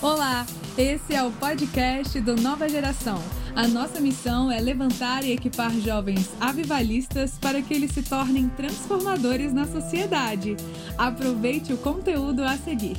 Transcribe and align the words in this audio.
Olá, 0.00 0.44
esse 0.76 1.14
é 1.14 1.22
o 1.22 1.30
podcast 1.30 2.20
do 2.20 2.34
Nova 2.34 2.68
Geração. 2.68 3.22
A 3.54 3.68
nossa 3.68 4.00
missão 4.00 4.50
é 4.50 4.60
levantar 4.60 5.24
e 5.24 5.32
equipar 5.32 5.70
jovens 5.78 6.30
avivalistas 6.40 7.32
para 7.40 7.60
que 7.60 7.72
eles 7.72 7.92
se 7.92 8.02
tornem 8.02 8.48
transformadores 8.48 9.52
na 9.52 9.66
sociedade. 9.66 10.56
Aproveite 10.98 11.72
o 11.72 11.76
conteúdo 11.76 12.42
a 12.42 12.56
seguir. 12.56 12.96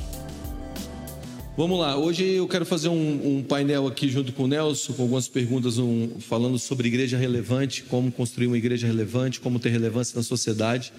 Vamos 1.56 1.78
lá, 1.78 1.96
hoje 1.96 2.24
eu 2.24 2.48
quero 2.48 2.66
fazer 2.66 2.88
um, 2.88 3.38
um, 3.38 3.42
painel 3.42 3.86
aqui 3.86 4.08
junto 4.08 4.32
com 4.32 4.44
o 4.44 4.48
Nelson, 4.48 4.92
com 4.92 5.02
algumas 5.02 5.28
perguntas 5.28 5.78
um, 5.78 6.18
falando 6.18 6.58
sobre 6.58 6.88
igreja 6.88 7.16
relevante, 7.16 7.84
como 7.84 8.10
construir 8.10 8.48
uma 8.48 8.58
igreja 8.58 8.86
relevante, 8.86 9.38
como 9.38 9.60
ter 9.60 9.68
relevância 9.68 10.16
na 10.16 10.22
sociedade. 10.22 10.92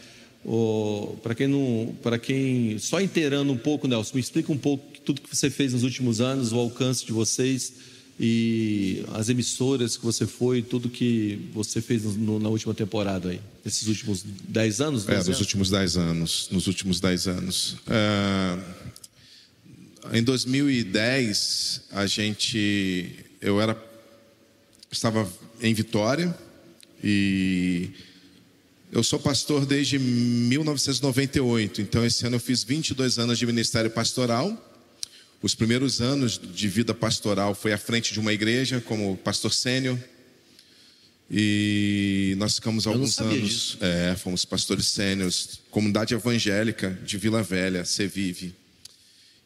Oh, 0.47 1.15
para 1.23 1.33
quem 1.33 1.47
não, 1.47 1.95
para 2.03 2.19
quem 2.19 2.77
só 2.77 3.01
inteirando 3.01 3.51
um 3.51 3.57
pouco, 3.57 3.87
Nelson, 3.87 4.11
me 4.13 4.21
explica 4.21 4.51
um 4.51 4.57
pouco 4.57 4.85
tudo 5.03 5.19
que 5.19 5.35
você 5.35 5.49
fez 5.49 5.73
nos 5.73 5.81
últimos 5.81 6.21
anos, 6.21 6.53
o 6.53 6.59
alcance 6.59 7.03
de 7.03 7.11
vocês 7.11 7.73
e 8.19 9.03
as 9.13 9.27
emissoras 9.27 9.97
que 9.97 10.05
você 10.05 10.27
foi, 10.27 10.61
tudo 10.61 10.87
que 10.87 11.49
você 11.51 11.81
fez 11.81 12.03
no, 12.03 12.39
na 12.39 12.47
última 12.47 12.75
temporada 12.75 13.29
aí, 13.29 13.41
nesses 13.63 13.87
últimos 13.87 14.23
dez 14.47 14.79
anos? 14.79 15.09
É, 15.09 15.17
nos 15.17 15.39
últimos 15.39 15.69
dez 15.71 15.97
anos, 15.97 16.47
nos 16.51 16.67
últimos 16.67 16.99
dez 16.99 17.27
anos. 17.27 17.77
É, 17.87 18.59
em 20.13 20.23
2010, 20.23 21.81
a 21.91 22.05
gente, 22.05 23.25
eu 23.41 23.59
era, 23.59 23.75
estava 24.91 25.27
em 25.59 25.73
Vitória 25.73 26.37
e 27.03 27.89
eu 28.95 29.03
sou 29.03 29.19
pastor 29.19 29.65
desde 29.65 29.99
1998, 29.99 31.81
então 31.81 32.05
esse 32.05 32.25
ano 32.25 32.37
eu 32.37 32.39
fiz 32.39 32.63
22 32.63 33.19
anos 33.19 33.37
de 33.37 33.45
ministério 33.45 33.91
pastoral. 33.91 34.57
Os 35.41 35.53
primeiros 35.53 35.99
anos 35.99 36.39
de 36.41 36.69
vida 36.69 36.93
pastoral 36.93 37.53
foi 37.53 37.73
à 37.73 37.77
frente 37.77 38.13
de 38.13 38.21
uma 38.21 38.31
igreja 38.31 38.79
como 38.79 39.17
pastor 39.17 39.51
sênior. 39.51 39.99
E 41.29 42.35
nós 42.37 42.55
ficamos 42.55 42.87
alguns 42.87 43.19
anos, 43.19 43.77
é, 43.81 44.15
fomos 44.15 44.45
pastores 44.45 44.85
sêniores, 44.85 45.59
comunidade 45.69 46.13
evangélica 46.13 46.97
de 47.05 47.17
Vila 47.17 47.43
Velha, 47.43 47.83
Sevive. 47.83 48.55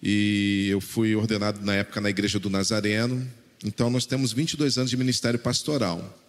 E 0.01 0.67
eu 0.69 0.79
fui 0.79 1.15
ordenado 1.15 1.59
na 1.65 1.73
época 1.73 1.99
na 1.99 2.11
igreja 2.11 2.37
do 2.37 2.51
Nazareno. 2.51 3.27
Então 3.65 3.89
nós 3.89 4.05
temos 4.05 4.31
22 4.31 4.77
anos 4.77 4.91
de 4.91 4.95
ministério 4.95 5.39
pastoral. 5.39 6.28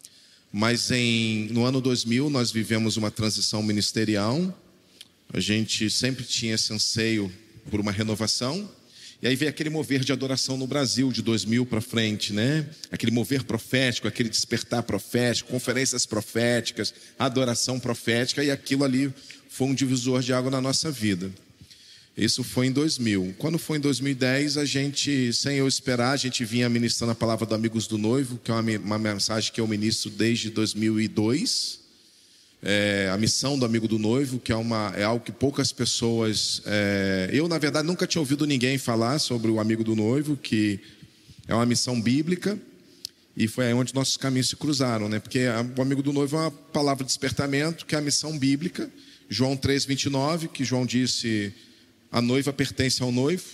Mas 0.53 0.91
em, 0.91 1.49
no 1.51 1.65
ano 1.65 1.81
2000 1.81 2.29
nós 2.29 2.51
vivemos 2.51 2.97
uma 2.97 3.11
transição 3.11 3.63
ministerial. 3.63 4.57
A 5.33 5.39
gente 5.39 5.89
sempre 5.89 6.25
tinha 6.25 6.55
esse 6.55 6.73
anseio 6.73 7.33
por 7.71 7.81
uma 7.81 7.93
renovação. 7.93 8.69
E 9.23 9.29
aí 9.29 9.37
veio 9.37 9.51
aquele 9.51 9.69
mover 9.69 10.01
de 10.01 10.13
adoração 10.13 10.57
no 10.57 10.67
Brasil 10.67 11.13
de 11.13 11.21
2000 11.23 11.67
para 11.67 11.81
frente, 11.81 12.33
né? 12.33 12.67
Aquele 12.91 13.13
mover 13.13 13.45
profético, 13.45 14.09
aquele 14.09 14.31
despertar 14.31 14.83
profético, 14.83 15.51
conferências 15.51 16.07
proféticas, 16.07 16.95
adoração 17.19 17.79
profética, 17.79 18.43
e 18.43 18.51
aquilo 18.51 18.83
ali 18.83 19.13
foi 19.51 19.69
um 19.69 19.75
divisor 19.75 20.23
de 20.23 20.33
água 20.33 20.51
na 20.51 20.61
nossa 20.61 20.91
vida. 20.91 21.31
Isso 22.21 22.45
foi 22.45 22.67
em 22.67 22.71
2000. 22.71 23.35
Quando 23.39 23.59
foi 23.59 23.79
em 23.79 23.81
2010, 23.81 24.59
a 24.59 24.67
gente, 24.67 25.33
sem 25.33 25.57
eu 25.57 25.67
esperar, 25.67 26.11
a 26.11 26.17
gente 26.19 26.45
vinha 26.45 26.69
ministrando 26.69 27.13
a 27.13 27.15
palavra 27.15 27.47
do 27.47 27.55
Amigos 27.55 27.87
do 27.87 27.97
Noivo, 27.97 28.39
que 28.45 28.51
é 28.51 28.55
uma, 28.55 28.61
uma 28.61 28.99
mensagem 28.99 29.51
que 29.51 29.59
eu 29.59 29.67
ministro 29.67 30.11
desde 30.11 30.51
2002. 30.51 31.81
É, 32.63 33.09
a 33.11 33.17
missão 33.17 33.59
do 33.59 33.65
Amigo 33.65 33.89
do 33.89 33.99
Noivo, 33.99 34.39
que 34.39 34.53
é, 34.53 34.55
uma, 34.55 34.93
é 34.95 35.03
algo 35.03 35.25
que 35.25 35.33
poucas 35.33 35.73
pessoas. 35.73 36.61
É, 36.67 37.31
eu, 37.33 37.49
na 37.49 37.57
verdade, 37.57 37.87
nunca 37.87 38.07
tinha 38.07 38.21
ouvido 38.21 38.47
ninguém 38.47 38.77
falar 38.77 39.19
sobre 39.19 39.51
o 39.51 39.59
Amigo 39.59 39.83
do 39.83 39.97
Noivo, 39.97 40.37
que 40.37 40.79
é 41.49 41.55
uma 41.55 41.65
missão 41.65 41.99
bíblica. 41.99 42.59
E 43.35 43.49
foi 43.49 43.69
aí 43.69 43.73
onde 43.73 43.95
nossos 43.95 44.19
caminhos 44.19 44.51
se 44.51 44.57
cruzaram, 44.57 45.09
né? 45.09 45.21
Porque 45.21 45.47
o 45.75 45.81
Amigo 45.81 46.03
do 46.03 46.13
Noivo 46.13 46.37
é 46.37 46.41
uma 46.41 46.51
palavra 46.51 47.03
de 47.03 47.09
despertamento, 47.09 47.87
que 47.87 47.95
é 47.95 47.99
a 47.99 48.03
missão 48.03 48.39
bíblica. 48.39 48.91
João 49.27 49.57
3,29, 49.57 50.49
que 50.49 50.65
João 50.65 50.85
disse 50.85 51.55
a 52.11 52.21
noiva 52.21 52.53
pertence 52.53 53.03
ao 53.03 53.13
noivo, 53.13 53.45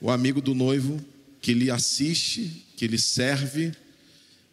o 0.00 0.10
amigo 0.10 0.40
do 0.40 0.54
noivo 0.54 1.02
que 1.40 1.54
lhe 1.54 1.70
assiste, 1.70 2.66
que 2.76 2.86
lhe 2.86 2.98
serve. 2.98 3.72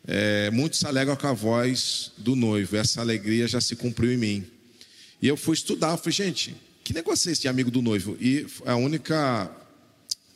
É, 0.08 0.52
muitos 0.52 0.80
se 0.80 0.86
alegram 0.86 1.16
com 1.16 1.28
a 1.28 1.34
voz 1.34 2.12
do 2.18 2.36
noivo, 2.36 2.78
essa 2.78 3.02
alegria 3.02 3.48
já 3.48 3.60
se 3.60 3.76
cumpriu 3.76 4.14
em 4.14 4.18
mim. 4.18 4.46
E 5.22 5.28
eu 5.28 5.36
fui 5.36 5.56
estudar, 5.56 5.98
falei, 5.98 6.12
gente, 6.12 6.56
que 6.84 6.94
negócio 6.94 7.30
é 7.30 7.32
esse 7.32 7.42
de 7.42 7.48
amigo 7.48 7.72
do 7.72 7.82
noivo? 7.82 8.16
E 8.22 8.46
é 8.64 8.72
a 8.72 8.76
única, 8.76 9.50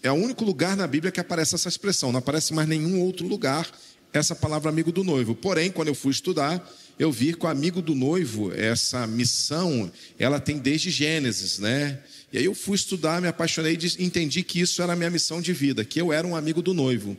é 0.01 0.11
o 0.11 0.15
único 0.15 0.43
lugar 0.43 0.75
na 0.75 0.87
Bíblia 0.87 1.11
que 1.11 1.19
aparece 1.19 1.53
essa 1.53 1.69
expressão, 1.69 2.11
não 2.11 2.17
aparece 2.19 2.53
mais 2.53 2.67
nenhum 2.67 2.99
outro 2.99 3.27
lugar 3.27 3.69
essa 4.11 4.35
palavra 4.35 4.69
amigo 4.69 4.91
do 4.91 5.03
noivo. 5.03 5.35
Porém, 5.35 5.71
quando 5.71 5.89
eu 5.89 5.95
fui 5.95 6.11
estudar, 6.11 6.67
eu 6.97 7.11
vi 7.11 7.33
que 7.33 7.45
o 7.45 7.49
amigo 7.49 7.81
do 7.81 7.93
noivo, 7.93 8.51
essa 8.53 9.05
missão, 9.05 9.91
ela 10.17 10.39
tem 10.39 10.57
desde 10.57 10.89
Gênesis, 10.89 11.59
né? 11.59 11.99
E 12.31 12.37
aí 12.37 12.45
eu 12.45 12.53
fui 12.53 12.75
estudar, 12.75 13.21
me 13.21 13.27
apaixonei 13.27 13.77
e 13.97 14.03
entendi 14.03 14.43
que 14.43 14.59
isso 14.59 14.81
era 14.81 14.93
a 14.93 14.95
minha 14.95 15.09
missão 15.09 15.41
de 15.41 15.51
vida, 15.51 15.83
que 15.83 15.99
eu 15.99 16.13
era 16.13 16.27
um 16.27 16.35
amigo 16.35 16.61
do 16.61 16.73
noivo. 16.73 17.17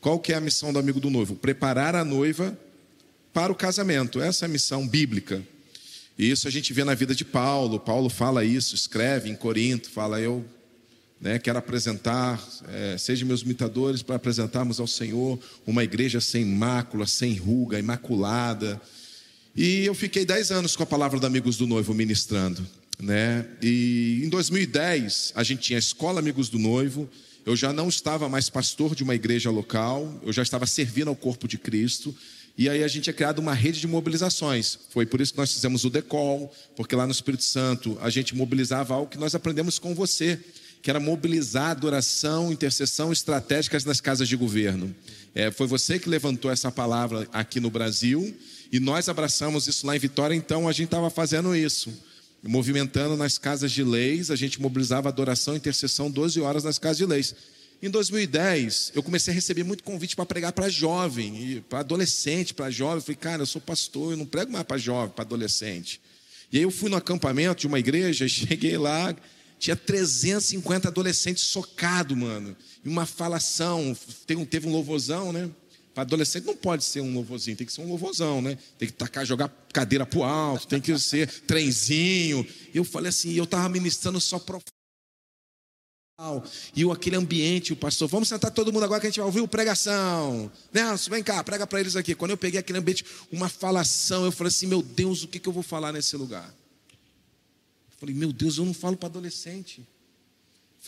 Qual 0.00 0.18
que 0.18 0.32
é 0.32 0.36
a 0.36 0.40
missão 0.40 0.72
do 0.72 0.78
amigo 0.78 1.00
do 1.00 1.08
noivo? 1.08 1.34
Preparar 1.34 1.94
a 1.94 2.04
noiva 2.04 2.58
para 3.32 3.52
o 3.52 3.54
casamento. 3.54 4.20
Essa 4.20 4.44
é 4.44 4.46
a 4.46 4.48
missão 4.48 4.86
bíblica. 4.86 5.42
E 6.18 6.30
isso 6.30 6.46
a 6.46 6.50
gente 6.50 6.72
vê 6.74 6.84
na 6.84 6.94
vida 6.94 7.14
de 7.14 7.24
Paulo. 7.24 7.80
Paulo 7.80 8.10
fala 8.10 8.44
isso, 8.44 8.74
escreve 8.74 9.30
em 9.30 9.34
Corinto, 9.34 9.88
fala 9.88 10.20
eu 10.20 10.44
né, 11.18 11.38
quero 11.38 11.58
apresentar, 11.58 12.42
é, 12.68 12.96
sejam 12.98 13.28
meus 13.28 13.42
imitadores 13.42 14.02
para 14.02 14.16
apresentarmos 14.16 14.80
ao 14.80 14.86
Senhor 14.86 15.38
uma 15.66 15.84
igreja 15.84 16.20
sem 16.20 16.44
mácula, 16.44 17.06
sem 17.06 17.34
ruga, 17.34 17.78
imaculada. 17.78 18.80
E 19.56 19.86
eu 19.86 19.94
fiquei 19.94 20.26
dez 20.26 20.50
anos 20.50 20.76
com 20.76 20.82
a 20.82 20.86
palavra 20.86 21.18
do 21.18 21.26
Amigos 21.26 21.56
do 21.56 21.66
Noivo 21.66 21.94
ministrando 21.94 22.79
né? 23.02 23.46
E 23.62 24.22
em 24.24 24.28
2010 24.28 25.32
a 25.34 25.42
gente 25.42 25.62
tinha 25.62 25.78
a 25.78 25.80
escola 25.80 26.20
Amigos 26.20 26.48
do 26.48 26.58
Noivo. 26.58 27.08
Eu 27.44 27.56
já 27.56 27.72
não 27.72 27.88
estava 27.88 28.28
mais 28.28 28.50
pastor 28.50 28.94
de 28.94 29.02
uma 29.02 29.14
igreja 29.14 29.50
local, 29.50 30.20
eu 30.22 30.32
já 30.32 30.42
estava 30.42 30.66
servindo 30.66 31.08
ao 31.08 31.16
corpo 31.16 31.48
de 31.48 31.58
Cristo. 31.58 32.14
E 32.56 32.68
aí 32.68 32.84
a 32.84 32.88
gente 32.88 33.04
tinha 33.04 33.14
criado 33.14 33.38
uma 33.38 33.54
rede 33.54 33.80
de 33.80 33.86
mobilizações. 33.86 34.78
Foi 34.90 35.06
por 35.06 35.20
isso 35.20 35.32
que 35.32 35.38
nós 35.38 35.52
fizemos 35.52 35.84
o 35.84 35.90
Decol, 35.90 36.52
porque 36.76 36.94
lá 36.94 37.06
no 37.06 37.12
Espírito 37.12 37.44
Santo 37.44 37.96
a 38.02 38.10
gente 38.10 38.34
mobilizava 38.34 38.94
algo 38.94 39.10
que 39.10 39.16
nós 39.16 39.34
aprendemos 39.34 39.78
com 39.78 39.94
você, 39.94 40.38
que 40.82 40.90
era 40.90 41.00
mobilizar 41.00 41.70
adoração, 41.70 42.52
intercessão 42.52 43.12
estratégicas 43.12 43.84
nas 43.84 44.00
casas 44.00 44.28
de 44.28 44.36
governo. 44.36 44.94
É, 45.34 45.50
foi 45.50 45.66
você 45.66 45.98
que 45.98 46.08
levantou 46.08 46.50
essa 46.50 46.70
palavra 46.70 47.26
aqui 47.32 47.60
no 47.60 47.70
Brasil 47.70 48.36
e 48.70 48.78
nós 48.78 49.08
abraçamos 49.08 49.66
isso 49.66 49.86
lá 49.86 49.96
em 49.96 49.98
Vitória, 49.98 50.34
então 50.34 50.68
a 50.68 50.72
gente 50.72 50.86
estava 50.86 51.08
fazendo 51.08 51.56
isso 51.56 51.90
movimentando 52.42 53.16
nas 53.16 53.38
casas 53.38 53.72
de 53.72 53.84
leis, 53.84 54.30
a 54.30 54.36
gente 54.36 54.60
mobilizava 54.60 55.08
adoração 55.08 55.54
e 55.54 55.58
intercessão 55.58 56.10
12 56.10 56.40
horas 56.40 56.64
nas 56.64 56.78
casas 56.78 56.98
de 56.98 57.06
leis. 57.06 57.34
Em 57.82 57.88
2010, 57.88 58.92
eu 58.94 59.02
comecei 59.02 59.32
a 59.32 59.34
receber 59.34 59.64
muito 59.64 59.82
convite 59.82 60.14
para 60.14 60.26
pregar 60.26 60.52
para 60.52 60.68
jovem, 60.68 61.64
para 61.68 61.80
adolescente, 61.80 62.52
para 62.52 62.70
jovem. 62.70 62.96
Eu 62.96 63.02
falei, 63.02 63.16
cara, 63.16 63.42
eu 63.42 63.46
sou 63.46 63.60
pastor, 63.60 64.12
eu 64.12 64.16
não 64.18 64.26
prego 64.26 64.52
mais 64.52 64.64
para 64.64 64.76
jovem, 64.76 65.14
para 65.14 65.24
adolescente. 65.24 66.00
E 66.52 66.58
aí 66.58 66.62
eu 66.62 66.70
fui 66.70 66.90
no 66.90 66.96
acampamento 66.96 67.60
de 67.60 67.66
uma 67.66 67.78
igreja, 67.78 68.26
cheguei 68.28 68.76
lá, 68.76 69.16
tinha 69.58 69.76
350 69.76 70.88
adolescentes 70.88 71.44
socados, 71.44 72.16
mano. 72.16 72.54
E 72.84 72.88
uma 72.88 73.06
falação, 73.06 73.96
teve 74.26 74.66
um 74.66 74.72
louvorzão, 74.72 75.32
né? 75.32 75.48
Adolescente 76.00 76.44
não 76.44 76.56
pode 76.56 76.84
ser 76.84 77.00
um 77.00 77.12
louvorzinho, 77.14 77.56
tem 77.56 77.66
que 77.66 77.72
ser 77.72 77.80
um 77.80 77.88
louvorzão, 77.88 78.40
né? 78.40 78.56
Tem 78.78 78.88
que 78.88 78.94
tacar, 78.94 79.24
jogar 79.24 79.48
cadeira 79.72 80.04
pro 80.04 80.22
alto, 80.22 80.66
tem 80.66 80.80
que 80.80 80.98
ser 80.98 81.28
trenzinho. 81.46 82.46
Eu 82.74 82.84
falei 82.84 83.08
assim, 83.08 83.32
eu 83.32 83.44
estava 83.44 83.68
ministrando 83.68 84.20
só 84.20 84.38
pro 84.38 84.60
e 86.76 86.84
aquele 86.90 87.16
ambiente, 87.16 87.72
o 87.72 87.76
pastor, 87.76 88.06
vamos 88.06 88.28
sentar 88.28 88.50
todo 88.50 88.70
mundo 88.70 88.84
agora 88.84 89.00
que 89.00 89.06
a 89.06 89.10
gente 89.10 89.18
vai 89.18 89.26
ouvir 89.26 89.40
o 89.40 89.48
pregação. 89.48 90.52
Nelson, 90.70 91.10
vem 91.10 91.22
cá, 91.22 91.42
prega 91.42 91.66
para 91.66 91.80
eles 91.80 91.96
aqui. 91.96 92.14
Quando 92.14 92.32
eu 92.32 92.36
peguei 92.36 92.60
aquele 92.60 92.78
ambiente, 92.78 93.04
uma 93.32 93.48
falação, 93.48 94.26
eu 94.26 94.32
falei 94.32 94.48
assim, 94.48 94.66
meu 94.66 94.82
Deus, 94.82 95.22
o 95.22 95.28
que, 95.28 95.38
que 95.38 95.48
eu 95.48 95.52
vou 95.52 95.62
falar 95.62 95.92
nesse 95.92 96.14
lugar? 96.16 96.46
Eu 96.90 97.98
falei, 97.98 98.14
meu 98.14 98.32
Deus, 98.34 98.58
eu 98.58 98.66
não 98.66 98.74
falo 98.74 98.98
para 98.98 99.08
adolescente. 99.08 99.82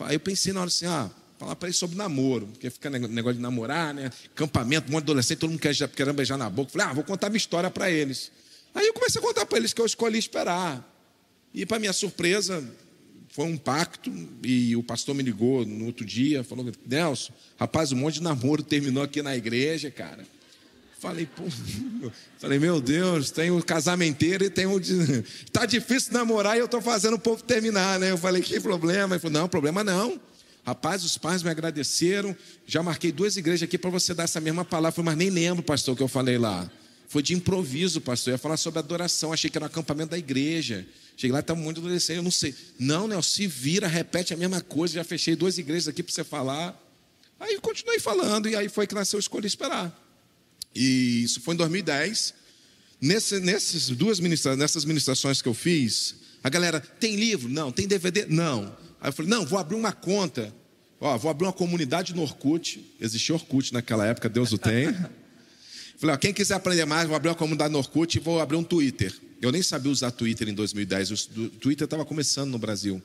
Aí 0.01 0.17
eu 0.17 0.21
pensei 0.21 0.53
na 0.53 0.61
hora 0.61 0.69
assim, 0.69 0.85
ah, 0.85 1.11
falar 1.43 1.57
para 1.57 1.69
eles 1.69 1.77
sobre 1.77 1.97
namoro, 1.97 2.47
porque 2.47 2.71
fica 2.71 2.89
negócio 2.89 3.37
de 3.37 3.43
namorar, 3.43 3.93
né? 3.93 4.11
Campamento, 4.35 4.93
um 4.93 4.97
adolescente, 4.97 5.39
todo 5.39 5.51
mundo 5.51 5.59
quer, 5.59 5.75
querendo 5.89 6.15
beijar 6.15 6.39
na 6.39 6.49
boca. 6.49 6.71
Falei, 6.71 6.87
ah, 6.87 6.93
vou 6.93 7.03
contar 7.03 7.29
minha 7.29 7.37
história 7.37 7.69
para 7.69 7.91
eles. 7.91 8.31
Aí 8.73 8.87
eu 8.87 8.95
comecei 8.95 9.21
a 9.21 9.25
contar 9.25 9.45
para 9.45 9.59
eles 9.59 9.73
que 9.73 9.81
eu 9.81 9.87
escolhi 9.87 10.19
esperar. 10.19 10.89
E 11.53 11.67
para 11.67 11.81
minha 11.81 11.93
surpresa, 11.93 12.65
foi 13.31 13.45
um 13.47 13.57
pacto, 13.57 14.11
e 14.45 14.77
o 14.77 14.83
pastor 14.83 15.15
me 15.15 15.23
ligou 15.23 15.67
no 15.67 15.87
outro 15.87 16.05
dia, 16.05 16.45
falou: 16.45 16.71
Nelson, 16.87 17.33
rapaz, 17.59 17.91
um 17.91 17.97
monte 17.97 18.15
de 18.15 18.23
namoro 18.23 18.63
terminou 18.63 19.03
aqui 19.03 19.21
na 19.21 19.37
igreja, 19.37 19.91
cara. 19.91 20.25
Falei, 21.01 21.27
pô, 21.27 21.43
falei, 22.39 22.61
meu 22.61 22.81
Deus, 22.81 23.33
tem 23.33 23.51
o 23.51 23.61
casamenteiro 23.65 24.45
e 24.45 24.51
tem 24.51 24.67
o. 24.67 24.79
Está 24.79 25.67
difícil 25.67 26.13
namorar 26.13 26.57
e 26.57 26.61
eu 26.61 26.67
estou 26.67 26.81
fazendo 26.81 27.15
o 27.15 27.19
povo 27.19 27.43
terminar, 27.43 27.99
né? 27.99 28.13
Eu 28.13 28.19
falei, 28.19 28.41
que 28.41 28.61
problema? 28.61 29.17
Ele 29.17 29.21
falou, 29.21 29.41
não, 29.41 29.49
problema 29.49 29.83
não. 29.83 30.21
Rapaz, 30.65 31.03
os 31.05 31.19
pais 31.19 31.43
me 31.43 31.51
agradeceram. 31.51 32.37
Já 32.67 32.83
marquei 32.83 33.11
duas 33.11 33.37
igrejas 33.37 33.65
aqui 33.65 33.77
para 33.77 33.91
você 33.91 34.15
dar 34.15 34.25
essa 34.25 34.41
mesma 34.41 34.65
palavra. 34.65 35.03
Mas 35.03 35.17
nem 35.17 35.29
lembro, 35.29 35.63
pastor, 35.63 35.95
o 35.95 35.97
que 35.97 36.03
eu 36.03 36.09
falei 36.09 36.39
lá. 36.39 36.71
Foi 37.09 37.23
de 37.23 37.35
improviso, 37.35 38.01
pastor. 38.01 38.31
Eu 38.31 38.35
ia 38.35 38.39
falar 38.39 38.57
sobre 38.57 38.79
adoração. 38.79 39.33
Achei 39.33 39.51
que 39.51 39.59
era 39.59 39.65
um 39.65 39.67
acampamento 39.67 40.13
da 40.13 40.19
igreja. 40.19 40.87
Cheguei 41.17 41.33
lá, 41.33 41.41
está 41.41 41.55
muito 41.55 41.81
adolescente. 41.81 42.17
Eu 42.17 42.23
não 42.23 42.31
sei. 42.31 42.55
Não, 42.79 43.09
Nelson, 43.09 43.29
se 43.29 43.47
vira, 43.47 43.89
repete 43.89 44.33
a 44.33 44.37
mesma 44.37 44.61
coisa. 44.61 44.95
Já 44.95 45.05
fechei 45.05 45.35
duas 45.35 45.59
igrejas 45.59 45.89
aqui 45.89 46.03
para 46.03 46.13
você 46.13 46.23
falar. 46.23 46.81
Aí 47.41 47.59
continuei 47.61 47.99
falando. 47.99 48.49
E 48.49 48.55
aí 48.55 48.69
foi 48.69 48.87
que 48.87 48.95
nasceu 48.95 49.19
Escolha 49.19 49.47
Esperar. 49.47 49.93
E 50.75 51.25
isso 51.25 51.41
foi 51.41 51.55
em 51.55 51.59
2010. 51.59 52.35
Nesse, 53.01 53.41
nessas 53.41 53.89
duas 53.89 54.21
ministra, 54.21 54.57
nessas 54.57 54.85
ministrações 54.85 55.43
que 55.43 55.49
eu 55.49 55.55
fiz, 55.55 56.15
a 56.43 56.49
galera, 56.49 56.81
tem 56.81 57.17
livro? 57.17 57.49
Não. 57.49 57.73
Tem 57.73 57.89
DVD? 57.89 58.27
Não. 58.27 58.75
Aí 59.03 59.09
eu 59.09 59.13
falei, 59.13 59.31
não, 59.31 59.45
vou 59.45 59.59
abrir 59.59 59.77
uma 59.77 59.93
conta. 59.93 60.55
Ó, 60.99 61.19
vou 61.19 61.31
abrir 61.31 61.45
uma 61.45 61.53
comunidade 61.53 62.15
no 62.15 62.23
Orkut. 62.23 62.83
Existia 62.99 63.35
Orkut 63.35 63.75
naquela 63.75 64.07
época, 64.07 64.29
Deus 64.29 64.53
o 64.53 64.59
tem. 64.59 64.87
falei, 65.99 66.15
ó, 66.15 66.17
quem 66.17 66.33
quiser 66.33 66.55
aprender 66.55 66.87
mais, 66.87 67.07
vou 67.07 67.17
abrir 67.17 67.29
uma 67.29 67.35
comunidade 67.35 67.73
no 67.73 67.79
Orkut 67.79 68.17
e 68.17 68.21
vou 68.21 68.41
abrir 68.41 68.57
um 68.57 68.65
Twitter. 68.65 69.13
Eu 69.43 69.53
nem 69.53 69.63
sabia 69.63 69.93
usar 69.93 70.13
Twitter 70.13 70.49
em 70.49 70.55
2010. 70.55 71.11
O 71.11 71.49
Twitter 71.59 71.85
estava 71.85 72.05
começando 72.05 72.51
no 72.51 72.59
Brasil. 72.59 73.03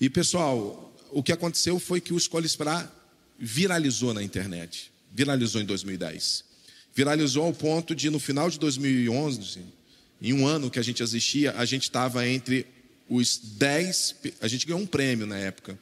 E, 0.00 0.08
pessoal, 0.08 0.94
o 1.10 1.22
que 1.22 1.32
aconteceu 1.32 1.78
foi 1.80 2.00
que 2.00 2.14
o 2.14 2.16
Escolha 2.16 2.46
Esperar 2.46 2.90
viralizou 3.36 4.14
na 4.14 4.22
internet. 4.22 4.90
Viralizou 5.12 5.60
em 5.60 5.64
2010 5.64 6.48
viralizou 6.98 7.44
ao 7.44 7.52
ponto 7.52 7.94
de, 7.94 8.10
no 8.10 8.18
final 8.18 8.50
de 8.50 8.58
2011, 8.58 9.60
em 10.20 10.32
um 10.32 10.44
ano 10.44 10.68
que 10.68 10.80
a 10.80 10.82
gente 10.82 11.00
existia, 11.00 11.52
a 11.56 11.64
gente 11.64 11.84
estava 11.84 12.26
entre 12.26 12.66
os 13.08 13.38
10, 13.38 14.16
a 14.40 14.48
gente 14.48 14.66
ganhou 14.66 14.80
um 14.80 14.86
prêmio 14.86 15.26
na 15.26 15.36
época, 15.36 15.78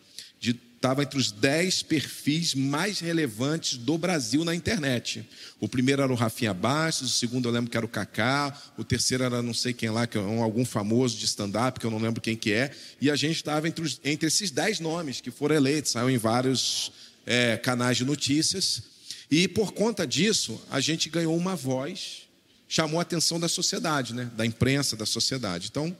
estava 0.76 1.02
entre 1.02 1.18
os 1.18 1.32
10 1.32 1.82
perfis 1.82 2.54
mais 2.54 3.00
relevantes 3.00 3.76
do 3.76 3.98
Brasil 3.98 4.44
na 4.44 4.54
internet. 4.54 5.28
O 5.58 5.68
primeiro 5.68 6.02
era 6.02 6.12
o 6.12 6.14
Rafinha 6.14 6.54
Bastos, 6.54 7.10
o 7.10 7.18
segundo 7.18 7.48
eu 7.48 7.52
lembro 7.52 7.70
que 7.70 7.76
era 7.76 7.84
o 7.84 7.88
Kaká, 7.88 8.56
o 8.78 8.84
terceiro 8.84 9.24
era 9.24 9.42
não 9.42 9.54
sei 9.54 9.72
quem 9.72 9.90
lá, 9.90 10.06
que 10.06 10.16
é 10.16 10.20
um, 10.20 10.42
algum 10.42 10.64
famoso 10.64 11.16
de 11.18 11.24
stand-up, 11.24 11.80
que 11.80 11.86
eu 11.86 11.90
não 11.90 11.98
lembro 11.98 12.20
quem 12.20 12.36
que 12.36 12.52
é, 12.52 12.70
e 13.00 13.10
a 13.10 13.16
gente 13.16 13.36
estava 13.36 13.66
entre, 13.66 13.84
entre 14.04 14.28
esses 14.28 14.50
10 14.50 14.80
nomes 14.80 15.20
que 15.20 15.30
foram 15.30 15.56
eleitos, 15.56 15.92
saiu 15.92 16.08
em 16.10 16.18
vários 16.18 16.92
é, 17.24 17.56
canais 17.56 17.96
de 17.96 18.04
notícias, 18.04 18.82
e 19.28 19.48
por 19.48 19.72
conta 19.72 20.06
disso, 20.06 20.60
a 20.70 20.78
gente 20.78 21.08
ganhou 21.08 21.36
uma 21.36 21.56
voz, 21.56 22.28
chamou 22.68 23.00
a 23.00 23.02
atenção 23.02 23.40
da 23.40 23.48
sociedade, 23.48 24.14
né? 24.14 24.30
da 24.36 24.46
imprensa, 24.46 24.96
da 24.96 25.06
sociedade. 25.06 25.68
Então, 25.68 25.96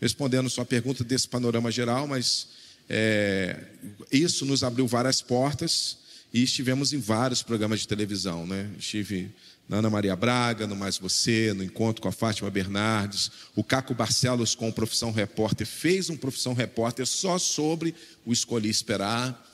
respondendo 0.00 0.50
sua 0.50 0.64
pergunta 0.64 1.02
desse 1.02 1.28
panorama 1.28 1.70
geral, 1.70 2.06
mas 2.06 2.48
é, 2.88 3.64
isso 4.12 4.44
nos 4.44 4.62
abriu 4.62 4.86
várias 4.86 5.20
portas 5.20 5.98
e 6.32 6.42
estivemos 6.42 6.92
em 6.92 6.98
vários 6.98 7.42
programas 7.42 7.80
de 7.80 7.88
televisão. 7.88 8.46
Né? 8.46 8.70
Estive 8.78 9.30
na 9.68 9.78
Ana 9.78 9.90
Maria 9.90 10.14
Braga, 10.14 10.66
no 10.66 10.76
Mais 10.76 10.98
Você, 10.98 11.52
no 11.52 11.62
Encontro 11.64 12.00
com 12.00 12.08
a 12.08 12.12
Fátima 12.12 12.50
Bernardes. 12.50 13.30
O 13.54 13.64
Caco 13.64 13.94
Barcelos, 13.94 14.54
com 14.54 14.68
o 14.68 14.72
Profissão 14.72 15.10
Repórter, 15.10 15.66
fez 15.66 16.08
um 16.08 16.16
Profissão 16.16 16.54
Repórter 16.54 17.06
só 17.06 17.38
sobre 17.38 17.94
o 18.24 18.32
Escolhi 18.32 18.68
Esperar. 18.68 19.44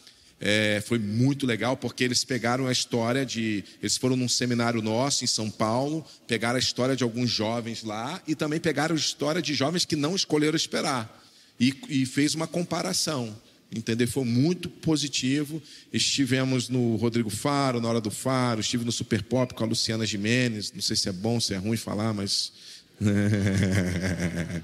É, 0.45 0.83
foi 0.85 0.99
muito 0.99 1.47
legal 1.47 1.77
porque 1.77 2.03
eles 2.03 2.25
pegaram 2.25 2.67
a 2.67 2.73
história 2.73 3.25
de. 3.25 3.63
Eles 3.81 3.97
foram 3.97 4.17
num 4.17 4.29
seminário 4.29 4.83
nosso 4.83 5.23
em 5.23 5.27
São 5.29 5.49
Paulo, 5.49 6.05
pegaram 6.27 6.57
a 6.57 6.59
história 6.59 6.97
de 6.97 7.05
alguns 7.05 7.31
jovens 7.31 7.85
lá 7.85 8.21
e 8.27 8.35
também 8.35 8.59
pegaram 8.59 8.93
a 8.97 8.99
história 8.99 9.41
de 9.41 9.55
jovens 9.55 9.85
que 9.85 9.95
não 9.95 10.17
escolheram 10.17 10.57
esperar. 10.57 11.23
E, 11.61 11.73
e 11.89 12.05
fez 12.05 12.35
uma 12.35 12.49
comparação. 12.49 13.33
Entendeu? 13.75 14.09
Foi 14.09 14.25
muito 14.25 14.69
positivo. 14.69 15.63
Estivemos 15.93 16.69
no 16.69 16.97
Rodrigo 16.97 17.31
Faro, 17.31 17.81
na 17.81 17.89
Hora 17.89 18.01
do 18.01 18.11
Faro, 18.11 18.61
estive 18.61 18.85
no 18.85 18.93
Super 18.93 19.23
Pop 19.23 19.55
com 19.55 19.63
a 19.63 19.67
Luciana 19.67 20.05
Jimenez. 20.05 20.73
Não 20.73 20.83
sei 20.83 20.97
se 20.97 21.09
é 21.09 21.13
bom, 21.13 21.39
se 21.39 21.55
é 21.55 21.57
ruim 21.57 21.77
falar, 21.77 22.13
mas 22.13 22.53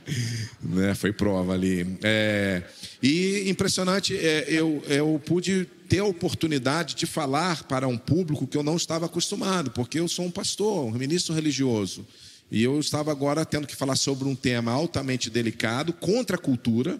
né, 0.62 0.94
foi 0.94 1.12
prova 1.12 1.54
ali. 1.54 1.98
É, 2.02 2.62
e 3.02 3.48
impressionante, 3.48 4.16
é, 4.16 4.44
eu, 4.48 4.82
eu 4.88 5.20
pude 5.24 5.66
ter 5.88 5.98
a 5.98 6.04
oportunidade 6.04 6.94
de 6.94 7.06
falar 7.06 7.64
para 7.64 7.88
um 7.88 7.98
público 7.98 8.46
que 8.46 8.56
eu 8.56 8.62
não 8.62 8.76
estava 8.76 9.06
acostumado, 9.06 9.70
porque 9.70 9.98
eu 9.98 10.08
sou 10.08 10.26
um 10.26 10.30
pastor, 10.30 10.84
um 10.84 10.92
ministro 10.92 11.34
religioso. 11.34 12.06
E 12.50 12.62
eu 12.62 12.78
estava 12.78 13.10
agora 13.10 13.44
tendo 13.44 13.66
que 13.66 13.76
falar 13.76 13.96
sobre 13.96 14.26
um 14.28 14.34
tema 14.34 14.72
altamente 14.72 15.28
delicado, 15.28 15.92
contra 15.92 16.36
a 16.36 16.40
cultura, 16.40 16.98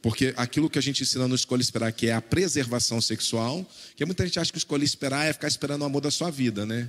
porque 0.00 0.32
aquilo 0.36 0.70
que 0.70 0.78
a 0.78 0.82
gente 0.82 1.02
ensina 1.02 1.26
no 1.26 1.34
Escolha 1.34 1.60
Esperar, 1.60 1.92
que 1.92 2.06
é 2.06 2.12
a 2.12 2.22
preservação 2.22 3.00
sexual, 3.00 3.66
que 3.96 4.04
muita 4.04 4.24
gente 4.24 4.38
acha 4.38 4.52
que 4.52 4.58
escolher 4.58 4.84
esperar 4.84 5.26
é 5.26 5.32
ficar 5.32 5.48
esperando 5.48 5.82
o 5.82 5.84
amor 5.84 6.00
da 6.00 6.10
sua 6.10 6.30
vida, 6.30 6.64
né? 6.64 6.88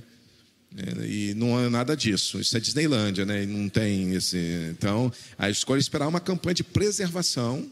É, 0.76 1.06
e 1.06 1.34
não 1.34 1.58
é 1.58 1.68
nada 1.68 1.96
disso. 1.96 2.40
Isso 2.40 2.56
é 2.56 2.60
Disneylândia, 2.60 3.24
né? 3.24 3.42
E 3.42 3.46
não 3.46 3.68
tem 3.68 4.14
esse. 4.14 4.38
Então, 4.70 5.12
a 5.38 5.48
escolha 5.48 5.78
é 5.78 5.80
esperar 5.80 6.06
uma 6.08 6.20
campanha 6.20 6.54
de 6.54 6.64
preservação 6.64 7.70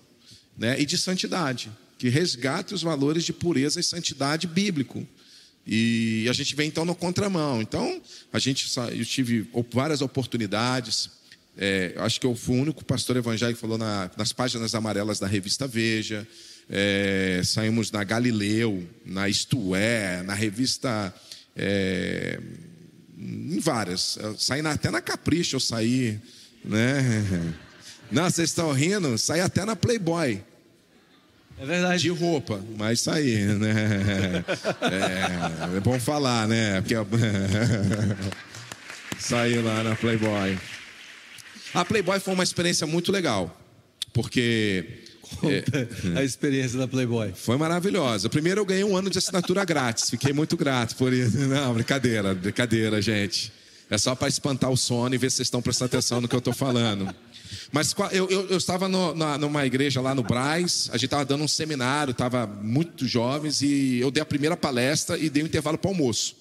né? 0.56 0.80
e 0.80 0.86
de 0.86 0.96
santidade, 0.96 1.70
que 1.98 2.08
resgate 2.08 2.74
os 2.74 2.82
valores 2.82 3.24
de 3.24 3.32
pureza 3.32 3.78
e 3.78 3.82
santidade 3.82 4.46
bíblico. 4.46 5.06
E 5.66 6.26
a 6.30 6.32
gente 6.32 6.54
vem 6.54 6.68
então 6.68 6.84
no 6.84 6.94
contramão. 6.94 7.60
Então, 7.60 8.00
a 8.32 8.38
gente 8.38 8.66
eu 8.96 9.04
tive 9.04 9.48
várias 9.72 10.00
oportunidades. 10.00 11.10
É, 11.58 11.94
acho 11.98 12.20
que 12.20 12.26
eu 12.26 12.36
fui 12.36 12.56
o 12.56 12.62
único 12.62 12.84
pastor 12.84 13.16
evangélico 13.16 13.56
que 13.56 13.60
falou 13.60 13.78
na, 13.78 14.10
nas 14.16 14.32
páginas 14.32 14.74
amarelas 14.74 15.18
da 15.18 15.26
revista 15.26 15.66
Veja. 15.66 16.26
É, 16.68 17.42
saímos 17.44 17.90
na 17.90 18.04
Galileu, 18.04 18.86
na 19.04 19.28
Isto 19.28 19.74
É, 19.74 20.22
na 20.22 20.34
revista. 20.34 21.12
É, 21.56 22.38
em 23.26 23.58
várias. 23.58 24.16
Eu 24.16 24.38
saí 24.38 24.64
até 24.64 24.90
na 24.90 25.00
Capricho, 25.00 25.56
eu 25.56 25.60
saí, 25.60 26.20
né? 26.64 27.54
Não, 28.10 28.30
vocês 28.30 28.50
estão 28.50 28.72
rindo? 28.72 29.18
Saí 29.18 29.40
até 29.40 29.64
na 29.64 29.74
Playboy. 29.74 30.42
É 31.58 31.64
verdade. 31.64 32.02
De 32.02 32.10
roupa, 32.10 32.62
mas 32.76 33.00
saí, 33.00 33.46
né? 33.46 34.44
É, 34.82 35.76
é 35.76 35.80
bom 35.80 35.98
falar, 35.98 36.46
né? 36.46 36.80
Porque 36.80 36.94
saí 39.18 39.60
lá 39.60 39.82
na 39.82 39.96
Playboy. 39.96 40.58
A 41.74 41.84
Playboy 41.84 42.20
foi 42.20 42.34
uma 42.34 42.44
experiência 42.44 42.86
muito 42.86 43.10
legal, 43.10 43.58
porque 44.12 45.02
é, 45.42 46.18
a 46.18 46.22
experiência 46.22 46.78
da 46.78 46.88
Playboy. 46.88 47.32
Foi 47.34 47.56
maravilhosa. 47.56 48.28
Primeiro 48.28 48.60
eu 48.60 48.64
ganhei 48.64 48.84
um 48.84 48.96
ano 48.96 49.10
de 49.10 49.18
assinatura 49.18 49.64
grátis. 49.64 50.10
Fiquei 50.10 50.32
muito 50.32 50.56
grato 50.56 50.96
por 50.96 51.12
isso. 51.12 51.36
Não, 51.46 51.74
brincadeira, 51.74 52.34
brincadeira, 52.34 53.00
gente. 53.00 53.52
É 53.88 53.96
só 53.98 54.14
para 54.14 54.28
espantar 54.28 54.70
o 54.70 54.76
sono 54.76 55.14
e 55.14 55.18
ver 55.18 55.30
se 55.30 55.36
vocês 55.36 55.46
estão 55.46 55.62
prestando 55.62 55.86
atenção 55.86 56.20
no 56.20 56.28
que 56.28 56.34
eu 56.34 56.40
estou 56.40 56.52
falando. 56.52 57.14
Mas 57.70 57.94
eu, 58.12 58.28
eu, 58.28 58.48
eu 58.48 58.56
estava 58.56 58.88
no, 58.88 59.14
na, 59.14 59.38
numa 59.38 59.64
igreja 59.64 60.00
lá 60.00 60.14
no 60.14 60.22
Braz, 60.22 60.88
a 60.90 60.96
gente 60.96 61.06
estava 61.06 61.24
dando 61.24 61.44
um 61.44 61.48
seminário, 61.48 62.10
estava 62.10 62.46
muito 62.46 63.06
jovens, 63.06 63.62
e 63.62 63.98
eu 64.00 64.10
dei 64.10 64.22
a 64.22 64.26
primeira 64.26 64.56
palestra 64.56 65.16
e 65.16 65.30
dei 65.30 65.42
um 65.42 65.46
intervalo 65.46 65.78
para 65.78 65.88
o 65.88 65.92
almoço. 65.92 66.34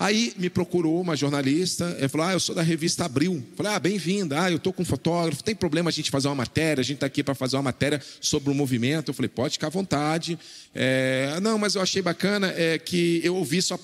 Aí 0.00 0.32
me 0.36 0.48
procurou 0.48 1.00
uma 1.00 1.16
jornalista, 1.16 1.96
ela 1.98 2.08
falou: 2.08 2.26
Ah, 2.28 2.32
eu 2.32 2.38
sou 2.38 2.54
da 2.54 2.62
revista 2.62 3.04
Abril. 3.04 3.44
falei: 3.56 3.72
Ah, 3.72 3.80
bem-vinda. 3.80 4.40
Ah, 4.40 4.48
eu 4.48 4.56
estou 4.56 4.72
com 4.72 4.82
um 4.82 4.84
fotógrafo. 4.84 5.42
Tem 5.42 5.56
problema 5.56 5.90
a 5.90 5.92
gente 5.92 6.08
fazer 6.08 6.28
uma 6.28 6.36
matéria? 6.36 6.80
A 6.80 6.84
gente 6.84 6.98
está 6.98 7.06
aqui 7.06 7.24
para 7.24 7.34
fazer 7.34 7.56
uma 7.56 7.64
matéria 7.64 8.00
sobre 8.20 8.50
o 8.50 8.54
movimento. 8.54 9.08
Eu 9.08 9.14
falei: 9.14 9.28
Pode 9.28 9.54
ficar 9.54 9.66
à 9.66 9.70
vontade. 9.70 10.38
É, 10.72 11.40
não, 11.42 11.58
mas 11.58 11.74
eu 11.74 11.82
achei 11.82 12.00
bacana 12.00 12.54
é, 12.56 12.78
que 12.78 13.20
eu 13.24 13.34
ouvi 13.34 13.60
sua 13.60 13.78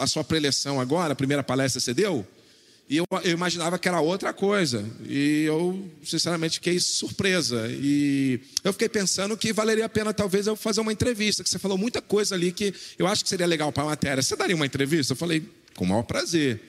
a 0.00 0.06
sua 0.06 0.24
preleção 0.24 0.80
agora, 0.80 1.12
a 1.12 1.16
primeira 1.16 1.42
palestra 1.42 1.80
você 1.80 1.92
deu. 1.92 2.26
E 2.88 2.96
eu, 2.96 3.04
eu, 3.22 3.32
imaginava 3.32 3.78
que 3.78 3.86
era 3.86 4.00
outra 4.00 4.32
coisa. 4.32 4.82
E 5.06 5.42
eu, 5.42 5.90
sinceramente, 6.02 6.54
fiquei 6.54 6.80
surpresa. 6.80 7.68
E 7.68 8.40
eu 8.64 8.72
fiquei 8.72 8.88
pensando 8.88 9.36
que 9.36 9.52
valeria 9.52 9.84
a 9.84 9.88
pena, 9.90 10.14
talvez, 10.14 10.46
eu 10.46 10.56
fazer 10.56 10.80
uma 10.80 10.92
entrevista, 10.92 11.44
que 11.44 11.50
você 11.50 11.58
falou 11.58 11.76
muita 11.76 12.00
coisa 12.00 12.34
ali 12.34 12.50
que 12.50 12.72
eu 12.98 13.06
acho 13.06 13.22
que 13.22 13.28
seria 13.28 13.46
legal 13.46 13.70
para 13.70 13.82
a 13.82 13.86
matéria. 13.86 14.22
Você 14.22 14.34
daria 14.34 14.56
uma 14.56 14.64
entrevista? 14.64 15.12
Eu 15.12 15.16
falei, 15.16 15.46
com 15.76 15.84
o 15.84 15.86
maior 15.88 16.02
prazer. 16.02 16.62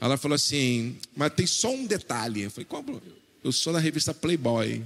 Ela 0.00 0.16
falou 0.16 0.36
assim, 0.36 0.96
mas 1.14 1.34
tem 1.34 1.46
só 1.46 1.70
um 1.70 1.84
detalhe. 1.84 2.44
Eu 2.44 2.50
falei, 2.50 2.64
qual? 2.64 2.84
Eu 3.44 3.52
sou 3.52 3.72
da 3.72 3.78
revista 3.78 4.14
Playboy. 4.14 4.82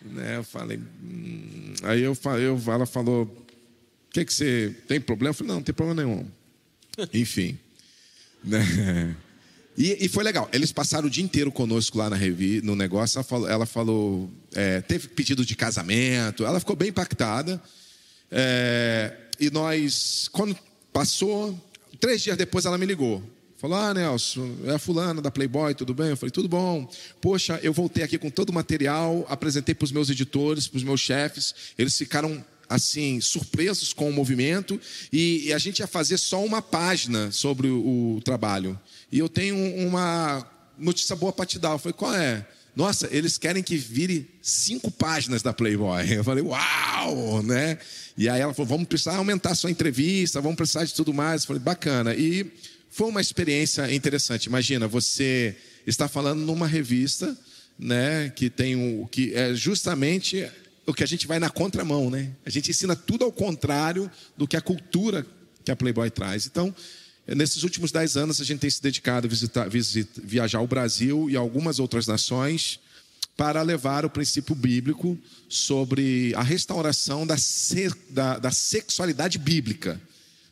Né? 0.00 0.36
Eu 0.36 0.44
falei, 0.44 0.78
hum. 0.78 1.74
aí 1.82 2.02
eu, 2.02 2.16
eu, 2.40 2.62
ela 2.68 2.86
falou, 2.86 3.24
o 3.24 4.12
que, 4.12 4.24
que 4.24 4.32
você 4.32 4.76
tem 4.86 5.00
problema? 5.00 5.30
Eu 5.30 5.34
falei, 5.34 5.48
não, 5.48 5.56
não 5.56 5.62
tem 5.62 5.74
problema 5.74 6.04
nenhum. 6.04 6.26
Enfim. 7.12 7.58
Né? 8.44 9.16
E, 9.76 10.04
e, 10.04 10.08
foi 10.08 10.22
legal. 10.22 10.48
Eles 10.52 10.70
passaram 10.70 11.06
o 11.06 11.10
dia 11.10 11.24
inteiro 11.24 11.50
conosco 11.50 11.96
lá 11.96 12.10
na 12.10 12.16
revi, 12.16 12.60
no 12.62 12.76
negócio. 12.76 13.16
Ela 13.18 13.24
falou, 13.24 13.48
ela 13.48 13.66
falou 13.66 14.30
é, 14.54 14.80
teve 14.82 15.08
pedido 15.08 15.44
de 15.44 15.56
casamento. 15.56 16.44
Ela 16.44 16.60
ficou 16.60 16.76
bem 16.76 16.88
impactada. 16.88 17.62
É, 18.30 19.16
e 19.40 19.50
nós, 19.50 20.28
quando 20.30 20.56
passou, 20.92 21.58
três 21.98 22.22
dias 22.22 22.36
depois 22.36 22.66
ela 22.66 22.76
me 22.76 22.86
ligou. 22.86 23.22
Falou: 23.56 23.78
Ah, 23.78 23.94
Nelson, 23.94 24.56
é 24.64 24.72
a 24.72 24.78
fulana 24.78 25.22
da 25.22 25.30
Playboy, 25.30 25.72
tudo 25.74 25.94
bem? 25.94 26.08
Eu 26.08 26.16
falei: 26.16 26.32
Tudo 26.32 26.48
bom. 26.48 26.90
Poxa, 27.20 27.60
eu 27.62 27.72
voltei 27.72 28.02
aqui 28.02 28.18
com 28.18 28.28
todo 28.28 28.50
o 28.50 28.52
material, 28.52 29.24
apresentei 29.28 29.74
para 29.74 29.84
os 29.84 29.92
meus 29.92 30.10
editores, 30.10 30.66
para 30.66 30.78
os 30.78 30.82
meus 30.82 31.00
chefes. 31.00 31.54
Eles 31.78 31.96
ficaram 31.96 32.44
assim 32.72 33.20
surpresos 33.20 33.92
com 33.92 34.08
o 34.08 34.12
movimento 34.12 34.80
e, 35.12 35.48
e 35.48 35.52
a 35.52 35.58
gente 35.58 35.80
ia 35.80 35.86
fazer 35.86 36.18
só 36.18 36.44
uma 36.44 36.62
página 36.62 37.30
sobre 37.30 37.68
o, 37.68 38.16
o 38.16 38.20
trabalho. 38.22 38.78
E 39.10 39.18
eu 39.18 39.28
tenho 39.28 39.56
uma 39.86 40.46
notícia 40.78 41.14
boa 41.14 41.32
para 41.32 41.46
te 41.46 41.58
dar. 41.58 41.72
Eu 41.72 41.78
falei, 41.78 41.92
qual 41.92 42.14
é? 42.14 42.46
Nossa, 42.74 43.06
eles 43.10 43.36
querem 43.36 43.62
que 43.62 43.76
vire 43.76 44.30
cinco 44.40 44.90
páginas 44.90 45.42
da 45.42 45.52
Playboy. 45.52 46.10
Eu 46.10 46.24
falei, 46.24 46.42
uau, 46.42 47.42
né? 47.42 47.78
E 48.16 48.28
aí 48.28 48.40
ela 48.40 48.54
falou, 48.54 48.68
vamos 48.68 48.88
precisar 48.88 49.16
aumentar 49.16 49.54
sua 49.54 49.70
entrevista, 49.70 50.40
vamos 50.40 50.56
precisar 50.56 50.84
de 50.84 50.94
tudo 50.94 51.12
mais. 51.12 51.42
Eu 51.42 51.48
falei, 51.48 51.62
bacana. 51.62 52.14
E 52.14 52.50
foi 52.90 53.08
uma 53.08 53.20
experiência 53.20 53.92
interessante. 53.92 54.46
Imagina, 54.46 54.88
você 54.88 55.54
está 55.86 56.08
falando 56.08 56.40
numa 56.40 56.66
revista, 56.66 57.36
né, 57.78 58.32
que 58.34 58.48
tem 58.48 58.76
o 58.76 59.06
que 59.06 59.34
é 59.34 59.54
justamente 59.54 60.48
o 60.86 60.92
que 60.92 61.04
a 61.04 61.06
gente 61.06 61.26
vai 61.26 61.38
na 61.38 61.50
contramão, 61.50 62.10
né? 62.10 62.32
A 62.44 62.50
gente 62.50 62.70
ensina 62.70 62.96
tudo 62.96 63.24
ao 63.24 63.32
contrário 63.32 64.10
do 64.36 64.46
que 64.48 64.56
a 64.56 64.60
cultura 64.60 65.24
que 65.64 65.70
a 65.70 65.76
Playboy 65.76 66.10
traz. 66.10 66.46
Então, 66.46 66.74
nesses 67.26 67.62
últimos 67.62 67.92
dez 67.92 68.16
anos, 68.16 68.40
a 68.40 68.44
gente 68.44 68.60
tem 68.60 68.70
se 68.70 68.82
dedicado 68.82 69.26
a 69.26 69.30
visitar, 69.30 69.68
viajar 70.22 70.60
o 70.60 70.66
Brasil 70.66 71.30
e 71.30 71.36
algumas 71.36 71.78
outras 71.78 72.06
nações 72.06 72.80
para 73.36 73.62
levar 73.62 74.04
o 74.04 74.10
princípio 74.10 74.54
bíblico 74.54 75.18
sobre 75.48 76.34
a 76.34 76.42
restauração 76.42 77.26
da, 77.26 77.36
da, 78.10 78.38
da 78.38 78.50
sexualidade 78.50 79.38
bíblica, 79.38 80.00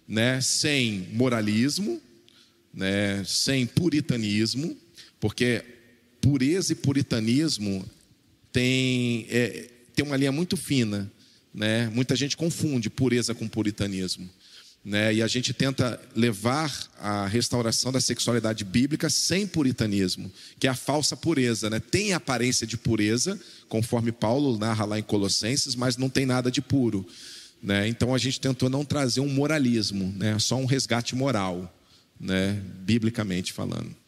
né? 0.09 0.41
sem 0.41 1.09
moralismo, 1.13 2.01
né? 2.73 3.23
sem 3.25 3.67
puritanismo, 3.67 4.77
porque 5.19 5.63
pureza 6.21 6.73
e 6.73 6.77
puritanismo 6.77 7.85
tem, 8.53 9.27
é, 9.31 9.70
tem 9.95 10.05
uma 10.05 10.17
linha 10.17 10.33
muito 10.33 10.57
fina. 10.57 11.11
Né? 11.53 11.89
Muita 11.89 12.15
gente 12.15 12.37
confunde 12.37 12.89
pureza 12.89 13.35
com 13.35 13.49
puritanismo. 13.49 14.29
Né? 14.85 15.15
E 15.15 15.23
a 15.23 15.27
gente 15.27 15.53
tenta 15.53 16.01
levar 16.17 16.73
a 16.99 17.27
restauração 17.27 17.93
da 17.93 18.01
sexualidade 18.01 18.65
bíblica 18.65 19.11
sem 19.11 19.47
puritanismo, 19.47 20.33
que 20.59 20.67
é 20.67 20.71
a 20.71 20.75
falsa 20.75 21.17
pureza. 21.17 21.69
Né? 21.69 21.81
Tem 21.81 22.13
aparência 22.13 22.67
de 22.67 22.77
pureza, 22.77 23.39
conforme 23.69 24.11
Paulo 24.11 24.59
narra 24.59 24.85
lá 24.85 24.99
em 24.99 25.03
Colossenses, 25.03 25.75
mas 25.75 25.97
não 25.97 26.09
tem 26.09 26.25
nada 26.25 26.51
de 26.51 26.63
puro. 26.63 27.07
Né? 27.63 27.89
Então 27.89 28.15
a 28.15 28.19
gente 28.19 28.41
tentou 28.41 28.71
não 28.71 28.85
trazer 28.85 29.21
um 29.21 29.29
moralismo, 29.29 30.15
né? 30.17 30.39
só 30.39 30.57
um 30.57 30.65
resgate 30.65 31.15
moral, 31.15 31.73
né? 32.19 32.63
biblicamente 32.79 33.53
falando. 33.53 34.00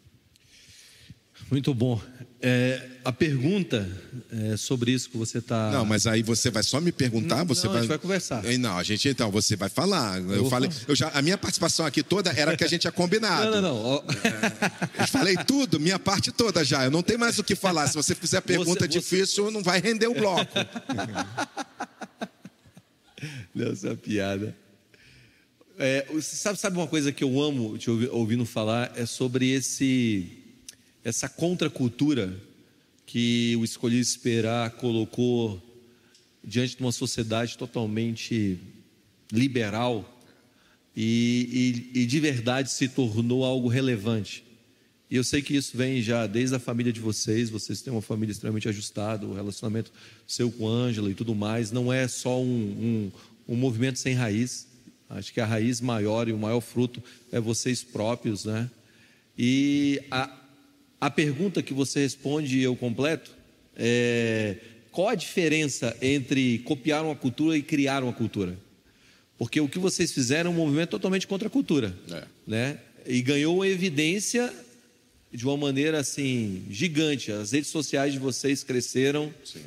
Muito 1.52 1.72
bom. 1.74 2.00
É, 2.40 2.80
a 3.04 3.12
pergunta 3.12 3.86
é 4.32 4.56
sobre 4.56 4.90
isso 4.90 5.10
que 5.10 5.18
você 5.18 5.36
está. 5.36 5.70
Não, 5.70 5.84
mas 5.84 6.06
aí 6.06 6.22
você 6.22 6.50
vai 6.50 6.62
só 6.62 6.80
me 6.80 6.90
perguntar, 6.90 7.44
você 7.44 7.66
não, 7.66 7.74
vai. 7.74 7.80
A 7.80 7.82
gente 7.82 7.90
vai 7.90 7.98
conversar. 7.98 8.42
Não, 8.58 8.78
a 8.78 8.82
gente 8.82 9.06
então 9.06 9.30
você 9.30 9.54
vai 9.54 9.68
falar. 9.68 10.18
Eu, 10.18 10.32
eu 10.32 10.48
falei, 10.48 10.70
eu 10.88 10.96
já, 10.96 11.10
a 11.10 11.20
minha 11.20 11.36
participação 11.36 11.84
aqui 11.84 12.02
toda 12.02 12.30
era 12.30 12.56
que 12.56 12.64
a 12.64 12.66
gente 12.66 12.80
tinha 12.80 12.90
combinado. 12.90 13.50
Não, 13.50 13.60
não, 13.60 13.84
não. 13.84 13.96
É, 13.98 15.02
eu 15.02 15.06
falei 15.08 15.36
tudo, 15.46 15.78
minha 15.78 15.98
parte 15.98 16.32
toda 16.32 16.64
já. 16.64 16.86
Eu 16.86 16.90
não 16.90 17.02
tenho 17.02 17.18
mais 17.18 17.38
o 17.38 17.44
que 17.44 17.54
falar. 17.54 17.86
Se 17.86 17.96
você 17.96 18.14
fizer 18.14 18.40
pergunta 18.40 18.86
você, 18.86 18.88
difícil, 18.88 19.44
você... 19.44 19.52
não 19.52 19.62
vai 19.62 19.78
render 19.78 20.06
o 20.06 20.14
bloco. 20.14 20.50
não, 23.54 23.70
essa 23.70 23.88
é 23.88 23.94
piada. 23.94 24.56
É, 25.78 26.06
sabe, 26.22 26.58
sabe 26.58 26.78
uma 26.78 26.86
coisa 26.86 27.12
que 27.12 27.22
eu 27.22 27.42
amo 27.42 27.76
te 27.76 27.90
ouvindo 27.90 28.46
falar 28.46 28.90
é 28.96 29.04
sobre 29.04 29.50
esse 29.50 30.41
essa 31.04 31.28
contracultura 31.28 32.40
que 33.06 33.56
o 33.56 33.64
Escolhi 33.64 33.98
Esperar 33.98 34.70
colocou 34.72 35.60
diante 36.42 36.76
de 36.76 36.82
uma 36.82 36.92
sociedade 36.92 37.56
totalmente 37.58 38.58
liberal 39.30 40.08
e, 40.96 41.90
e, 41.94 42.00
e, 42.02 42.06
de 42.06 42.20
verdade 42.20 42.70
se 42.70 42.88
tornou 42.88 43.44
algo 43.44 43.68
relevante. 43.68 44.44
E 45.10 45.16
eu 45.16 45.24
sei 45.24 45.42
que 45.42 45.54
isso 45.54 45.76
vem 45.76 46.02
já 46.02 46.26
desde 46.26 46.56
a 46.56 46.58
família 46.58 46.92
de 46.92 47.00
vocês, 47.00 47.50
vocês 47.50 47.82
têm 47.82 47.92
uma 47.92 48.02
família 48.02 48.32
extremamente 48.32 48.68
ajustada, 48.68 49.26
o 49.26 49.34
relacionamento 49.34 49.92
seu 50.26 50.50
com 50.50 50.66
Ângela 50.66 51.10
e 51.10 51.14
tudo 51.14 51.34
mais, 51.34 51.70
não 51.70 51.92
é 51.92 52.08
só 52.08 52.40
um, 52.40 52.46
um, 52.46 53.12
um 53.54 53.56
movimento 53.56 53.98
sem 53.98 54.14
raiz, 54.14 54.66
acho 55.10 55.32
que 55.32 55.40
a 55.40 55.46
raiz 55.46 55.80
maior 55.80 56.28
e 56.28 56.32
o 56.32 56.38
maior 56.38 56.60
fruto 56.60 57.02
é 57.30 57.38
vocês 57.38 57.82
próprios, 57.82 58.44
né? 58.44 58.70
E 59.36 60.00
a, 60.10 60.41
a 61.02 61.10
pergunta 61.10 61.60
que 61.64 61.74
você 61.74 61.98
responde 61.98 62.60
e 62.60 62.62
eu 62.62 62.76
completo 62.76 63.32
é 63.76 64.56
qual 64.92 65.08
a 65.08 65.16
diferença 65.16 65.96
entre 66.00 66.60
copiar 66.60 67.04
uma 67.04 67.16
cultura 67.16 67.56
e 67.56 67.62
criar 67.62 68.04
uma 68.04 68.12
cultura? 68.12 68.56
Porque 69.36 69.60
o 69.60 69.68
que 69.68 69.80
vocês 69.80 70.12
fizeram 70.12 70.52
é 70.52 70.54
um 70.54 70.56
movimento 70.56 70.90
totalmente 70.90 71.26
contra 71.26 71.48
a 71.48 71.50
cultura, 71.50 71.92
é. 72.08 72.22
né? 72.46 72.78
E 73.04 73.20
ganhou 73.20 73.66
evidência 73.66 74.54
de 75.32 75.44
uma 75.44 75.56
maneira 75.56 75.98
assim 75.98 76.64
gigante. 76.70 77.32
As 77.32 77.50
redes 77.50 77.70
sociais 77.70 78.12
de 78.12 78.20
vocês 78.20 78.62
cresceram. 78.62 79.34
Sim. 79.44 79.58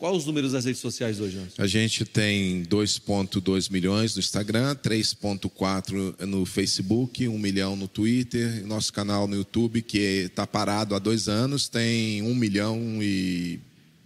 Quais 0.00 0.16
os 0.16 0.24
números 0.24 0.52
das 0.52 0.64
redes 0.64 0.80
sociais 0.80 1.20
hoje? 1.20 1.38
A 1.58 1.66
gente 1.66 2.06
tem 2.06 2.62
2,2 2.64 3.70
milhões 3.70 4.14
no 4.14 4.20
Instagram, 4.20 4.74
3,4 4.76 6.24
no 6.24 6.46
Facebook, 6.46 7.28
1 7.28 7.38
milhão 7.38 7.76
no 7.76 7.86
Twitter. 7.86 8.66
Nosso 8.66 8.90
canal 8.94 9.28
no 9.28 9.36
YouTube, 9.36 9.82
que 9.82 9.98
está 9.98 10.46
parado 10.46 10.94
há 10.94 10.98
dois 10.98 11.28
anos, 11.28 11.68
tem 11.68 12.22
1 12.22 12.34
milhão 12.34 12.80
e 13.02 13.60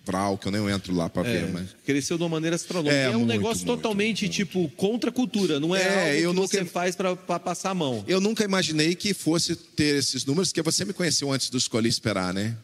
Vral, 0.04 0.36
que 0.36 0.48
eu 0.48 0.52
nem 0.52 0.68
entro 0.68 0.92
lá 0.92 1.08
para 1.08 1.26
é, 1.26 1.32
ver, 1.32 1.52
mas... 1.52 1.68
Cresceu 1.86 2.18
de 2.18 2.24
uma 2.24 2.28
maneira 2.28 2.56
astronômica. 2.56 2.94
É, 2.94 3.04
é 3.04 3.10
um 3.10 3.20
muito, 3.20 3.28
negócio 3.28 3.64
muito, 3.64 3.80
totalmente, 3.80 4.24
muito, 4.24 4.34
tipo, 4.34 4.68
contra 4.76 5.10
a 5.10 5.12
cultura. 5.12 5.58
Não 5.58 5.74
é, 5.74 5.80
é 5.80 6.08
algo 6.08 6.10
eu 6.10 6.30
que 6.30 6.36
nunca... 6.40 6.58
você 6.58 6.64
faz 6.66 6.94
para 6.94 7.16
passar 7.16 7.70
a 7.70 7.74
mão. 7.74 8.04
Eu 8.06 8.20
nunca 8.20 8.44
imaginei 8.44 8.94
que 8.94 9.14
fosse 9.14 9.56
ter 9.56 9.96
esses 9.96 10.26
números, 10.26 10.50
porque 10.50 10.60
você 10.60 10.84
me 10.84 10.92
conheceu 10.92 11.32
antes 11.32 11.48
do 11.48 11.56
Escolhi 11.56 11.88
Esperar, 11.88 12.34
né? 12.34 12.54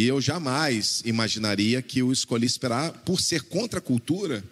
E 0.00 0.06
eu 0.06 0.18
jamais 0.18 1.02
imaginaria 1.04 1.82
que 1.82 2.02
o 2.02 2.10
Escolhi 2.10 2.46
Esperar, 2.46 2.90
por 3.04 3.20
ser 3.20 3.42
contra 3.42 3.80
a 3.80 3.82
cultura, 3.82 4.42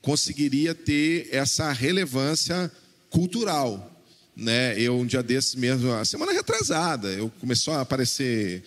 conseguiria 0.00 0.74
ter 0.74 1.28
essa 1.30 1.70
relevância 1.72 2.72
cultural. 3.10 4.02
Né? 4.34 4.80
Eu, 4.80 4.98
um 4.98 5.04
dia 5.04 5.22
desses 5.22 5.56
mesmo, 5.56 5.92
a 5.92 6.06
semana 6.06 6.32
retrasada, 6.32 7.08
eu 7.08 7.30
começou 7.38 7.74
a 7.74 7.82
aparecer 7.82 8.64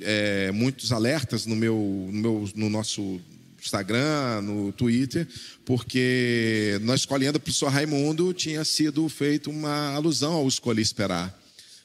é, 0.00 0.52
muitos 0.52 0.92
alertas 0.92 1.46
no, 1.46 1.56
meu, 1.56 1.74
no, 2.12 2.20
meu, 2.20 2.50
no 2.54 2.70
nosso 2.70 3.20
Instagram, 3.60 4.40
no 4.42 4.70
Twitter, 4.70 5.26
porque 5.64 6.78
na 6.82 6.94
escolinha 6.94 7.32
do 7.32 7.40
professor 7.40 7.72
Raimundo 7.72 8.32
tinha 8.32 8.64
sido 8.64 9.08
feita 9.08 9.50
uma 9.50 9.96
alusão 9.96 10.34
ao 10.34 10.46
Escolhi 10.46 10.80
Esperar. 10.80 11.41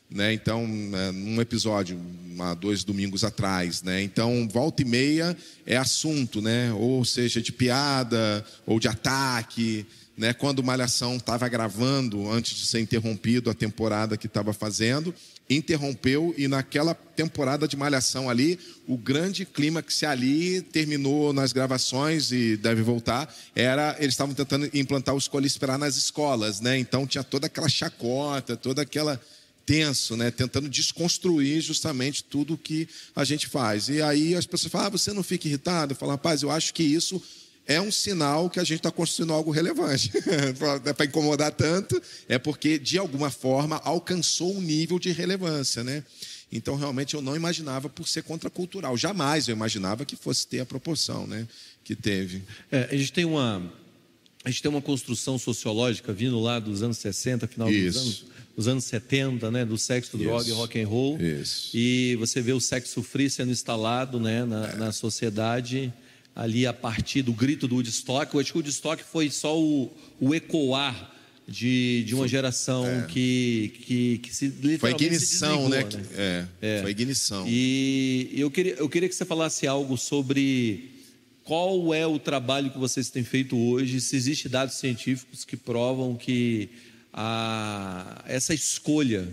Né? 0.09 0.33
Então, 0.33 0.63
é, 0.93 1.11
num 1.11 1.41
episódio, 1.41 1.99
há 2.39 2.53
dois 2.53 2.83
domingos 2.83 3.23
atrás, 3.23 3.83
né? 3.83 4.01
Então, 4.01 4.47
volta 4.47 4.81
e 4.81 4.85
meia 4.85 5.35
é 5.65 5.75
assunto, 5.75 6.41
né? 6.41 6.71
Ou 6.73 7.03
seja, 7.03 7.41
de 7.41 7.51
piada 7.51 8.45
ou 8.65 8.79
de 8.79 8.87
ataque, 8.87 9.85
né? 10.17 10.33
Quando 10.33 10.63
Malhação 10.63 11.17
estava 11.17 11.47
gravando, 11.49 12.29
antes 12.31 12.57
de 12.57 12.67
ser 12.67 12.79
interrompido 12.79 13.49
a 13.49 13.53
temporada 13.53 14.15
que 14.15 14.27
estava 14.27 14.53
fazendo, 14.53 15.13
interrompeu 15.49 16.33
e 16.37 16.47
naquela 16.47 16.93
temporada 16.93 17.67
de 17.67 17.77
Malhação 17.77 18.29
ali, 18.29 18.59
o 18.87 18.97
grande 18.97 19.45
clímax 19.45 20.03
ali 20.03 20.61
terminou 20.61 21.31
nas 21.31 21.53
gravações 21.53 22.31
e 22.31 22.57
deve 22.57 22.81
voltar, 22.81 23.33
era 23.55 23.95
eles 23.99 24.13
estavam 24.13 24.33
tentando 24.33 24.69
implantar 24.73 25.15
o 25.15 25.17
escolha 25.17 25.47
esperar 25.47 25.77
nas 25.77 25.95
escolas, 25.95 26.59
né? 26.61 26.77
Então 26.77 27.05
tinha 27.05 27.23
toda 27.23 27.47
aquela 27.47 27.69
chacota, 27.69 28.57
toda 28.57 28.81
aquela 28.81 29.19
tenso, 29.67 30.15
né? 30.15 30.31
tentando 30.31 30.69
desconstruir 30.69 31.59
justamente 31.59 32.23
tudo 32.23 32.57
que 32.57 32.87
a 33.13 33.25
gente 33.25 33.47
faz. 33.47 33.89
E 33.89 34.01
aí 34.01 34.33
as 34.33 34.45
pessoas 34.45 34.71
falam, 34.71 34.87
ah, 34.87 34.91
você 34.91 35.11
não 35.11 35.21
fica 35.21 35.45
irritado? 35.45 35.91
Eu 35.91 35.97
falo, 35.97 36.13
rapaz, 36.13 36.41
eu 36.41 36.49
acho 36.49 36.73
que 36.73 36.81
isso 36.81 37.21
é 37.65 37.81
um 37.81 37.91
sinal 37.91 38.49
que 38.49 38.61
a 38.61 38.63
gente 38.63 38.79
está 38.79 38.89
construindo 38.89 39.33
algo 39.33 39.51
relevante. 39.51 40.09
é 40.85 40.93
para 40.93 41.05
incomodar 41.05 41.51
tanto, 41.51 42.01
é 42.29 42.39
porque, 42.39 42.79
de 42.79 42.97
alguma 42.97 43.29
forma, 43.29 43.75
alcançou 43.83 44.55
um 44.55 44.61
nível 44.61 44.97
de 44.97 45.11
relevância. 45.11 45.83
Né? 45.83 46.01
Então, 46.49 46.77
realmente, 46.77 47.13
eu 47.13 47.21
não 47.21 47.35
imaginava 47.35 47.89
por 47.89 48.07
ser 48.07 48.23
contracultural. 48.23 48.95
Jamais 48.95 49.49
eu 49.49 49.55
imaginava 49.55 50.05
que 50.05 50.15
fosse 50.15 50.47
ter 50.47 50.61
a 50.61 50.65
proporção 50.65 51.27
né, 51.27 51.45
que 51.83 51.93
teve. 51.93 52.41
É, 52.71 52.87
a 52.89 52.95
gente 52.95 53.11
tem 53.11 53.25
uma. 53.25 53.61
A 54.45 54.49
gente 54.49 54.61
tem 54.61 54.71
uma 54.71 54.81
construção 54.81 55.37
sociológica 55.37 56.13
vindo 56.13 56.39
lá 56.39 56.57
dos 56.57 56.81
anos 56.81 56.99
60, 56.99 57.47
final 57.47 57.69
Isso. 57.69 57.99
dos 57.99 58.01
anos 58.01 58.37
dos 58.57 58.67
anos 58.67 58.85
70, 58.85 59.51
né, 59.51 59.63
do 59.63 59.77
sexo, 59.77 60.17
droga 60.17 60.49
e 60.49 60.51
rock 60.51 60.81
and 60.81 60.87
roll. 60.87 61.21
Isso. 61.21 61.69
E 61.77 62.15
você 62.15 62.41
vê 62.41 62.53
o 62.53 62.59
sexo 62.59 63.03
free 63.03 63.29
sendo 63.29 63.51
instalado, 63.51 64.19
né, 64.19 64.43
na, 64.43 64.67
é. 64.69 64.75
na 64.75 64.91
sociedade 64.91 65.93
ali 66.35 66.65
a 66.65 66.73
partir 66.73 67.21
do 67.21 67.31
grito 67.31 67.67
do 67.67 67.75
Woodstock. 67.75 68.33
Eu 68.33 68.39
acho 68.39 68.51
que 68.51 68.57
o 68.57 68.61
Woodstock 68.61 69.03
foi 69.03 69.29
só 69.29 69.59
o, 69.59 69.91
o 70.19 70.33
ecoar 70.33 71.13
de, 71.47 72.03
de 72.03 72.15
uma 72.15 72.27
geração 72.27 72.85
é. 72.85 73.05
que, 73.07 73.73
que, 73.85 74.17
que 74.17 74.35
se 74.35 74.47
literalmente 74.47 74.79
Foi 74.79 74.91
ignição, 74.91 75.69
né? 75.69 75.83
né? 75.83 76.05
É, 76.15 76.45
é, 76.61 76.81
foi 76.81 76.91
ignição. 76.91 77.45
E 77.47 78.31
eu 78.35 78.49
queria, 78.49 78.73
eu 78.73 78.89
queria 78.89 79.07
que 79.07 79.15
você 79.15 79.23
falasse 79.23 79.67
algo 79.67 79.97
sobre 79.97 80.91
qual 81.43 81.93
é 81.93 82.05
o 82.05 82.19
trabalho 82.19 82.71
que 82.71 82.77
vocês 82.77 83.09
têm 83.09 83.23
feito 83.23 83.55
hoje? 83.55 84.01
Se 84.01 84.15
existem 84.15 84.51
dados 84.51 84.75
científicos 84.75 85.45
que 85.45 85.55
provam 85.55 86.15
que 86.15 86.69
a, 87.13 88.23
essa 88.27 88.53
escolha, 88.53 89.27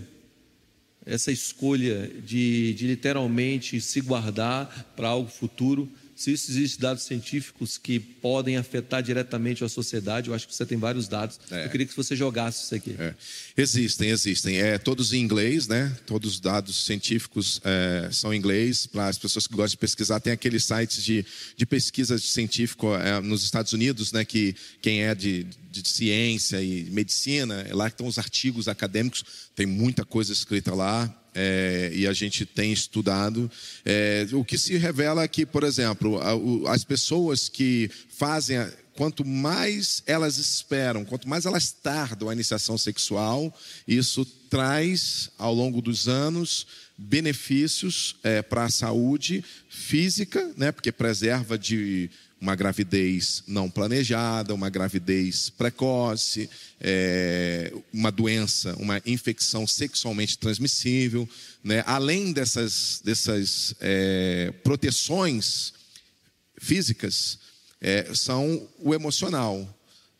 essa 1.05 1.31
escolha 1.31 2.07
de, 2.07 2.73
de 2.73 2.87
literalmente 2.87 3.79
se 3.79 4.01
guardar 4.01 4.93
para 4.95 5.09
algo 5.09 5.29
futuro, 5.29 5.89
se 6.15 6.31
isso 6.31 6.49
existe 6.49 6.79
dados 6.79 7.03
científicos 7.03 7.77
que 7.77 7.99
podem 7.99 8.55
afetar 8.55 9.03
diretamente 9.03 9.65
a 9.65 9.69
sociedade, 9.69 10.29
eu 10.29 10.33
acho 10.33 10.47
que 10.47 10.55
você 10.55 10.65
tem 10.65 10.77
vários 10.77 11.09
dados. 11.09 11.37
É. 11.51 11.65
Eu 11.65 11.69
queria 11.69 11.85
que 11.85 11.95
você 11.95 12.15
jogasse 12.15 12.63
isso 12.63 12.75
aqui. 12.75 12.95
É. 12.97 13.13
Existem, 13.57 14.09
existem. 14.09 14.57
É, 14.57 14.77
todos 14.77 15.11
em 15.11 15.19
inglês, 15.19 15.67
né? 15.67 15.93
Todos 16.05 16.35
os 16.35 16.39
dados 16.39 16.85
científicos 16.85 17.59
é, 17.65 18.07
são 18.13 18.33
em 18.33 18.37
inglês. 18.37 18.87
Para 18.87 19.07
as 19.09 19.17
pessoas 19.17 19.45
que 19.45 19.53
gostam 19.53 19.71
de 19.71 19.77
pesquisar, 19.77 20.21
tem 20.21 20.31
aqueles 20.31 20.63
sites 20.63 21.03
de, 21.03 21.25
de 21.57 21.65
pesquisa 21.65 22.17
científica 22.17 22.87
é, 23.03 23.19
nos 23.19 23.43
Estados 23.43 23.73
Unidos, 23.73 24.13
né? 24.13 24.23
Que 24.23 24.55
quem 24.81 25.03
é 25.03 25.13
de, 25.13 25.45
de 25.69 25.85
ciência 25.85 26.61
e 26.63 26.85
medicina, 26.91 27.65
é 27.67 27.73
lá 27.73 27.89
que 27.89 27.95
estão 27.95 28.07
os 28.07 28.17
artigos 28.17 28.69
acadêmicos, 28.69 29.25
tem 29.55 29.65
muita 29.65 30.03
coisa 30.03 30.33
escrita 30.33 30.73
lá 30.75 31.13
é, 31.33 31.91
e 31.93 32.07
a 32.07 32.13
gente 32.13 32.45
tem 32.45 32.71
estudado. 32.71 33.49
É, 33.83 34.25
o 34.33 34.43
que 34.43 34.57
se 34.57 34.77
revela 34.77 35.23
é 35.23 35.27
que, 35.27 35.45
por 35.45 35.63
exemplo, 35.63 36.19
as 36.67 36.83
pessoas 36.83 37.49
que 37.49 37.89
fazem. 38.09 38.57
Quanto 38.93 39.25
mais 39.25 40.01
elas 40.07 40.37
esperam, 40.37 41.03
quanto 41.03 41.27
mais 41.27 41.45
elas 41.45 41.69
tardam 41.69 42.29
a 42.29 42.33
iniciação 42.33 42.77
sexual, 42.77 43.53
isso 43.85 44.23
traz, 44.49 45.29
ao 45.37 45.53
longo 45.53 45.81
dos 45.81 46.07
anos, 46.07 46.65
benefícios 46.97 48.15
é, 48.23 48.41
para 48.41 48.63
a 48.63 48.69
saúde 48.69 49.43
física, 49.67 50.49
né, 50.55 50.71
porque 50.71 50.93
preserva 50.93 51.57
de 51.57 52.09
uma 52.45 52.55
gravidez 52.55 53.41
não 53.47 53.71
planejada, 53.71 54.53
uma 54.53 54.69
gravidez 54.69 55.49
precoce, 55.49 56.47
é, 56.79 57.73
uma 57.91 58.11
doença, 58.11 58.75
uma 58.77 59.01
infecção 59.03 59.65
sexualmente 59.65 60.37
transmissível. 60.37 61.27
Né? 61.63 61.83
Além 61.87 62.31
dessas, 62.31 63.01
dessas 63.03 63.73
é, 63.81 64.53
proteções 64.63 65.73
físicas, 66.59 67.39
é, 67.81 68.13
são 68.13 68.69
o 68.77 68.93
emocional. 68.93 69.67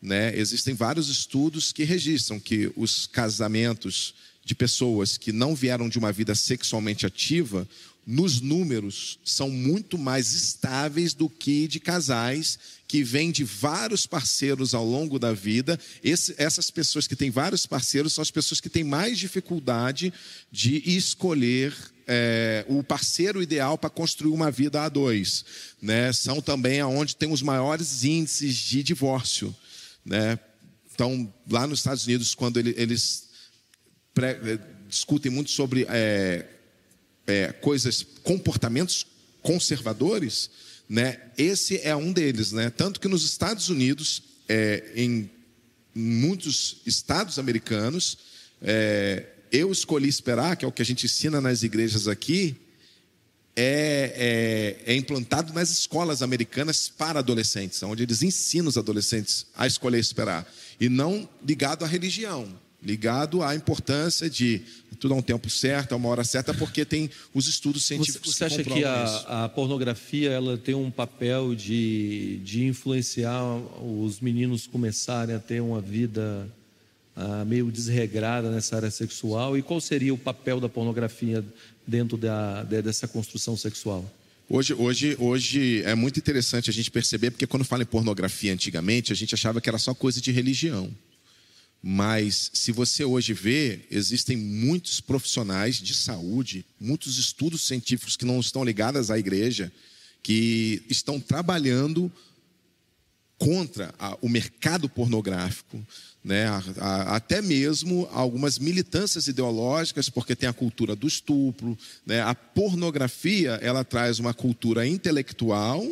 Né? 0.02 0.36
Existem 0.36 0.74
vários 0.74 1.10
estudos 1.10 1.72
que 1.72 1.84
registram 1.84 2.40
que 2.40 2.72
os 2.76 3.06
casamentos 3.06 4.16
de 4.44 4.56
pessoas 4.56 5.16
que 5.16 5.32
não 5.32 5.54
vieram 5.54 5.88
de 5.88 6.00
uma 6.00 6.12
vida 6.12 6.34
sexualmente 6.34 7.06
ativa, 7.06 7.68
nos 8.06 8.40
números, 8.40 9.20
são 9.26 9.50
muito 9.50 9.98
mais 9.98 10.34
estáveis 10.34 11.14
do 11.14 11.28
que 11.28 11.68
de 11.68 11.80
casais 11.80 12.60
que 12.88 13.04
vêm 13.04 13.32
de 13.32 13.44
vários 13.44 14.06
parceiros 14.06 14.76
ao 14.76 14.86
longo 14.86 15.18
da 15.18 15.34
vida. 15.34 15.80
Esse, 16.04 16.36
essas 16.38 16.70
pessoas 16.70 17.08
que 17.08 17.16
têm 17.16 17.32
vários 17.32 17.66
parceiros 17.66 18.14
são 18.14 18.22
as 18.22 18.30
pessoas 18.30 18.62
que 18.62 18.70
têm 18.70 18.84
mais 18.84 19.18
dificuldade 19.18 20.14
de 20.52 20.84
escolher 20.86 21.76
é, 22.08 22.64
o 22.68 22.84
parceiro 22.84 23.42
ideal 23.42 23.78
para 23.78 23.90
construir 23.90 24.32
uma 24.32 24.52
vida 24.52 24.84
a 24.84 24.90
dois. 24.90 25.44
Né? 25.82 26.14
São 26.14 26.40
também 26.42 26.80
aonde 26.80 27.16
tem 27.16 27.32
os 27.32 27.42
maiores 27.42 28.04
índices 28.04 28.56
de 28.56 28.84
divórcio. 28.84 29.56
Né? 30.06 30.38
Então, 30.94 31.34
lá 31.50 31.66
nos 31.66 31.80
Estados 31.80 32.06
Unidos, 32.06 32.36
quando 32.36 32.58
ele, 32.58 32.76
eles 32.78 33.26
discutem 34.88 35.32
muito 35.32 35.50
sobre 35.50 35.86
é, 35.90 36.46
é, 37.28 37.52
coisas, 37.52 38.06
comportamentos 38.24 39.06
conservadores, 39.42 40.50
né? 40.88 41.20
Esse 41.38 41.80
é 41.82 41.96
um 41.96 42.12
deles, 42.12 42.52
né? 42.52 42.70
Tanto 42.70 43.00
que 43.00 43.08
nos 43.08 43.24
Estados 43.24 43.70
Unidos, 43.70 44.24
é, 44.48 44.92
em 44.96 45.30
muitos 45.94 46.78
estados 46.86 47.40
americanos, 47.40 48.18
é, 48.62 49.26
eu 49.52 49.72
escolhi 49.72 50.10
esperar, 50.10 50.56
que 50.56 50.66
é 50.66 50.68
o 50.68 50.72
que 50.72 50.82
a 50.82 50.86
gente 50.86 51.06
ensina 51.06 51.40
nas 51.40 51.64
igrejas 51.64 52.08
aqui, 52.08 52.56
é, 53.56 54.82
é, 54.86 54.92
é, 54.92 54.96
implantado 54.96 55.54
nas 55.54 55.70
escolas 55.70 56.22
americanas 56.22 56.90
para 56.90 57.20
adolescentes, 57.20 57.82
onde 57.84 58.04
eles 58.04 58.22
ensinam 58.22 58.68
os 58.68 58.78
adolescentes 58.78 59.46
a 59.56 59.66
escolher 59.66 60.00
esperar, 60.00 60.46
e 60.80 60.90
não 60.90 61.28
ligado 61.42 61.86
à 61.86 61.88
religião 61.88 62.54
ligado 62.86 63.42
à 63.42 63.56
importância 63.56 64.30
de 64.30 64.62
tudo 65.00 65.14
a 65.14 65.18
um 65.18 65.22
tempo 65.22 65.50
certo, 65.50 65.94
a 65.94 65.96
uma 65.96 66.08
hora 66.10 66.24
certa, 66.24 66.54
porque 66.54 66.86
tem 66.86 67.10
os 67.34 67.48
estudos 67.48 67.84
científicos. 67.84 68.36
Você, 68.36 68.48
você 68.48 68.62
acha 68.62 68.64
que 68.64 68.84
a, 68.84 69.46
a, 69.46 69.50
pornografia 69.50 70.30
ela 70.30 70.58
tem 70.58 70.76
um 70.76 70.92
papel 70.92 71.56
de, 71.56 72.40
de 72.44 72.64
influenciar 72.66 73.44
os 73.82 74.20
meninos 74.20 74.68
começarem 74.68 75.36
a 75.36 75.40
ter 75.40 75.62
uma 75.62 75.82
vida 75.82 76.48
ah, 77.16 77.44
meio 77.44 77.72
desregrada 77.72 78.52
nessa 78.52 78.76
área 78.76 78.92
sexual? 78.92 79.58
E 79.58 79.62
qual 79.62 79.82
seria 79.82 80.14
o 80.14 80.18
papel 80.18 80.60
da 80.60 80.70
pornografia 80.70 81.44
dentro 81.86 82.18
da, 82.18 82.64
dessa 82.64 83.08
construção 83.08 83.58
sexual? 83.58 84.10
Hoje, 84.48 84.76
hoje, 84.76 85.16
hoje 85.20 85.82
é 85.84 85.96
muito 85.96 86.20
interessante 86.20 86.70
a 86.70 86.74
gente 86.74 86.92
perceber, 86.92 87.32
porque 87.32 87.48
quando 87.48 87.66
fala 87.66 87.82
em 87.82 87.88
pornografia 87.88 88.54
antigamente, 88.54 89.12
a 89.12 89.16
gente 89.16 89.34
achava 89.34 89.60
que 89.60 89.68
era 89.68 89.80
só 89.80 89.94
coisa 89.94 90.22
de 90.22 90.32
religião. 90.32 90.94
Mas 91.88 92.50
se 92.52 92.72
você 92.72 93.06
hoje 93.06 93.32
vê, 93.32 93.82
existem 93.92 94.36
muitos 94.36 95.00
profissionais 95.00 95.76
de 95.76 95.94
saúde, 95.94 96.66
muitos 96.80 97.20
estudos 97.20 97.68
científicos 97.68 98.18
que 98.18 98.26
não 98.26 98.40
estão 98.40 98.64
ligados 98.64 99.12
à 99.12 99.20
igreja, 99.20 99.72
que 100.24 100.82
estão 100.90 101.20
trabalhando 101.20 102.12
contra 103.38 103.94
a, 104.00 104.18
o 104.20 104.28
mercado 104.28 104.90
pornográfico, 104.90 105.80
né? 106.24 106.48
A, 106.48 106.64
a, 106.80 107.16
até 107.18 107.40
mesmo 107.40 108.10
algumas 108.12 108.58
militâncias 108.58 109.28
ideológicas, 109.28 110.10
porque 110.10 110.36
tem 110.36 110.50
a 110.50 110.54
cultura 110.54 110.96
do 110.96 111.08
estupro. 111.08 111.78
Né? 112.04 112.20
A 112.20 112.34
pornografia 112.34 113.60
ela 113.62 113.84
traz 113.84 114.18
uma 114.18 114.34
cultura 114.34 114.88
intelectual, 114.88 115.86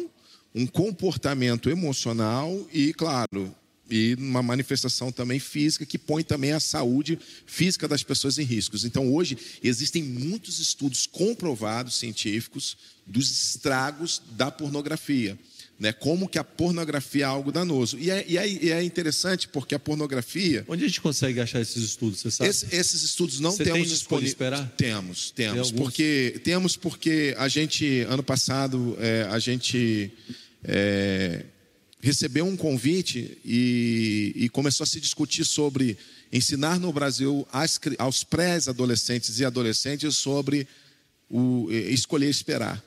um 0.55 0.65
comportamento 0.65 1.69
emocional 1.69 2.67
e, 2.73 2.95
claro, 2.95 3.55
e 3.93 4.15
uma 4.15 4.41
manifestação 4.41 5.11
também 5.11 5.39
física 5.39 5.85
que 5.85 5.99
põe 5.99 6.23
também 6.23 6.51
a 6.51 6.59
saúde 6.59 7.19
física 7.45 7.87
das 7.87 8.01
pessoas 8.01 8.39
em 8.39 8.43
riscos. 8.43 8.85
Então, 8.85 9.13
hoje, 9.13 9.37
existem 9.63 10.01
muitos 10.01 10.59
estudos 10.59 11.05
comprovados 11.05 11.93
científicos 11.93 12.75
dos 13.05 13.29
estragos 13.29 14.19
da 14.31 14.49
pornografia. 14.49 15.37
Né, 15.79 15.91
como 15.91 16.29
que 16.29 16.37
a 16.37 16.43
pornografia 16.43 17.23
é 17.23 17.27
algo 17.27 17.51
danoso. 17.51 17.97
E 17.99 18.09
é, 18.09 18.23
e 18.27 18.37
é, 18.37 18.47
e 18.47 18.71
é 18.71 18.83
interessante 18.83 19.47
porque 19.47 19.75
a 19.75 19.79
pornografia. 19.79 20.63
Onde 20.67 20.85
a 20.85 20.87
gente 20.87 21.01
consegue 21.01 21.41
achar 21.41 21.59
esses 21.59 21.83
estudos? 21.83 22.21
Você 22.21 22.31
sabe? 22.31 22.49
Esse, 22.49 22.73
esses 22.73 23.03
estudos 23.03 23.39
não 23.39 23.51
Você 23.51 23.63
temos 23.63 23.89
disponíveis. 23.89 24.35
Temos, 24.77 25.31
temos. 25.31 25.71
Tem 25.71 25.77
porque, 25.77 26.39
temos 26.43 26.77
porque 26.77 27.35
a 27.37 27.47
gente, 27.47 28.01
ano 28.01 28.23
passado, 28.23 28.95
é, 28.99 29.27
a 29.29 29.39
gente. 29.39 30.11
É, 30.63 31.43
recebeu 32.03 32.45
um 32.45 32.57
convite 32.57 33.37
e, 33.45 34.33
e 34.35 34.49
começou 34.49 34.83
a 34.83 34.87
se 34.87 34.99
discutir 34.99 35.45
sobre 35.45 35.97
ensinar 36.33 36.77
no 36.77 36.91
Brasil 36.91 37.47
às, 37.49 37.79
aos 37.97 38.25
pré-adolescentes 38.25 39.39
e 39.39 39.45
adolescentes 39.45 40.17
sobre 40.17 40.67
o 41.29 41.71
escolher 41.71 42.29
esperar. 42.29 42.83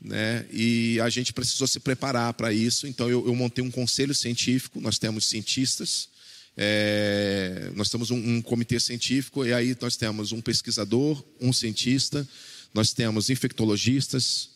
Né? 0.00 0.44
E 0.52 0.98
a 1.00 1.08
gente 1.08 1.32
precisou 1.32 1.68
se 1.68 1.78
preparar 1.78 2.34
para 2.34 2.52
isso. 2.52 2.88
Então 2.88 3.08
eu, 3.08 3.24
eu, 3.28 3.34
montei 3.36 3.62
um 3.62 3.70
conselho 3.70 4.12
científico. 4.12 4.80
Nós 4.80 4.98
temos 4.98 5.26
cientistas, 5.26 6.08
é, 6.56 7.70
nós 7.76 7.88
temos 7.88 8.10
um, 8.10 8.16
um, 8.16 8.42
comitê 8.42 8.80
científico 8.80 9.46
e 9.46 9.52
aí 9.52 9.76
nós 9.80 9.96
temos 9.96 10.32
um 10.32 10.40
pesquisador, 10.40 11.24
um 11.40 11.52
cientista, 11.52 12.26
nós 12.74 12.92
temos 12.92 13.30
infectologistas, 13.30 14.50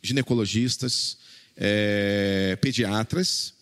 ginecologistas, 0.00 1.16
é, 1.56 2.56
pediatras. 2.60 3.54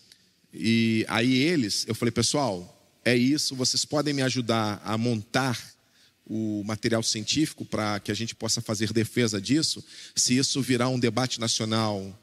E 0.52 1.04
aí 1.08 1.34
eles, 1.34 1.84
eu 1.86 1.94
falei, 1.94 2.12
pessoal, 2.12 2.76
é 3.04 3.16
isso, 3.16 3.54
vocês 3.54 3.84
podem 3.84 4.12
me 4.12 4.22
ajudar 4.22 4.80
a 4.84 4.98
montar 4.98 5.58
o 6.26 6.62
material 6.64 7.02
científico 7.02 7.64
para 7.64 7.98
que 7.98 8.12
a 8.12 8.14
gente 8.14 8.34
possa 8.34 8.60
fazer 8.60 8.92
defesa 8.92 9.40
disso. 9.40 9.84
Se 10.14 10.36
isso 10.36 10.62
virar 10.62 10.88
um 10.88 10.98
debate 10.98 11.40
nacional, 11.40 12.16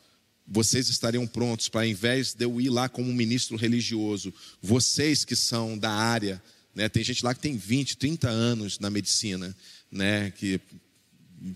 vocês 0.47 0.87
estariam 0.87 1.27
prontos 1.27 1.67
para, 1.67 1.81
ao 1.81 1.87
invés 1.87 2.33
de 2.33 2.45
eu 2.45 2.61
ir 2.61 2.69
lá 2.69 2.87
como 2.87 3.11
ministro 3.13 3.57
religioso, 3.57 4.33
vocês 4.61 5.25
que 5.25 5.35
são 5.35 5.77
da 5.77 5.91
área, 5.91 6.41
né, 6.73 6.87
tem 6.87 7.03
gente 7.03 7.23
lá 7.23 7.33
que 7.33 7.41
tem 7.41 7.57
20, 7.57 7.97
30 7.97 8.29
anos 8.29 8.79
na 8.79 8.89
medicina, 8.89 9.55
né, 9.91 10.31
que 10.31 10.61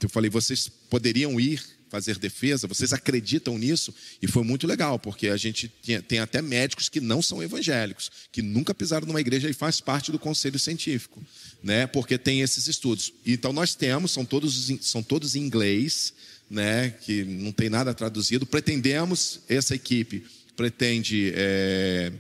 eu 0.02 0.10
falei, 0.10 0.30
vocês 0.30 0.67
poderiam 0.67 1.39
ir 1.39 1.63
fazer 1.91 2.17
defesa, 2.17 2.67
vocês 2.67 2.93
acreditam 2.93 3.58
nisso? 3.58 3.93
E 4.21 4.27
foi 4.27 4.43
muito 4.43 4.65
legal, 4.65 4.97
porque 4.97 5.27
a 5.27 5.36
gente 5.36 5.67
tem 6.08 6.19
até 6.19 6.41
médicos 6.41 6.88
que 6.88 7.01
não 7.01 7.21
são 7.21 7.43
evangélicos, 7.43 8.10
que 8.32 8.41
nunca 8.41 8.73
pisaram 8.73 9.06
numa 9.06 9.19
igreja 9.19 9.49
e 9.49 9.54
faz 9.54 9.82
parte 9.82 10.10
do 10.10 10.17
conselho 10.17 10.58
científico, 10.58 11.21
né? 11.62 11.86
Porque 11.86 12.17
tem 12.17 12.39
esses 12.39 12.67
estudos. 12.67 13.12
Então 13.25 13.51
nós 13.51 13.75
temos, 13.75 14.12
são 14.12 14.23
todos, 14.23 14.71
são 14.80 15.04
todos 15.04 15.36
em 15.36 15.41
inglês, 15.41 16.13
né, 16.49 16.91
que 17.01 17.23
não 17.23 17.51
tem 17.51 17.69
nada 17.69 17.93
traduzido. 17.93 18.45
Pretendemos, 18.45 19.41
essa 19.49 19.75
equipe 19.75 20.25
pretende 20.56 21.34
é, 21.36 22.12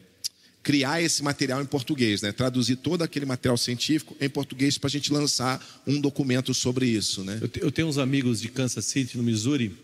criar 0.63 1.01
esse 1.01 1.23
material 1.23 1.61
em 1.61 1.65
português, 1.65 2.21
né, 2.21 2.31
traduzir 2.31 2.75
todo 2.77 3.01
aquele 3.01 3.25
material 3.25 3.57
científico 3.57 4.15
em 4.21 4.29
português 4.29 4.77
para 4.77 4.87
a 4.87 4.91
gente 4.91 5.11
lançar 5.11 5.63
um 5.87 5.99
documento 5.99 6.53
sobre 6.53 6.85
isso. 6.85 7.23
Né? 7.23 7.39
Eu, 7.59 7.71
tenho 7.71 7.87
uns 7.87 7.97
amigos 7.97 8.41
de 8.41 8.49
Kansas 8.49 8.85
City, 8.85 9.17
no 9.17 9.23
Missouri. 9.23 9.75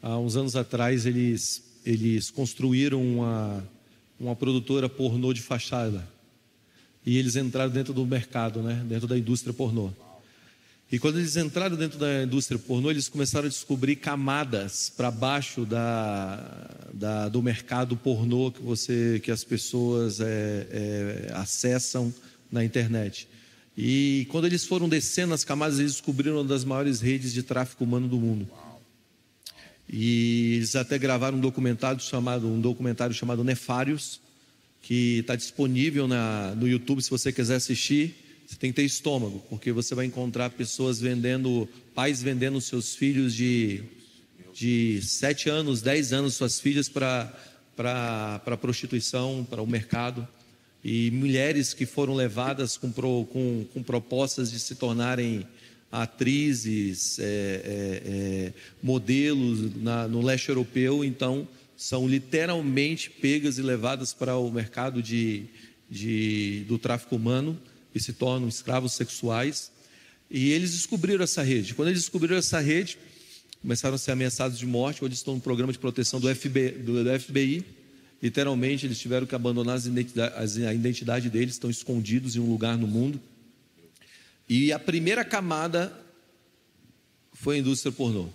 Há 0.00 0.18
uns 0.18 0.36
anos 0.36 0.54
atrás, 0.54 1.06
eles, 1.06 1.62
eles 1.84 2.30
construíram 2.30 3.02
uma, 3.02 3.68
uma 4.18 4.36
produtora 4.36 4.88
pornô 4.88 5.32
de 5.32 5.40
fachada. 5.40 6.08
E 7.04 7.18
eles 7.18 7.34
entraram 7.34 7.72
dentro 7.72 7.92
do 7.92 8.06
mercado, 8.06 8.62
né, 8.62 8.84
dentro 8.88 9.08
da 9.08 9.18
indústria 9.18 9.52
pornô. 9.52 9.90
E 10.92 10.98
quando 10.98 11.18
eles 11.18 11.38
entraram 11.38 11.74
dentro 11.74 11.98
da 11.98 12.22
indústria 12.22 12.58
pornô, 12.58 12.90
eles 12.90 13.08
começaram 13.08 13.46
a 13.46 13.48
descobrir 13.48 13.96
camadas 13.96 14.92
para 14.94 15.10
baixo 15.10 15.64
da, 15.64 16.68
da, 16.92 17.30
do 17.30 17.42
mercado 17.42 17.96
pornô 17.96 18.52
que 18.52 18.60
você, 18.60 19.18
que 19.24 19.30
as 19.30 19.42
pessoas 19.42 20.20
é, 20.20 20.66
é, 20.70 21.32
acessam 21.32 22.12
na 22.50 22.62
internet. 22.62 23.26
E 23.74 24.26
quando 24.30 24.44
eles 24.44 24.66
foram 24.66 24.86
descendo 24.86 25.32
as 25.32 25.44
camadas, 25.44 25.78
eles 25.78 25.92
descobriram 25.92 26.36
uma 26.36 26.44
das 26.44 26.62
maiores 26.62 27.00
redes 27.00 27.32
de 27.32 27.42
tráfico 27.42 27.84
humano 27.84 28.06
do 28.06 28.18
mundo. 28.18 28.46
E 29.88 30.56
eles 30.56 30.76
até 30.76 30.98
gravaram 30.98 31.38
um 31.38 31.40
documentário 31.40 32.02
chamado, 32.02 32.46
um 32.46 32.60
documentário 32.60 33.14
chamado 33.14 33.42
Nefários, 33.42 34.20
que 34.82 35.20
está 35.20 35.36
disponível 35.36 36.06
na, 36.06 36.54
no 36.54 36.68
YouTube 36.68 37.00
se 37.00 37.08
você 37.08 37.32
quiser 37.32 37.54
assistir. 37.54 38.21
Você 38.52 38.58
tem 38.58 38.70
que 38.70 38.76
ter 38.76 38.84
estômago, 38.84 39.42
porque 39.48 39.72
você 39.72 39.94
vai 39.94 40.04
encontrar 40.04 40.50
pessoas 40.50 41.00
vendendo, 41.00 41.66
pais 41.94 42.22
vendendo 42.22 42.60
seus 42.60 42.94
filhos 42.94 43.32
de, 43.34 43.82
de 44.52 45.00
7 45.00 45.48
anos, 45.48 45.80
10 45.80 46.12
anos, 46.12 46.34
suas 46.34 46.60
filhas 46.60 46.86
para 46.86 47.32
prostituição, 48.60 49.46
para 49.48 49.62
o 49.62 49.66
mercado. 49.66 50.28
E 50.84 51.10
mulheres 51.12 51.72
que 51.72 51.86
foram 51.86 52.12
levadas 52.12 52.76
com, 52.76 52.92
com, 52.92 53.64
com 53.72 53.82
propostas 53.82 54.50
de 54.50 54.60
se 54.60 54.74
tornarem 54.74 55.46
atrizes, 55.90 57.18
é, 57.20 57.24
é, 57.24 58.02
é, 58.04 58.52
modelos 58.82 59.74
na, 59.76 60.06
no 60.06 60.20
leste 60.20 60.50
europeu, 60.50 61.02
então 61.02 61.48
são 61.74 62.06
literalmente 62.06 63.08
pegas 63.08 63.56
e 63.56 63.62
levadas 63.62 64.12
para 64.12 64.36
o 64.36 64.50
mercado 64.50 65.02
de, 65.02 65.46
de, 65.88 66.66
do 66.68 66.76
tráfico 66.76 67.16
humano 67.16 67.58
e 67.94 68.00
se 68.00 68.12
tornam 68.12 68.48
escravos 68.48 68.92
sexuais. 68.92 69.70
E 70.30 70.50
eles 70.50 70.72
descobriram 70.72 71.24
essa 71.24 71.42
rede. 71.42 71.74
Quando 71.74 71.88
eles 71.88 72.00
descobriram 72.00 72.36
essa 72.36 72.60
rede, 72.60 72.98
começaram 73.60 73.94
a 73.94 73.98
ser 73.98 74.12
ameaçados 74.12 74.58
de 74.58 74.66
morte. 74.66 75.04
Hoje 75.04 75.14
estão 75.14 75.34
no 75.34 75.40
programa 75.40 75.72
de 75.72 75.78
proteção 75.78 76.20
do 76.20 76.34
FBI. 76.34 76.70
Do 76.70 77.20
FBI. 77.20 77.64
Literalmente, 78.22 78.86
eles 78.86 78.98
tiveram 78.98 79.26
que 79.26 79.34
abandonar 79.34 79.78
identidade, 79.78 80.64
a 80.64 80.72
identidade 80.72 81.28
deles, 81.28 81.54
estão 81.54 81.68
escondidos 81.68 82.36
em 82.36 82.40
um 82.40 82.48
lugar 82.48 82.78
no 82.78 82.86
mundo. 82.86 83.20
E 84.48 84.72
a 84.72 84.78
primeira 84.78 85.24
camada 85.24 85.92
foi 87.32 87.56
a 87.56 87.58
indústria 87.58 87.90
pornô. 87.90 88.28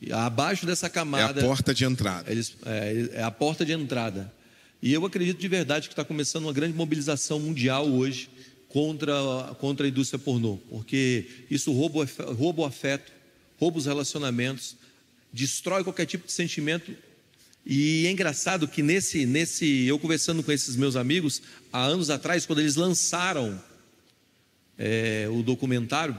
E 0.00 0.12
abaixo 0.12 0.64
dessa 0.64 0.88
camada. 0.88 1.40
É 1.40 1.44
a 1.44 1.46
porta 1.46 1.74
de 1.74 1.84
entrada. 1.84 2.30
Eles, 2.30 2.56
é, 2.64 3.10
é 3.14 3.22
a 3.22 3.30
porta 3.30 3.64
de 3.64 3.72
entrada. 3.72 4.32
E 4.80 4.92
eu 4.92 5.04
acredito 5.04 5.38
de 5.38 5.48
verdade 5.48 5.88
que 5.88 5.92
está 5.92 6.04
começando 6.04 6.44
uma 6.44 6.52
grande 6.52 6.76
mobilização 6.76 7.40
mundial 7.40 7.88
hoje 7.88 8.30
contra, 8.68 9.12
contra 9.58 9.86
a 9.86 9.88
indústria 9.88 10.18
pornô, 10.18 10.58
porque 10.70 11.26
isso 11.50 11.72
rouba, 11.72 12.06
rouba 12.36 12.62
o 12.62 12.64
afeto, 12.64 13.10
rouba 13.58 13.78
os 13.78 13.86
relacionamentos, 13.86 14.76
destrói 15.32 15.82
qualquer 15.82 16.06
tipo 16.06 16.26
de 16.26 16.32
sentimento. 16.32 16.94
E 17.66 18.06
é 18.06 18.10
engraçado 18.10 18.68
que 18.68 18.82
nesse, 18.82 19.26
nesse, 19.26 19.84
eu 19.84 19.98
conversando 19.98 20.42
com 20.42 20.52
esses 20.52 20.76
meus 20.76 20.94
amigos, 20.94 21.42
há 21.72 21.84
anos 21.84 22.08
atrás, 22.08 22.46
quando 22.46 22.60
eles 22.60 22.76
lançaram 22.76 23.60
é, 24.78 25.28
o 25.30 25.42
documentário, 25.42 26.16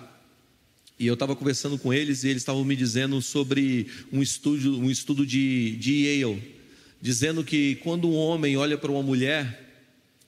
e 1.00 1.08
eu 1.08 1.14
estava 1.14 1.34
conversando 1.34 1.78
com 1.78 1.94
eles 1.94 2.26
e 2.26 2.28
eles 2.28 2.42
estavam 2.42 2.66
me 2.66 2.76
dizendo 2.76 3.22
sobre 3.22 3.88
um 4.12 4.22
estudo, 4.22 4.78
um 4.80 4.92
estudo 4.92 5.26
de, 5.26 5.78
de 5.78 6.06
Yale 6.06 6.59
dizendo 7.02 7.44
que 7.44 7.76
quando 7.76 8.10
um 8.10 8.16
homem 8.16 8.58
olha 8.58 8.78
para 8.78 8.92
uma 8.92 9.02
mulher, 9.02 9.68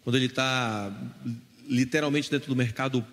quando 0.04 0.16
ele 0.16 0.28
está 0.28 0.92
literalmente 1.68 2.30
dentro 2.30 2.48
do 2.48 2.56
mercado 2.56 3.06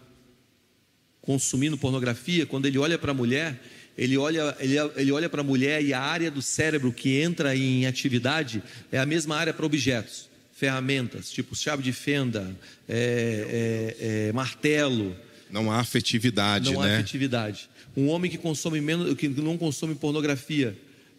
consumindo 1.20 1.76
pornografia, 1.76 2.46
quando 2.46 2.66
ele 2.66 2.78
olha 2.78 2.98
para 2.98 3.10
a 3.10 3.14
mulher, 3.14 3.60
ele 3.96 4.16
olha, 4.16 4.56
ele, 4.60 4.76
ele 4.96 5.12
olha 5.12 5.28
para 5.28 5.40
a 5.40 5.44
mulher 5.44 5.82
e 5.82 5.92
a 5.92 6.00
área 6.00 6.30
do 6.30 6.40
cérebro 6.40 6.92
que 6.92 7.20
entra 7.20 7.54
em 7.54 7.84
atividade 7.84 8.62
é 8.90 8.98
a 8.98 9.04
mesma 9.04 9.36
área 9.36 9.52
para 9.52 9.66
objetos, 9.66 10.28
ferramentas, 10.54 11.30
tipo 11.30 11.54
chave 11.54 11.82
de 11.82 11.92
fenda, 11.92 12.56
é, 12.88 13.96
é, 14.00 14.28
é, 14.28 14.32
martelo. 14.32 15.16
Não 15.50 15.70
há 15.70 15.80
afetividade, 15.80 16.72
não 16.72 16.80
né? 16.80 16.88
Não 16.88 16.94
há 16.94 16.98
afetividade. 16.98 17.68
Um 17.96 18.08
homem 18.08 18.30
que 18.30 18.38
consome 18.38 18.80
menos, 18.80 19.14
que 19.14 19.28
não 19.28 19.58
consome 19.58 19.94
pornografia, 19.96 20.76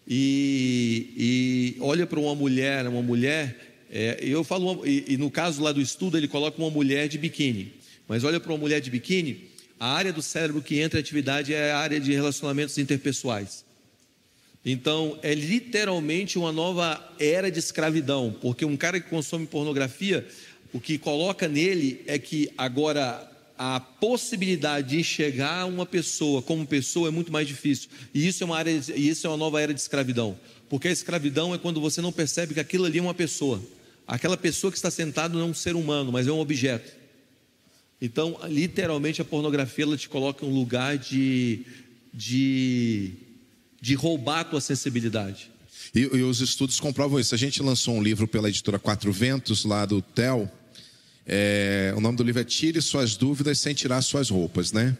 e, 0.09 1.13
e 1.15 1.81
olha 1.81 2.07
para 2.07 2.19
uma 2.19 2.33
mulher, 2.33 2.87
uma 2.87 3.01
mulher, 3.01 3.85
é, 3.91 4.17
eu 4.21 4.43
falo, 4.43 4.83
e, 4.83 5.05
e 5.07 5.17
no 5.17 5.29
caso 5.29 5.61
lá 5.61 5.71
do 5.71 5.79
estudo, 5.79 6.17
ele 6.17 6.27
coloca 6.27 6.59
uma 6.59 6.71
mulher 6.71 7.07
de 7.07 7.19
biquíni, 7.19 7.73
mas 8.07 8.23
olha 8.23 8.39
para 8.39 8.51
uma 8.51 8.57
mulher 8.57 8.81
de 8.81 8.89
biquíni, 8.89 9.49
a 9.79 9.93
área 9.93 10.11
do 10.11 10.23
cérebro 10.23 10.63
que 10.63 10.79
entra 10.79 10.99
em 10.99 11.01
atividade 11.01 11.53
é 11.53 11.71
a 11.71 11.77
área 11.77 11.99
de 11.99 12.11
relacionamentos 12.11 12.77
interpessoais. 12.79 13.63
Então, 14.65 15.17
é 15.21 15.33
literalmente 15.33 16.37
uma 16.37 16.51
nova 16.51 17.01
era 17.19 17.51
de 17.51 17.59
escravidão, 17.59 18.35
porque 18.41 18.65
um 18.65 18.75
cara 18.75 18.99
que 18.99 19.09
consome 19.09 19.45
pornografia, 19.45 20.27
o 20.73 20.79
que 20.79 20.97
coloca 20.97 21.47
nele 21.47 22.01
é 22.07 22.19
que 22.19 22.49
agora 22.57 23.28
a 23.61 23.77
possibilidade 23.77 24.91
de 24.91 24.99
enxergar 25.01 25.65
uma 25.65 25.85
pessoa 25.85 26.41
como 26.41 26.65
pessoa 26.65 27.09
é 27.09 27.11
muito 27.11 27.29
mais 27.29 27.45
difícil. 27.45 27.89
E 28.13 28.25
isso 28.25 28.41
é 28.41 28.45
uma 28.45 28.57
área, 28.57 28.71
isso 28.71 29.27
é 29.27 29.29
uma 29.29 29.35
nova 29.35 29.59
era 29.59 29.73
de 29.73 29.81
escravidão. 29.81 30.39
Porque 30.69 30.87
a 30.87 30.91
escravidão 30.91 31.53
é 31.53 31.57
quando 31.57 31.81
você 31.81 31.99
não 31.99 32.13
percebe 32.13 32.53
que 32.53 32.61
aquilo 32.61 32.85
ali 32.85 32.99
é 32.99 33.01
uma 33.01 33.13
pessoa. 33.13 33.61
Aquela 34.07 34.37
pessoa 34.37 34.71
que 34.71 34.77
está 34.77 34.89
sentada 34.89 35.33
não 35.33 35.41
é 35.41 35.43
um 35.43 35.53
ser 35.53 35.75
humano, 35.75 36.09
mas 36.09 36.25
é 36.25 36.31
um 36.31 36.39
objeto. 36.39 36.89
Então, 38.01 38.39
literalmente, 38.47 39.21
a 39.21 39.25
pornografia 39.25 39.83
ela 39.83 39.97
te 39.97 40.07
coloca 40.07 40.45
em 40.45 40.47
um 40.47 40.55
lugar 40.55 40.97
de, 40.97 41.65
de, 42.13 43.11
de 43.81 43.93
roubar 43.93 44.39
a 44.39 44.43
tua 44.45 44.61
sensibilidade. 44.61 45.51
E, 45.93 45.99
e 45.99 46.23
os 46.23 46.39
estudos 46.39 46.79
comprovam 46.79 47.19
isso. 47.19 47.35
A 47.35 47.37
gente 47.37 47.61
lançou 47.61 47.93
um 47.95 48.01
livro 48.01 48.25
pela 48.25 48.47
editora 48.47 48.79
Quatro 48.79 49.11
Ventos, 49.11 49.65
lá 49.65 49.85
do 49.85 50.01
TEL, 50.01 50.49
é, 51.31 51.93
o 51.95 52.01
nome 52.01 52.17
do 52.17 52.23
livro 52.23 52.41
é 52.41 52.43
Tire 52.43 52.81
Suas 52.81 53.15
Dúvidas 53.15 53.59
Sem 53.59 53.75
Tirar 53.75 54.01
Suas 54.01 54.31
Roupas, 54.31 54.71
né? 54.71 54.97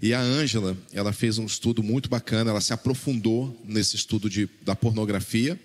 E 0.00 0.14
a 0.14 0.20
Ângela, 0.20 0.74
ela 0.94 1.12
fez 1.12 1.36
um 1.36 1.44
estudo 1.44 1.82
muito 1.82 2.08
bacana, 2.08 2.50
ela 2.50 2.60
se 2.62 2.72
aprofundou 2.72 3.54
nesse 3.66 3.94
estudo 3.94 4.30
de, 4.30 4.48
da 4.62 4.74
pornografia. 4.74 5.60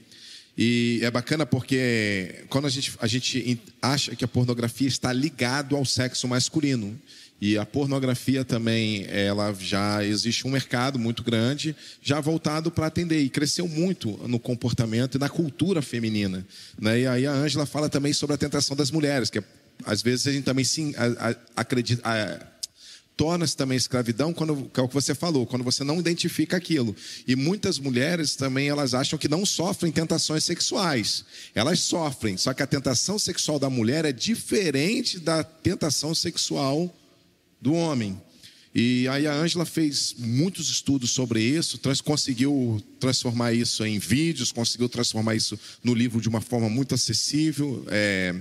E 0.58 1.00
é 1.04 1.10
bacana 1.10 1.46
porque 1.46 2.44
quando 2.50 2.66
a 2.66 2.70
gente, 2.70 2.92
a 3.00 3.08
gente 3.08 3.62
acha 3.82 4.14
que 4.14 4.26
a 4.26 4.28
pornografia 4.28 4.90
está 4.90 5.14
ligado 5.14 5.74
ao 5.74 5.86
sexo 5.86 6.28
masculino. 6.28 7.00
E 7.40 7.58
a 7.58 7.66
pornografia 7.66 8.44
também, 8.44 9.06
ela 9.10 9.54
já 9.58 10.04
existe 10.04 10.46
um 10.46 10.52
mercado 10.52 11.00
muito 11.00 11.24
grande, 11.24 11.76
já 12.02 12.20
voltado 12.20 12.70
para 12.72 12.88
atender. 12.88 13.22
E 13.22 13.30
cresceu 13.30 13.70
muito 13.70 14.20
no 14.28 14.40
comportamento 14.40 15.16
e 15.16 15.20
na 15.20 15.30
cultura 15.30 15.82
feminina. 15.82 16.46
Né? 16.78 17.02
E 17.02 17.08
aí 17.08 17.26
a 17.26 17.32
Ângela 17.32 17.66
fala 17.66 17.88
também 17.88 18.12
sobre 18.12 18.34
a 18.34 18.38
tentação 18.38 18.76
das 18.76 18.92
mulheres, 18.92 19.30
que 19.30 19.40
é 19.40 19.44
às 19.86 20.02
vezes 20.02 20.28
a 20.28 20.32
gente 20.32 20.44
também 20.44 20.66
sim 20.66 20.94
acredita. 21.56 22.04
Torna-se 23.16 23.56
também 23.56 23.78
escravidão 23.78 24.34
quando 24.34 24.72
é 24.76 24.82
o 24.82 24.88
que 24.88 24.94
você 24.94 25.14
falou, 25.14 25.46
quando 25.46 25.64
você 25.64 25.84
não 25.84 26.00
identifica 26.00 26.58
aquilo. 26.58 26.96
E 27.28 27.36
muitas 27.36 27.78
mulheres 27.78 28.36
também 28.36 28.70
elas 28.70 28.96
acham 28.96 29.20
que 29.20 29.28
não 29.28 29.46
sofrem 29.46 29.92
tentações 29.92 30.44
sexuais. 30.44 31.24
Elas 31.54 31.80
sofrem, 31.80 32.38
só 32.38 32.56
que 32.56 32.64
a 32.64 32.68
tentação 32.68 33.20
sexual 33.20 33.60
da 33.60 33.70
mulher 33.70 34.04
é 34.04 34.12
diferente 34.12 35.20
da 35.20 35.44
tentação 35.44 36.16
sexual 36.16 36.92
do 37.62 37.74
homem. 37.74 38.20
E 38.74 39.08
aí 39.08 39.28
a 39.28 39.34
Ângela 39.36 39.66
fez 39.66 40.16
muitos 40.18 40.68
estudos 40.72 41.12
sobre 41.12 41.40
isso, 41.40 41.78
trans, 41.78 42.02
conseguiu 42.02 42.84
transformar 43.00 43.54
isso 43.54 43.86
em 43.86 44.00
vídeos, 44.00 44.52
conseguiu 44.52 44.90
transformar 44.90 45.36
isso 45.36 45.60
no 45.84 45.94
livro 45.94 46.20
de 46.20 46.28
uma 46.28 46.42
forma 46.42 46.68
muito 46.68 46.96
acessível. 46.96 47.86
É, 47.90 48.34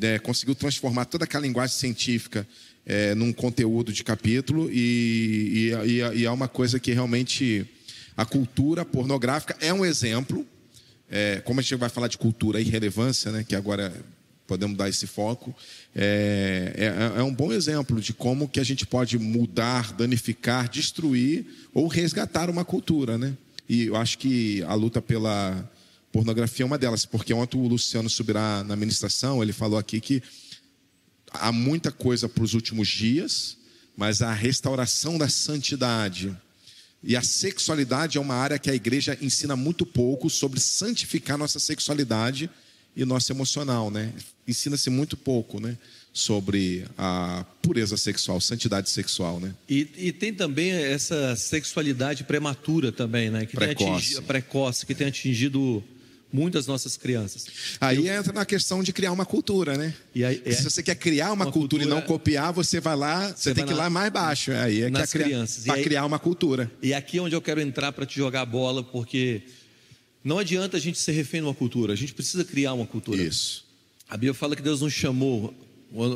é, 0.00 0.18
conseguiu 0.18 0.54
transformar 0.54 1.04
toda 1.04 1.24
aquela 1.24 1.46
linguagem 1.46 1.76
científica 1.76 2.46
é, 2.84 3.14
num 3.14 3.32
conteúdo 3.32 3.92
de 3.92 4.02
capítulo 4.02 4.68
e, 4.70 5.72
e, 5.84 6.18
e, 6.18 6.24
é 6.24 6.30
uma 6.30 6.48
coisa 6.48 6.80
que 6.80 6.92
realmente 6.92 7.66
a 8.16 8.24
cultura 8.24 8.84
pornográfica 8.84 9.56
é 9.60 9.72
um 9.72 9.84
exemplo. 9.84 10.46
É, 11.10 11.40
como 11.44 11.60
a 11.60 11.62
gente 11.62 11.74
vai 11.76 11.90
falar 11.90 12.08
de 12.08 12.16
cultura 12.16 12.60
e 12.60 12.64
relevância, 12.64 13.30
né, 13.30 13.44
que 13.46 13.54
agora 13.54 13.92
podemos 14.46 14.76
dar 14.76 14.88
esse 14.88 15.06
foco, 15.06 15.54
é, 15.94 16.72
é, 16.76 17.20
é, 17.20 17.22
um 17.22 17.34
bom 17.34 17.52
exemplo 17.52 18.00
de 18.00 18.12
como 18.12 18.48
que 18.48 18.60
a 18.60 18.64
gente 18.64 18.86
pode 18.86 19.18
mudar, 19.18 19.92
danificar, 19.92 20.68
destruir 20.68 21.46
ou 21.72 21.86
resgatar 21.86 22.50
uma 22.50 22.64
cultura, 22.64 23.16
né? 23.16 23.34
E 23.68 23.86
eu 23.86 23.96
acho 23.96 24.18
que 24.18 24.62
a 24.64 24.74
luta 24.74 25.00
pela 25.00 25.70
pornografia 26.12 26.62
é 26.62 26.66
uma 26.66 26.78
delas, 26.78 27.06
porque 27.06 27.32
ontem 27.32 27.58
o 27.58 27.66
Luciano 27.66 28.08
subirá 28.10 28.62
na 28.62 28.76
ministração, 28.76 29.42
ele 29.42 29.52
falou 29.52 29.78
aqui 29.78 30.00
que 30.00 30.22
há 31.32 31.50
muita 31.50 31.90
coisa 31.90 32.28
para 32.28 32.44
os 32.44 32.52
últimos 32.52 32.86
dias, 32.86 33.56
mas 33.96 34.20
a 34.22 34.32
restauração 34.32 35.16
da 35.16 35.28
santidade 35.28 36.36
e 37.02 37.16
a 37.16 37.22
sexualidade 37.22 38.16
é 38.16 38.20
uma 38.20 38.34
área 38.34 38.58
que 38.58 38.70
a 38.70 38.74
igreja 38.74 39.18
ensina 39.20 39.56
muito 39.56 39.84
pouco 39.84 40.30
sobre 40.30 40.60
santificar 40.60 41.36
nossa 41.36 41.58
sexualidade 41.58 42.48
e 42.94 43.04
nosso 43.04 43.32
emocional, 43.32 43.90
né? 43.90 44.12
Ensina-se 44.46 44.88
muito 44.88 45.16
pouco, 45.16 45.58
né? 45.58 45.76
Sobre 46.12 46.84
a 46.96 47.44
pureza 47.60 47.96
sexual, 47.96 48.40
santidade 48.40 48.88
sexual, 48.88 49.40
né? 49.40 49.52
E, 49.68 49.88
e 49.96 50.12
tem 50.12 50.32
também 50.32 50.70
essa 50.70 51.34
sexualidade 51.34 52.22
prematura 52.22 52.92
também, 52.92 53.30
né? 53.30 53.46
Que 53.46 53.56
precoce. 53.56 53.84
Tem 53.84 53.94
atingido, 53.94 54.22
precoce, 54.22 54.86
que 54.86 54.94
tem 54.94 55.06
atingido 55.08 55.82
muitas 56.32 56.66
nossas 56.66 56.96
crianças. 56.96 57.46
Aí 57.80 58.06
Eu... 58.06 58.14
entra 58.14 58.32
na 58.32 58.44
questão 58.46 58.82
de 58.82 58.92
criar 58.92 59.12
uma 59.12 59.26
cultura, 59.26 59.76
né? 59.76 59.94
Aí, 60.14 60.42
é... 60.44 60.52
Se 60.52 60.64
você 60.64 60.82
quer 60.82 60.94
criar 60.94 61.26
uma, 61.26 61.44
uma 61.44 61.52
cultura, 61.52 61.82
cultura, 61.82 61.84
e 61.84 62.00
não 62.00 62.06
copiar, 62.06 62.52
você 62.52 62.80
vai 62.80 62.96
lá, 62.96 63.28
você, 63.28 63.50
você 63.50 63.54
tem 63.54 63.66
que 63.66 63.72
ir 63.72 63.76
lá 63.76 63.90
mais 63.90 64.10
baixo. 64.10 64.52
Aí 64.52 64.82
é 64.82 64.90
nas 64.90 65.12
que 65.12 65.18
é 65.18 65.24
crianças. 65.24 65.64
Para 65.64 65.82
criar 65.82 66.06
uma 66.06 66.18
cultura. 66.18 66.70
E 66.82 66.94
aqui 66.94 67.18
é 67.18 67.22
onde 67.22 67.34
eu 67.34 67.42
quero 67.42 67.60
entrar 67.60 67.92
para 67.92 68.06
te 68.06 68.16
jogar 68.16 68.42
a 68.42 68.46
bola, 68.46 68.82
porque 68.82 69.42
não 70.24 70.38
adianta 70.38 70.76
a 70.76 70.80
gente 70.80 70.98
ser 70.98 71.12
refém 71.12 71.40
de 71.40 71.46
uma 71.46 71.54
cultura, 71.54 71.92
a 71.92 71.96
gente 71.96 72.14
precisa 72.14 72.44
criar 72.44 72.72
uma 72.72 72.86
cultura. 72.86 73.20
Isso. 73.20 73.66
A 74.08 74.16
Bíblia 74.16 74.34
fala 74.34 74.54
que 74.54 74.62
Deus 74.62 74.80
nos 74.80 74.92
chamou, 74.92 75.54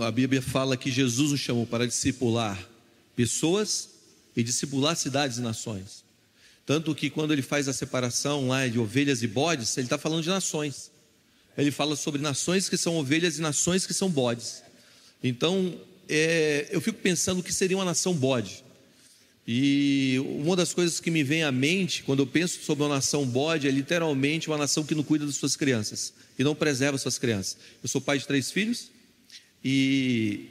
a 0.03 0.11
Bíblia 0.11 0.41
fala 0.41 0.77
que 0.77 0.91
Jesus 0.91 1.33
nos 1.33 1.41
chamou 1.41 1.67
para 1.67 1.87
discipular 1.87 2.59
pessoas 3.15 3.91
e 4.37 4.43
discipular 4.43 4.95
cidades 4.97 5.39
e 5.39 5.41
nações. 5.41 6.06
Tanto 6.67 6.93
que 6.97 7.09
quando 7.09 7.33
ele 7.33 7.43
faz 7.43 7.69
a 7.69 7.73
separação 7.73 8.49
lá 8.49 8.67
de 8.67 8.77
ovelhas 8.77 9.23
e 9.23 9.29
bodes, 9.29 9.77
ele 9.77 9.87
está 9.87 9.97
falando 9.97 10.25
de 10.25 10.29
nações. 10.29 10.91
Ele 11.57 11.71
fala 11.71 11.95
sobre 11.95 12.21
nações 12.21 12.69
que 12.69 12.77
são 12.77 12.97
ovelhas 12.97 13.39
e 13.39 13.41
nações 13.41 13.87
que 13.87 13.95
são 13.95 14.11
bodes. 14.11 14.65
Então, 15.23 15.81
é, 16.09 16.67
eu 16.71 16.81
fico 16.81 16.99
pensando 16.99 17.39
o 17.39 17.43
que 17.43 17.53
seria 17.53 17.77
uma 17.79 17.85
nação 17.85 18.13
bode. 18.13 18.65
E 19.47 20.17
uma 20.41 20.57
das 20.57 20.75
coisas 20.75 20.99
que 20.99 21.09
me 21.09 21.23
vem 21.23 21.45
à 21.45 21.53
mente 21.53 22.03
quando 22.03 22.19
eu 22.19 22.27
penso 22.27 22.61
sobre 22.65 22.83
uma 22.83 22.97
nação 22.97 23.25
bode 23.25 23.69
é 23.69 23.71
literalmente 23.71 24.49
uma 24.49 24.59
nação 24.59 24.83
que 24.83 24.95
não 24.95 25.05
cuida 25.05 25.25
das 25.25 25.37
suas 25.37 25.55
crianças 25.55 26.13
e 26.37 26.43
não 26.43 26.55
preserva 26.55 26.99
suas 26.99 27.17
crianças. 27.17 27.57
Eu 27.81 27.89
sou 27.89 28.01
pai 28.01 28.19
de 28.19 28.27
três 28.27 28.51
filhos 28.51 28.91
e 29.65 30.49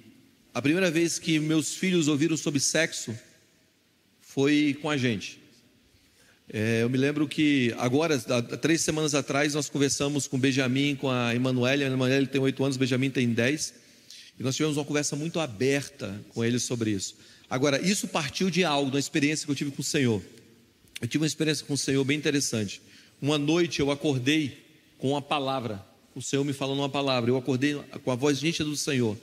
a 0.53 0.61
primeira 0.61 0.89
vez 0.89 1.19
que 1.19 1.39
meus 1.39 1.75
filhos 1.75 2.07
ouviram 2.07 2.37
sobre 2.37 2.61
sexo 2.61 3.13
foi 4.21 4.77
com 4.81 4.89
a 4.89 4.95
gente. 4.95 5.44
É, 6.47 6.83
eu 6.83 6.89
me 6.89 6.97
lembro 6.97 7.27
que 7.27 7.73
agora, 7.77 8.15
há 8.15 8.57
três 8.57 8.81
semanas 8.81 9.15
atrás, 9.15 9.53
nós 9.55 9.67
conversamos 9.67 10.27
com 10.27 10.37
o 10.37 10.39
Benjamin, 10.39 10.95
com 10.95 11.09
a 11.09 11.33
Emanuele. 11.33 11.83
A 11.83 11.87
Emanuele 11.87 12.27
tem 12.27 12.39
oito 12.39 12.63
anos, 12.63 12.75
o 12.75 12.79
Benjamin 12.79 13.09
tem 13.09 13.27
dez. 13.29 13.73
E 14.39 14.43
nós 14.43 14.55
tivemos 14.55 14.77
uma 14.77 14.85
conversa 14.85 15.15
muito 15.15 15.39
aberta 15.39 16.21
com 16.29 16.43
eles 16.43 16.63
sobre 16.63 16.91
isso. 16.91 17.15
Agora, 17.49 17.81
isso 17.81 18.07
partiu 18.07 18.49
de 18.49 18.63
algo, 18.63 18.91
da 18.91 18.99
experiência 18.99 19.45
que 19.45 19.51
eu 19.51 19.55
tive 19.55 19.71
com 19.71 19.81
o 19.81 19.85
Senhor. 19.85 20.21
Eu 21.01 21.07
tive 21.07 21.23
uma 21.23 21.27
experiência 21.27 21.65
com 21.65 21.73
o 21.73 21.77
Senhor 21.77 22.03
bem 22.03 22.17
interessante. 22.17 22.81
Uma 23.21 23.37
noite 23.37 23.79
eu 23.79 23.91
acordei 23.91 24.65
com 24.97 25.11
uma 25.11 25.21
palavra, 25.21 25.85
o 26.13 26.21
Senhor 26.21 26.43
me 26.43 26.53
falando 26.53 26.79
uma 26.79 26.89
palavra. 26.89 27.29
Eu 27.29 27.37
acordei 27.37 27.75
com 28.03 28.11
a 28.11 28.15
voz 28.15 28.41
nítida 28.41 28.69
do 28.69 28.77
Senhor. 28.77 29.17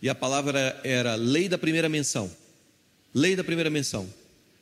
E 0.00 0.08
a 0.08 0.14
palavra 0.14 0.80
era 0.84 1.14
lei 1.16 1.48
da 1.48 1.58
primeira 1.58 1.88
menção. 1.88 2.30
Lei 3.12 3.34
da 3.34 3.42
primeira 3.42 3.68
menção. 3.68 4.08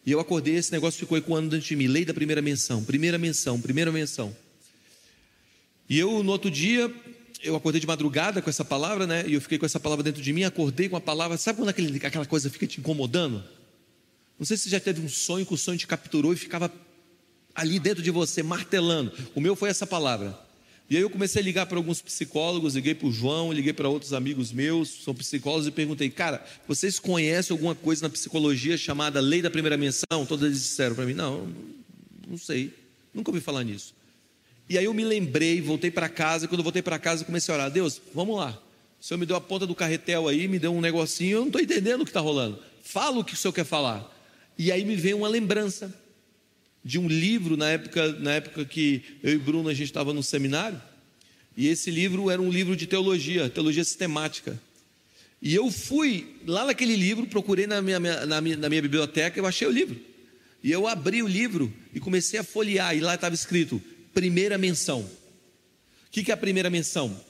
E 0.07 0.13
eu 0.13 0.21
acordei, 0.21 0.55
esse 0.55 0.71
negócio 0.71 1.01
ficou 1.01 1.19
ecoando 1.19 1.51
dentro 1.51 1.67
de 1.67 1.75
mim. 1.75 1.89
Lei 1.89 2.05
da 2.05 2.15
primeira 2.15 2.41
menção, 2.41 2.85
primeira 2.85 3.19
menção, 3.19 3.61
primeira 3.61 3.91
menção. 3.91 4.35
E 5.91 5.99
eu, 5.99 6.23
no 6.23 6.31
outro 6.31 6.49
dia, 6.49 6.95
eu 7.43 7.57
acordei 7.57 7.81
de 7.81 7.89
madrugada 7.89 8.41
com 8.41 8.49
essa 8.49 8.65
palavra, 8.65 9.05
né? 9.05 9.25
E 9.27 9.35
eu 9.35 9.41
fiquei 9.41 9.59
com 9.59 9.67
essa 9.67 9.81
palavra 9.81 10.05
dentro 10.05 10.23
de 10.23 10.33
mim, 10.33 10.45
acordei 10.45 10.89
com 10.89 10.95
a 10.95 11.01
palavra. 11.01 11.37
Sabe 11.37 11.59
quando 11.59 11.71
aquele, 11.71 12.07
aquela 12.07 12.25
coisa 12.25 12.49
fica 12.49 12.69
te 12.69 12.79
incomodando? 12.79 13.43
Não 14.39 14.47
sei 14.47 14.57
se 14.57 14.65
você 14.65 14.71
já 14.71 14.81
teve 14.81 15.01
um 15.01 15.09
sonho 15.09 15.45
que 15.45 15.55
o 15.55 15.57
sonho 15.59 15.77
te 15.77 15.89
capturou 15.89 16.33
e 16.33 16.37
ficava 16.37 16.73
ali 17.53 17.81
dentro 17.81 18.01
de 18.01 18.13
você, 18.13 18.45
martelando. 18.45 19.13
O 19.35 19.41
meu 19.41 19.57
foi 19.57 19.71
essa 19.71 19.89
palavra. 19.89 20.39
E 20.89 20.97
aí 20.97 21.03
eu 21.03 21.11
comecei 21.11 21.43
a 21.43 21.45
ligar 21.45 21.67
para 21.67 21.79
alguns 21.79 22.01
psicólogos, 22.01 22.77
liguei 22.77 22.95
para 22.95 23.09
o 23.09 23.13
João, 23.13 23.53
liguei 23.53 23.73
para 23.73 23.89
outros 23.89 24.13
amigos 24.13 24.53
meus, 24.53 25.03
são 25.03 25.13
psicólogos, 25.13 25.67
e 25.67 25.73
perguntei, 25.73 26.09
cara, 26.09 26.45
vocês 26.69 27.01
conhecem 27.01 27.53
alguma 27.53 27.75
coisa 27.75 28.03
na 28.03 28.09
psicologia 28.09 28.79
chamada 28.79 29.19
lei 29.19 29.43
da 29.43 29.51
primeira 29.51 29.77
menção? 29.77 30.25
Todos 30.29 30.45
eles 30.45 30.63
disseram 30.63 30.95
para 30.95 31.05
mim, 31.05 31.13
não, 31.13 31.53
não 32.29 32.39
sei, 32.39 32.73
nunca 33.13 33.31
ouvi 33.31 33.41
falar 33.41 33.65
nisso. 33.65 33.95
E 34.69 34.79
aí 34.79 34.85
eu 34.85 34.95
me 34.95 35.05
lembrei, 35.05 35.61
voltei 35.61 35.91
para 35.91 36.09
casa, 36.09 36.45
e 36.45 36.49
quando 36.49 36.63
voltei 36.63 36.83
para 36.83 37.01
casa 37.01 37.25
comecei 37.25 37.53
a 37.53 37.57
orar, 37.57 37.71
Deus, 37.71 38.01
vamos 38.15 38.37
lá. 38.37 38.57
O 39.01 39.05
Senhor 39.05 39.19
me 39.19 39.27
deu 39.27 39.35
a 39.35 39.41
ponta 39.41 39.67
do 39.67 39.75
carretel 39.75 40.29
aí, 40.29 40.47
me 40.47 40.59
deu 40.59 40.73
um 40.73 40.81
negocinho, 40.81 41.39
eu 41.39 41.41
não 41.41 41.47
estou 41.49 41.61
entendendo 41.61 42.03
o 42.03 42.05
que 42.05 42.11
está 42.11 42.21
rolando. 42.21 42.61
Fala 42.85 43.19
o 43.19 43.25
que 43.25 43.35
o 43.35 43.37
Senhor 43.37 43.53
quer 43.53 43.65
falar. 43.65 44.09
E 44.57 44.71
aí 44.71 44.85
me 44.85 44.95
veio 44.95 45.19
uma 45.19 45.29
lembrança 45.29 45.93
de 46.87 47.01
um 47.01 47.09
livro 47.09 47.57
na 47.57 47.69
época, 47.69 48.13
na 48.13 48.35
época 48.35 48.65
que 48.65 49.03
eu 49.21 49.33
e 49.33 49.39
Bruno 49.39 49.69
a 49.69 49.75
gente 49.75 49.89
estava 49.89 50.15
no 50.15 50.23
seminário. 50.23 50.81
E 51.57 51.67
esse 51.67 51.91
livro 51.91 52.31
era 52.31 52.41
um 52.41 52.49
livro 52.49 52.77
de 52.77 52.87
teologia, 52.87 53.51
teologia 53.51 53.83
sistemática. 53.83 54.57
E 55.43 55.53
eu 55.53 55.69
fui 55.69 56.37
lá 56.47 56.65
naquele 56.65 56.95
livro, 56.95 57.27
procurei 57.27 57.67
na 57.67 57.83
minha, 57.83 57.99
na 57.99 58.41
minha, 58.41 58.57
na 58.57 58.69
minha 58.69 58.81
biblioteca, 58.81 59.37
eu 59.37 59.47
achei 59.47 59.67
o 59.67 59.71
livro. 59.71 60.01
E 60.63 60.71
eu 60.71 60.87
abri 60.87 61.25
o 61.25 61.27
livro 61.27 61.75
e 61.93 61.99
comecei 61.99 62.39
a 62.39 62.45
folhear, 62.45 62.97
e 62.97 63.01
lá 63.01 63.17
estava 63.17 63.35
escrito 63.35 63.83
primeira 64.15 64.57
menção. 64.57 65.01
O 65.01 66.11
que 66.13 66.31
é 66.31 66.35
a 66.35 66.37
primeira 66.37 66.71
menção? 66.71 67.21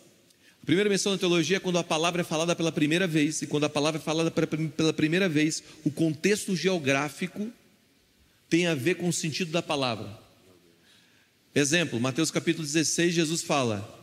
A 0.63 0.67
primeira 0.67 0.91
menção 0.91 1.13
na 1.13 1.19
teologia 1.19 1.57
é 1.57 1.61
quando 1.61 1.79
a 1.79 1.85
palavra 1.85 2.21
é 2.21 2.25
falada 2.25 2.55
pela 2.55 2.71
primeira 2.71 3.07
vez, 3.07 3.41
e 3.41 3.47
quando 3.47 3.65
a 3.65 3.71
palavra 3.71 3.99
é 3.99 4.05
falada 4.05 4.31
pela 4.31 4.93
primeira 4.93 5.31
vez, 5.31 5.63
o 5.83 5.91
contexto 5.91 6.55
geográfico 6.55 7.51
tem 8.49 8.67
a 8.67 8.75
ver 8.75 8.97
com 8.97 9.09
o 9.09 9.13
sentido 9.13 9.51
da 9.51 9.63
palavra. 9.63 10.19
Exemplo, 11.55 11.99
Mateus 11.99 12.31
capítulo 12.31 12.65
16, 12.65 13.15
Jesus 13.15 13.43
fala: 13.43 13.97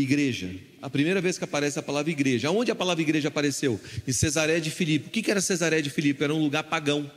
igreja. 0.00 0.54
A 0.82 0.90
primeira 0.90 1.20
vez 1.20 1.38
que 1.38 1.44
aparece 1.44 1.78
a 1.78 1.82
palavra 1.82 2.10
igreja. 2.10 2.48
Aonde 2.48 2.70
a 2.70 2.74
palavra 2.74 3.02
igreja 3.02 3.28
apareceu? 3.28 3.80
Em 4.06 4.12
Cesaré 4.12 4.60
de 4.60 4.70
Filipe. 4.70 5.08
O 5.08 5.10
que 5.10 5.30
era 5.30 5.40
Cesaré 5.40 5.80
de 5.80 5.90
Filipe? 5.90 6.22
Era 6.22 6.34
um 6.34 6.42
lugar 6.42 6.64
pagão. 6.64 7.10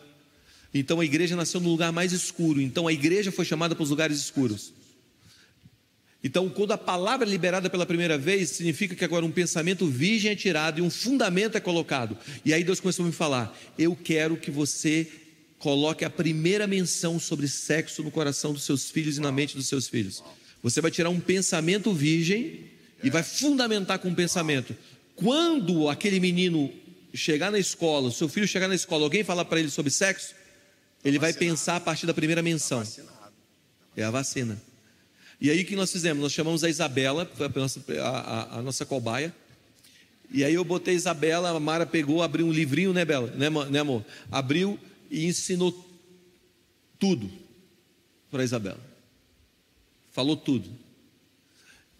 Então 0.73 0.99
a 0.99 1.05
igreja 1.05 1.35
nasceu 1.35 1.59
no 1.59 1.69
lugar 1.69 1.91
mais 1.91 2.13
escuro. 2.13 2.61
Então 2.61 2.87
a 2.87 2.93
igreja 2.93 3.31
foi 3.31 3.45
chamada 3.45 3.75
para 3.75 3.83
os 3.83 3.89
lugares 3.89 4.17
escuros. 4.17 4.73
Então, 6.21 6.49
quando 6.49 6.73
a 6.73 6.77
palavra 6.77 7.25
é 7.25 7.29
liberada 7.29 7.69
pela 7.69 7.85
primeira 7.85 8.17
vez, 8.17 8.49
significa 8.49 8.93
que 8.93 9.05
agora 9.05 9.25
um 9.25 9.31
pensamento 9.31 9.87
virgem 9.87 10.31
é 10.31 10.35
tirado 10.35 10.79
e 10.79 10.81
um 10.81 10.89
fundamento 10.89 11.55
é 11.55 11.61
colocado. 11.61 12.17
E 12.43 12.53
aí 12.53 12.61
Deus 12.61 12.81
começou 12.81 13.05
a 13.05 13.07
me 13.07 13.13
falar: 13.13 13.57
Eu 13.77 13.95
quero 13.95 14.35
que 14.35 14.51
você 14.51 15.07
coloque 15.59 16.05
a 16.05 16.09
primeira 16.09 16.65
menção 16.65 17.19
sobre 17.19 17.47
sexo 17.47 18.01
no 18.01 18.09
coração 18.09 18.53
dos 18.53 18.63
seus 18.63 18.89
filhos 18.89 19.17
e 19.17 19.21
na 19.21 19.31
mente 19.31 19.55
dos 19.55 19.67
seus 19.67 19.87
filhos. 19.87 20.23
Você 20.63 20.81
vai 20.81 20.89
tirar 20.89 21.09
um 21.09 21.19
pensamento 21.19 21.93
virgem 21.93 22.71
e 23.03 23.09
vai 23.09 23.21
fundamentar 23.21 23.99
com 23.99 24.07
um 24.07 24.15
pensamento. 24.15 24.75
Quando 25.15 25.89
aquele 25.89 26.19
menino 26.19 26.71
chegar 27.13 27.51
na 27.51 27.59
escola, 27.59 28.09
seu 28.11 28.29
filho 28.29 28.47
chegar 28.47 28.67
na 28.67 28.75
escola, 28.75 29.03
alguém 29.03 29.23
falar 29.23 29.45
para 29.45 29.59
ele 29.59 29.69
sobre 29.69 29.91
sexo, 29.91 30.33
ele 31.03 31.19
vai 31.19 31.33
pensar 31.33 31.75
a 31.75 31.79
partir 31.79 32.05
da 32.05 32.13
primeira 32.13 32.41
menção. 32.41 32.83
É 33.95 34.03
a 34.03 34.11
vacina. 34.11 34.61
E 35.41 35.49
aí 35.49 35.61
o 35.61 35.65
que 35.65 35.75
nós 35.75 35.91
fizemos? 35.91 36.21
Nós 36.21 36.31
chamamos 36.31 36.63
a 36.63 36.69
Isabela, 36.69 37.29
a 37.39 37.59
nossa, 37.59 37.81
a, 38.01 38.09
a, 38.09 38.59
a 38.59 38.61
nossa 38.61 38.85
cobaia. 38.85 39.33
E 40.31 40.43
aí 40.43 40.53
eu 40.53 40.63
botei 40.63 40.93
a 40.93 40.97
Isabela, 40.97 41.49
a 41.49 41.59
Mara 41.59 41.85
pegou, 41.85 42.21
abriu 42.21 42.45
um 42.45 42.51
livrinho, 42.51 42.93
né, 42.93 43.03
Bela? 43.03 43.27
Né, 43.35 43.49
né 43.69 43.79
amor? 43.79 44.05
Abriu 44.31 44.79
e 45.09 45.25
ensinou 45.25 45.87
tudo 46.97 47.29
para 48.29 48.43
Isabela. 48.43 48.79
Falou 50.11 50.35
tudo. 50.35 50.69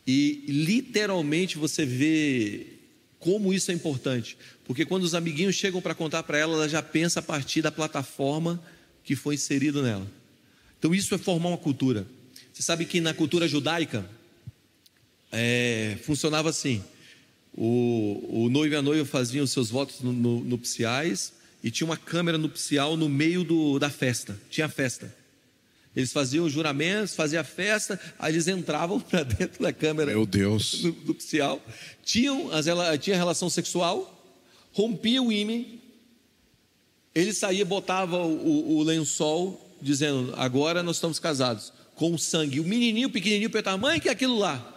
E 0.05 0.43
literalmente 0.47 1.57
você 1.57 1.85
vê 1.85 2.67
como 3.19 3.53
isso 3.53 3.71
é 3.71 3.73
importante. 3.73 4.37
Porque 4.65 4.85
quando 4.85 5.03
os 5.03 5.13
amiguinhos 5.13 5.55
chegam 5.55 5.81
para 5.81 5.95
contar 5.95 6.23
para 6.23 6.37
ela, 6.37 6.53
ela 6.53 6.69
já 6.69 6.81
pensa 6.81 7.19
a 7.19 7.23
partir 7.23 7.61
da 7.61 7.71
plataforma 7.71 8.63
que 9.03 9.15
foi 9.15 9.35
inserido 9.35 9.81
nela. 9.81 10.07
Então 10.77 10.93
isso 10.93 11.13
é 11.13 11.17
formar 11.17 11.49
uma 11.49 11.57
cultura. 11.57 12.07
Você 12.53 12.63
sabe 12.63 12.85
que 12.85 13.01
na 13.01 13.13
cultura 13.13 13.47
judaica 13.47 14.09
é, 15.31 15.97
funcionava 16.03 16.49
assim: 16.49 16.83
o, 17.53 18.45
o 18.45 18.49
noivo 18.49 18.75
e 18.75 18.77
a 18.77 18.81
noiva 18.81 19.05
faziam 19.05 19.45
seus 19.45 19.69
votos 19.69 20.01
no, 20.01 20.13
no, 20.13 20.39
nupciais 20.41 21.33
e 21.63 21.69
tinha 21.69 21.85
uma 21.85 21.97
câmera 21.97 22.37
nupcial 22.37 22.95
no 22.95 23.09
meio 23.09 23.43
do, 23.43 23.79
da 23.79 23.89
festa. 23.89 24.39
Tinha 24.49 24.69
festa. 24.69 25.13
Eles 25.95 26.13
faziam 26.13 26.47
juramentos, 26.49 27.15
faziam 27.15 27.43
festa, 27.43 27.99
aí 28.17 28.33
eles 28.33 28.47
entravam 28.47 28.99
para 29.01 29.23
dentro 29.23 29.61
da 29.61 29.73
câmera 29.73 30.11
Meu 30.11 30.25
Deus. 30.25 30.83
nupcial, 31.05 31.61
tinham 32.03 32.51
as, 32.51 32.65
tinha 33.01 33.17
relação 33.17 33.49
sexual, 33.49 34.15
rompia 34.71 35.21
o 35.21 35.31
ímã, 35.31 35.65
ele 37.13 37.33
saía, 37.33 37.65
botava 37.65 38.17
o, 38.17 38.77
o, 38.77 38.83
lençol, 38.83 39.77
dizendo: 39.81 40.33
Agora 40.37 40.83
nós 40.83 40.97
estamos 40.97 41.19
casados, 41.19 41.73
com 41.95 42.17
sangue. 42.17 42.59
O 42.59 42.63
menininho, 42.63 43.09
o 43.09 43.11
pequenininho, 43.11 43.49
perguntava: 43.49 43.77
Mãe, 43.77 43.99
que 43.99 44.07
é 44.07 44.11
aquilo 44.11 44.37
lá? 44.37 44.75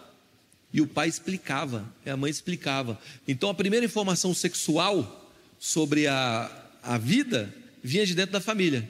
E 0.73 0.81
o 0.81 0.87
pai 0.87 1.07
explicava, 1.07 1.87
e 2.03 2.09
a 2.09 2.17
mãe 2.17 2.31
explicava. 2.31 2.99
Então 3.27 3.49
a 3.49 3.53
primeira 3.53 3.85
informação 3.85 4.33
sexual 4.33 5.31
sobre 5.59 6.07
a, 6.07 6.62
a 6.83 6.97
vida 6.97 7.53
vinha 7.81 8.05
de 8.05 8.13
dentro 8.13 8.33
da 8.33 8.41
família. 8.41 8.87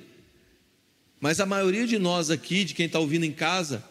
Mas 1.20 1.40
a 1.40 1.46
maioria 1.46 1.88
de 1.88 1.98
nós 1.98 2.30
aqui, 2.30 2.66
de 2.66 2.74
quem 2.74 2.88
está 2.88 3.00
ouvindo 3.00 3.24
em 3.24 3.32
casa, 3.32 3.84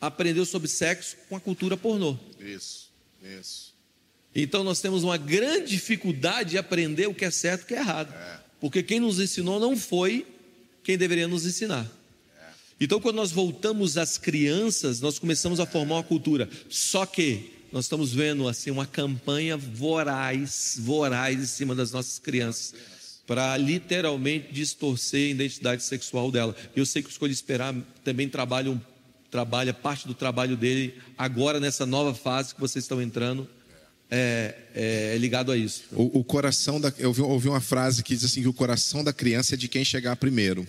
aprendeu 0.00 0.46
sobre 0.46 0.68
sexo 0.68 1.16
com 1.28 1.36
a 1.36 1.40
cultura 1.40 1.76
pornô. 1.76 2.16
Isso, 2.40 2.90
isso. 3.22 3.74
Então 4.34 4.62
nós 4.62 4.80
temos 4.80 5.02
uma 5.02 5.16
grande 5.16 5.70
dificuldade 5.70 6.50
de 6.50 6.58
aprender 6.58 7.08
o 7.08 7.14
que 7.14 7.24
é 7.24 7.30
certo 7.30 7.62
e 7.62 7.64
o 7.64 7.66
que 7.66 7.74
é 7.74 7.78
errado. 7.78 8.14
É. 8.14 8.40
Porque 8.60 8.82
quem 8.82 9.00
nos 9.00 9.20
ensinou 9.20 9.58
não 9.58 9.76
foi 9.76 10.26
quem 10.82 10.96
deveria 10.96 11.26
nos 11.26 11.44
ensinar. 11.44 11.90
É. 12.38 12.44
Então, 12.80 13.00
quando 13.00 13.16
nós 13.16 13.32
voltamos 13.32 13.98
às 13.98 14.16
crianças, 14.16 15.00
nós 15.00 15.18
começamos 15.18 15.58
a 15.58 15.66
formar 15.66 15.96
uma 15.96 16.04
cultura. 16.04 16.48
Só 16.70 17.04
que 17.04 17.52
nós 17.72 17.86
estamos 17.86 18.14
vendo 18.14 18.48
assim 18.48 18.70
uma 18.70 18.86
campanha 18.86 19.56
voraz, 19.56 20.76
voraz 20.78 21.38
em 21.38 21.46
cima 21.46 21.74
das 21.74 21.90
nossas 21.90 22.18
crianças 22.18 22.74
para 23.26 23.56
literalmente 23.56 24.52
distorcer 24.52 25.28
a 25.28 25.30
identidade 25.30 25.82
sexual 25.82 26.30
dela. 26.30 26.54
Eu 26.74 26.86
sei 26.86 27.02
que 27.02 27.08
o 27.08 27.10
Escolha 27.10 27.32
Esperar 27.32 27.74
também 28.04 28.28
trabalha, 28.28 28.70
um, 28.70 28.80
trabalha 29.30 29.74
parte 29.74 30.06
do 30.06 30.14
trabalho 30.14 30.56
dele 30.56 30.94
agora 31.18 31.58
nessa 31.58 31.84
nova 31.84 32.14
fase 32.14 32.54
que 32.54 32.60
vocês 32.60 32.84
estão 32.84 33.02
entrando. 33.02 33.48
É, 34.08 34.54
é, 34.72 35.12
é 35.16 35.18
ligado 35.18 35.50
a 35.50 35.56
isso. 35.56 35.82
O, 35.90 36.20
o 36.20 36.24
coração 36.24 36.80
da, 36.80 36.92
eu 36.96 37.08
ouvi, 37.08 37.22
ouvi, 37.22 37.48
uma 37.48 37.60
frase 37.60 38.04
que 38.04 38.14
diz 38.14 38.24
assim 38.24 38.40
que 38.40 38.48
o 38.48 38.52
coração 38.52 39.02
da 39.02 39.12
criança 39.12 39.54
é 39.54 39.58
de 39.58 39.66
quem 39.66 39.84
chegar 39.84 40.14
primeiro, 40.14 40.64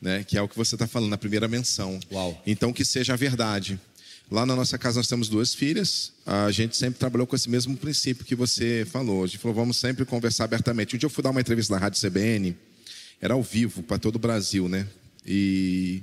né? 0.00 0.24
Que 0.24 0.38
é 0.38 0.40
o 0.40 0.48
que 0.48 0.56
você 0.56 0.76
está 0.76 0.86
falando 0.86 1.10
na 1.10 1.18
primeira 1.18 1.46
menção. 1.46 2.00
Uau. 2.10 2.42
Então 2.46 2.72
que 2.72 2.86
seja 2.86 3.12
a 3.12 3.16
verdade. 3.16 3.78
Lá 4.30 4.44
na 4.44 4.56
nossa 4.56 4.76
casa 4.76 4.98
nós 4.98 5.06
temos 5.06 5.28
duas 5.28 5.54
filhas. 5.54 6.12
A 6.24 6.50
gente 6.50 6.76
sempre 6.76 6.98
trabalhou 6.98 7.26
com 7.26 7.36
esse 7.36 7.48
mesmo 7.48 7.76
princípio 7.76 8.24
que 8.24 8.34
você 8.34 8.86
falou. 8.90 9.22
A 9.22 9.26
gente 9.26 9.38
falou, 9.38 9.54
vamos 9.54 9.76
sempre 9.76 10.04
conversar 10.04 10.44
abertamente. 10.44 10.96
Um 10.96 10.98
dia 10.98 11.06
eu 11.06 11.10
fui 11.10 11.22
dar 11.22 11.30
uma 11.30 11.40
entrevista 11.40 11.72
na 11.74 11.80
Rádio 11.80 12.00
CBN, 12.00 12.56
era 13.20 13.34
ao 13.34 13.42
vivo 13.42 13.82
para 13.82 13.98
todo 13.98 14.16
o 14.16 14.18
Brasil, 14.18 14.68
né? 14.68 14.86
E 15.24 16.02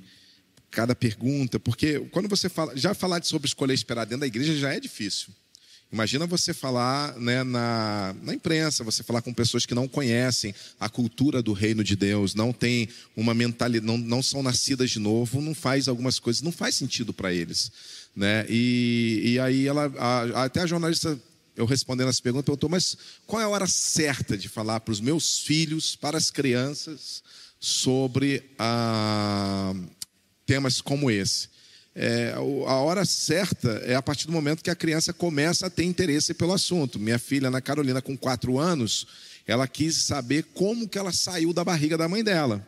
cada 0.72 0.96
pergunta, 0.96 1.60
porque 1.60 2.00
quando 2.12 2.28
você 2.28 2.50
fala, 2.50 2.76
já 2.76 2.94
falar 2.94 3.24
sobre 3.24 3.48
escolher 3.48 3.74
esperar 3.74 4.06
dentro 4.06 4.22
da 4.22 4.28
igreja 4.28 4.56
já 4.56 4.74
é 4.74 4.80
difícil. 4.80 5.30
Imagina 5.94 6.26
você 6.26 6.56
falar 6.56 7.16
né, 7.20 7.44
na, 7.44 8.16
na 8.24 8.34
imprensa, 8.34 8.84
você 8.84 9.04
falar 9.04 9.22
com 9.22 9.32
pessoas 9.32 9.64
que 9.64 9.76
não 9.76 9.88
conhecem 9.88 10.56
a 10.80 10.90
cultura 10.90 11.40
do 11.40 11.54
reino 11.54 11.84
de 11.84 11.96
Deus, 11.96 12.34
não 12.34 12.52
tem 12.52 12.90
uma 13.16 13.36
mentalidade, 13.36 13.86
não, 13.86 13.96
não 13.96 14.24
são 14.24 14.42
nascidas 14.42 14.90
de 14.90 14.98
novo, 14.98 15.40
não 15.40 15.54
faz 15.54 15.88
algumas 15.88 16.18
coisas, 16.18 16.42
não 16.42 16.52
faz 16.52 16.74
sentido 16.74 17.14
para 17.14 17.32
eles. 17.32 17.72
Né? 18.16 18.46
E, 18.48 19.34
e 19.34 19.40
aí 19.40 19.68
ela, 19.68 19.92
a, 19.98 20.44
até 20.46 20.62
a 20.62 20.68
jornalista, 20.68 21.20
eu 21.56 21.66
respondendo 21.66 22.10
essa 22.10 22.22
pergunta, 22.22 22.46
perguntou, 22.46 22.70
mas 22.70 22.98
qual 23.26 23.42
é 23.42 23.46
a 23.46 23.50
hora 23.50 23.68
certa 23.68 24.38
de 24.38 24.48
falar 24.48 24.80
para 24.80 24.92
os 24.92 25.00
meus 25.00 25.40
filhos, 25.40 25.96
para 25.96 26.18
as 26.18 26.30
crianças, 26.30 27.24
sobre 27.60 28.52
ah, 28.60 29.74
temas 30.46 30.82
como 30.82 31.10
esse? 31.10 31.54
É, 31.96 32.34
a 32.36 32.42
hora 32.42 33.06
certa 33.06 33.70
é 33.86 33.94
a 33.94 34.02
partir 34.02 34.26
do 34.26 34.34
momento 34.34 34.64
que 34.64 34.72
a 34.72 34.76
criança 34.76 35.14
começa 35.14 35.68
a 35.68 35.70
ter 35.70 35.84
interesse 35.84 36.34
pelo 36.34 36.54
assunto. 36.54 37.00
Minha 37.00 37.20
filha, 37.20 37.50
Ana 37.50 37.62
Carolina, 37.62 38.02
com 38.02 38.18
quatro 38.18 38.58
anos, 38.58 39.06
ela 39.46 39.68
quis 39.68 39.98
saber 39.98 40.44
como 40.54 40.88
que 40.88 40.98
ela 40.98 41.12
saiu 41.12 41.54
da 41.54 41.64
barriga 41.64 41.96
da 41.96 42.08
mãe 42.08 42.24
dela. 42.24 42.68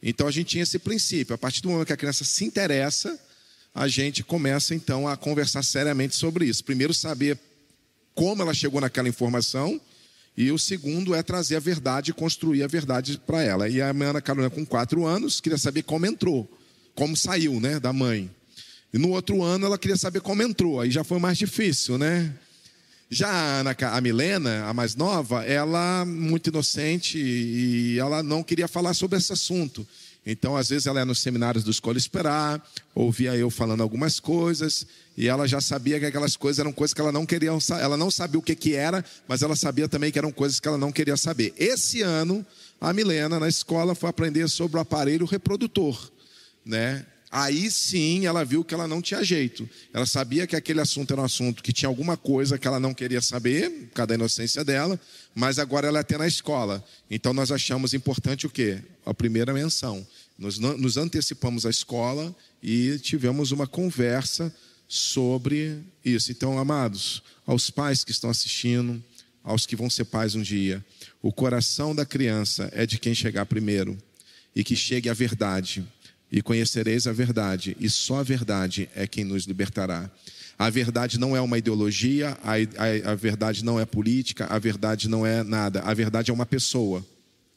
Então 0.00 0.28
a 0.28 0.30
gente 0.30 0.48
tinha 0.48 0.62
esse 0.62 0.78
princípio. 0.78 1.34
A 1.34 1.38
partir 1.38 1.60
do 1.60 1.70
momento 1.70 1.88
que 1.88 1.92
a 1.92 1.96
criança 1.96 2.24
se 2.24 2.44
interessa, 2.44 3.18
a 3.74 3.88
gente 3.88 4.22
começa 4.22 4.74
então 4.74 5.08
a 5.08 5.16
conversar 5.16 5.62
seriamente 5.62 6.14
sobre 6.14 6.46
isso. 6.46 6.64
Primeiro, 6.64 6.92
saber 6.92 7.38
como 8.14 8.42
ela 8.42 8.52
chegou 8.52 8.80
naquela 8.80 9.08
informação, 9.08 9.80
e 10.36 10.50
o 10.50 10.58
segundo 10.58 11.14
é 11.14 11.22
trazer 11.22 11.56
a 11.56 11.60
verdade 11.60 12.12
construir 12.12 12.62
a 12.62 12.66
verdade 12.66 13.20
para 13.26 13.42
ela. 13.42 13.68
E 13.68 13.80
a 13.80 13.90
Ana 13.90 14.20
Carolina, 14.20 14.50
com 14.50 14.64
quatro 14.64 15.04
anos, 15.04 15.40
queria 15.40 15.58
saber 15.58 15.82
como 15.82 16.06
entrou, 16.06 16.50
como 16.94 17.16
saiu 17.16 17.60
né, 17.60 17.78
da 17.78 17.92
mãe. 17.92 18.30
E 18.92 18.98
no 18.98 19.10
outro 19.10 19.42
ano 19.42 19.66
ela 19.66 19.78
queria 19.78 19.96
saber 19.96 20.20
como 20.20 20.42
entrou, 20.42 20.80
aí 20.80 20.90
já 20.90 21.04
foi 21.04 21.18
mais 21.18 21.38
difícil, 21.38 21.98
né? 21.98 22.32
Já 23.10 23.28
a, 23.28 23.60
Ana, 23.60 23.76
a 23.78 24.00
Milena, 24.00 24.64
a 24.64 24.72
mais 24.72 24.94
nova, 24.94 25.44
ela 25.44 26.04
muito 26.06 26.48
inocente 26.48 27.18
e 27.18 27.98
ela 27.98 28.22
não 28.22 28.42
queria 28.42 28.66
falar 28.66 28.94
sobre 28.94 29.18
esse 29.18 29.32
assunto. 29.32 29.86
Então, 30.24 30.56
às 30.56 30.68
vezes, 30.68 30.86
ela 30.86 31.00
ia 31.00 31.04
nos 31.04 31.18
seminários 31.18 31.64
do 31.64 31.70
Escola 31.70 31.98
Esperar, 31.98 32.64
ouvia 32.94 33.34
eu 33.36 33.50
falando 33.50 33.82
algumas 33.82 34.20
coisas, 34.20 34.86
e 35.16 35.26
ela 35.26 35.48
já 35.48 35.60
sabia 35.60 35.98
que 35.98 36.06
aquelas 36.06 36.36
coisas 36.36 36.60
eram 36.60 36.72
coisas 36.72 36.94
que 36.94 37.00
ela 37.00 37.10
não 37.10 37.26
queria, 37.26 37.50
ela 37.80 37.96
não 37.96 38.10
sabia 38.10 38.38
o 38.38 38.42
que, 38.42 38.54
que 38.54 38.74
era, 38.74 39.04
mas 39.26 39.42
ela 39.42 39.56
sabia 39.56 39.88
também 39.88 40.12
que 40.12 40.18
eram 40.18 40.30
coisas 40.30 40.60
que 40.60 40.68
ela 40.68 40.78
não 40.78 40.92
queria 40.92 41.16
saber. 41.16 41.52
Esse 41.58 42.02
ano, 42.02 42.46
a 42.80 42.92
Milena, 42.92 43.40
na 43.40 43.48
escola, 43.48 43.96
foi 43.96 44.08
aprender 44.08 44.48
sobre 44.48 44.78
o 44.78 44.80
aparelho 44.80 45.26
reprodutor, 45.26 46.10
né? 46.64 47.04
Aí 47.34 47.70
sim 47.70 48.26
ela 48.26 48.44
viu 48.44 48.62
que 48.62 48.74
ela 48.74 48.86
não 48.86 49.00
tinha 49.00 49.24
jeito. 49.24 49.66
Ela 49.90 50.04
sabia 50.04 50.46
que 50.46 50.54
aquele 50.54 50.82
assunto 50.82 51.14
era 51.14 51.22
um 51.22 51.24
assunto 51.24 51.62
que 51.62 51.72
tinha 51.72 51.88
alguma 51.88 52.14
coisa 52.14 52.58
que 52.58 52.68
ela 52.68 52.78
não 52.78 52.92
queria 52.92 53.22
saber, 53.22 53.70
por 53.70 53.94
causa 53.94 54.08
da 54.08 54.14
inocência 54.16 54.62
dela, 54.62 55.00
mas 55.34 55.58
agora 55.58 55.88
ela 55.88 55.96
é 55.96 56.02
até 56.02 56.18
na 56.18 56.26
escola. 56.28 56.84
Então 57.10 57.32
nós 57.32 57.50
achamos 57.50 57.94
importante 57.94 58.46
o 58.46 58.50
quê? 58.50 58.82
A 59.06 59.14
primeira 59.14 59.54
menção. 59.54 60.06
Nós 60.38 60.58
nos 60.58 60.98
antecipamos 60.98 61.64
à 61.64 61.70
escola 61.70 62.36
e 62.62 62.98
tivemos 62.98 63.50
uma 63.50 63.66
conversa 63.66 64.54
sobre 64.86 65.78
isso. 66.04 66.30
Então, 66.30 66.58
amados, 66.58 67.22
aos 67.46 67.70
pais 67.70 68.04
que 68.04 68.10
estão 68.10 68.28
assistindo, 68.28 69.02
aos 69.42 69.64
que 69.64 69.74
vão 69.74 69.88
ser 69.88 70.04
pais 70.04 70.34
um 70.34 70.42
dia, 70.42 70.84
o 71.22 71.32
coração 71.32 71.94
da 71.94 72.04
criança 72.04 72.68
é 72.74 72.84
de 72.84 72.98
quem 72.98 73.14
chegar 73.14 73.46
primeiro 73.46 73.96
e 74.54 74.62
que 74.62 74.76
chegue 74.76 75.08
à 75.08 75.14
verdade 75.14 75.82
e 76.32 76.40
conhecereis 76.40 77.06
a 77.06 77.12
verdade, 77.12 77.76
e 77.78 77.90
só 77.90 78.20
a 78.20 78.22
verdade 78.22 78.88
é 78.96 79.06
quem 79.06 79.22
nos 79.22 79.44
libertará. 79.44 80.10
A 80.58 80.70
verdade 80.70 81.20
não 81.20 81.36
é 81.36 81.40
uma 81.42 81.58
ideologia, 81.58 82.38
a, 82.42 82.54
a, 82.54 83.12
a, 83.12 83.14
verdade 83.14 83.62
não 83.62 83.78
é 83.78 83.84
política, 83.84 84.46
a 84.46 84.58
verdade 84.58 85.08
não 85.08 85.26
é 85.26 85.42
nada. 85.42 85.82
A 85.82 85.92
verdade 85.92 86.30
é 86.30 86.34
uma 86.34 86.46
pessoa, 86.46 87.04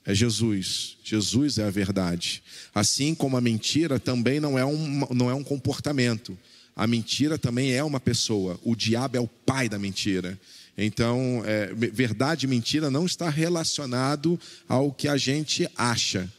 é 0.04 0.14
Jesus. 0.14 0.98
Jesus 1.04 1.58
é 1.58 1.64
a 1.64 1.70
verdade. 1.70 2.44
Assim 2.74 3.16
como 3.16 3.38
a 3.38 3.42
mentira 3.42 3.98
também 3.98 4.40
não 4.42 4.60
é 4.60 4.66
um, 4.66 5.08
não 5.12 5.30
é 5.30 5.34
um 5.34 5.44
comportamento. 5.44 6.38
A 6.76 6.86
mentira 6.86 7.38
também 7.38 7.72
é 7.72 7.84
uma 7.84 8.00
pessoa. 8.00 8.60
O 8.64 8.76
diabo 8.76 9.16
é 9.16 9.20
o 9.22 9.28
pai 9.28 9.70
da 9.70 9.80
mentira. 9.80 10.38
Então, 10.78 11.42
é, 11.46 11.74
verdade 11.74 12.46
e 12.46 12.50
mentira 12.50 12.92
não 12.92 13.06
está 13.06 13.30
relacionado 13.30 14.38
ao 14.68 14.92
que 14.92 15.08
a 15.08 15.16
gente 15.16 15.70
acha 15.78 16.30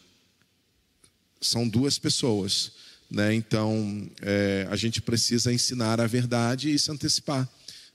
são 1.47 1.69
duas 1.69 1.99
pessoas. 1.99 2.73
Né? 3.11 3.35
Então, 3.35 4.09
é, 4.21 4.67
a 4.71 4.77
gente 4.77 5.01
precisa 5.01 5.53
ensinar 5.53 6.01
a 6.01 6.07
verdade 6.07 6.73
e 6.73 6.79
se 6.79 6.91
antecipar. 6.91 7.49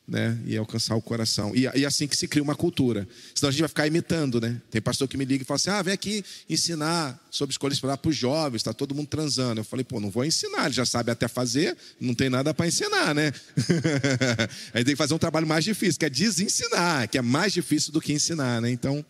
Né? 0.08 0.38
E 0.46 0.58
alcançar 0.58 0.96
o 0.96 1.02
coração. 1.02 1.56
E, 1.56 1.62
e 1.62 1.86
assim 1.86 2.08
que 2.08 2.18
se 2.18 2.28
cria 2.28 2.44
uma 2.44 2.56
cultura. 2.56 3.08
Senão 3.34 3.48
a 3.48 3.52
gente 3.52 3.62
vai 3.62 3.70
ficar 3.70 3.88
imitando, 3.88 4.42
né? 4.42 4.60
Tem 4.70 4.82
pastor 4.82 5.08
que 5.08 5.16
me 5.16 5.24
liga 5.24 5.44
e 5.44 5.46
fala 5.46 5.56
assim: 5.56 5.70
ah, 5.70 5.82
vem 5.82 5.94
aqui 5.94 6.26
ensinar 6.50 7.18
sobre 7.30 7.54
escolhas 7.54 7.80
para 7.80 7.98
os 8.04 8.16
jovens, 8.16 8.58
está 8.58 8.74
todo 8.74 8.96
mundo 8.96 9.08
transando. 9.08 9.62
Eu 9.62 9.64
falei, 9.64 9.86
pô, 9.86 10.02
não 10.02 10.10
vou 10.10 10.26
ensinar, 10.26 10.66
ele 10.66 10.74
já 10.74 10.86
sabe 10.86 11.12
até 11.12 11.30
fazer, 11.30 11.78
não 12.00 12.14
tem 12.14 12.30
nada 12.30 12.54
para 12.54 12.68
ensinar, 12.68 13.16
né? 13.16 13.32
a 14.74 14.78
gente 14.80 14.86
tem 14.86 14.96
que 14.96 14.96
fazer 14.98 15.14
um 15.14 15.20
trabalho 15.20 15.48
mais 15.48 15.64
difícil, 15.64 16.00
que 16.00 16.06
é 16.06 16.10
desensinar, 16.10 17.08
que 17.08 17.18
é 17.18 17.22
mais 17.22 17.54
difícil 17.54 17.94
do 17.94 18.02
que 18.02 18.12
ensinar, 18.12 18.60
né? 18.60 18.70
Então, 18.70 19.06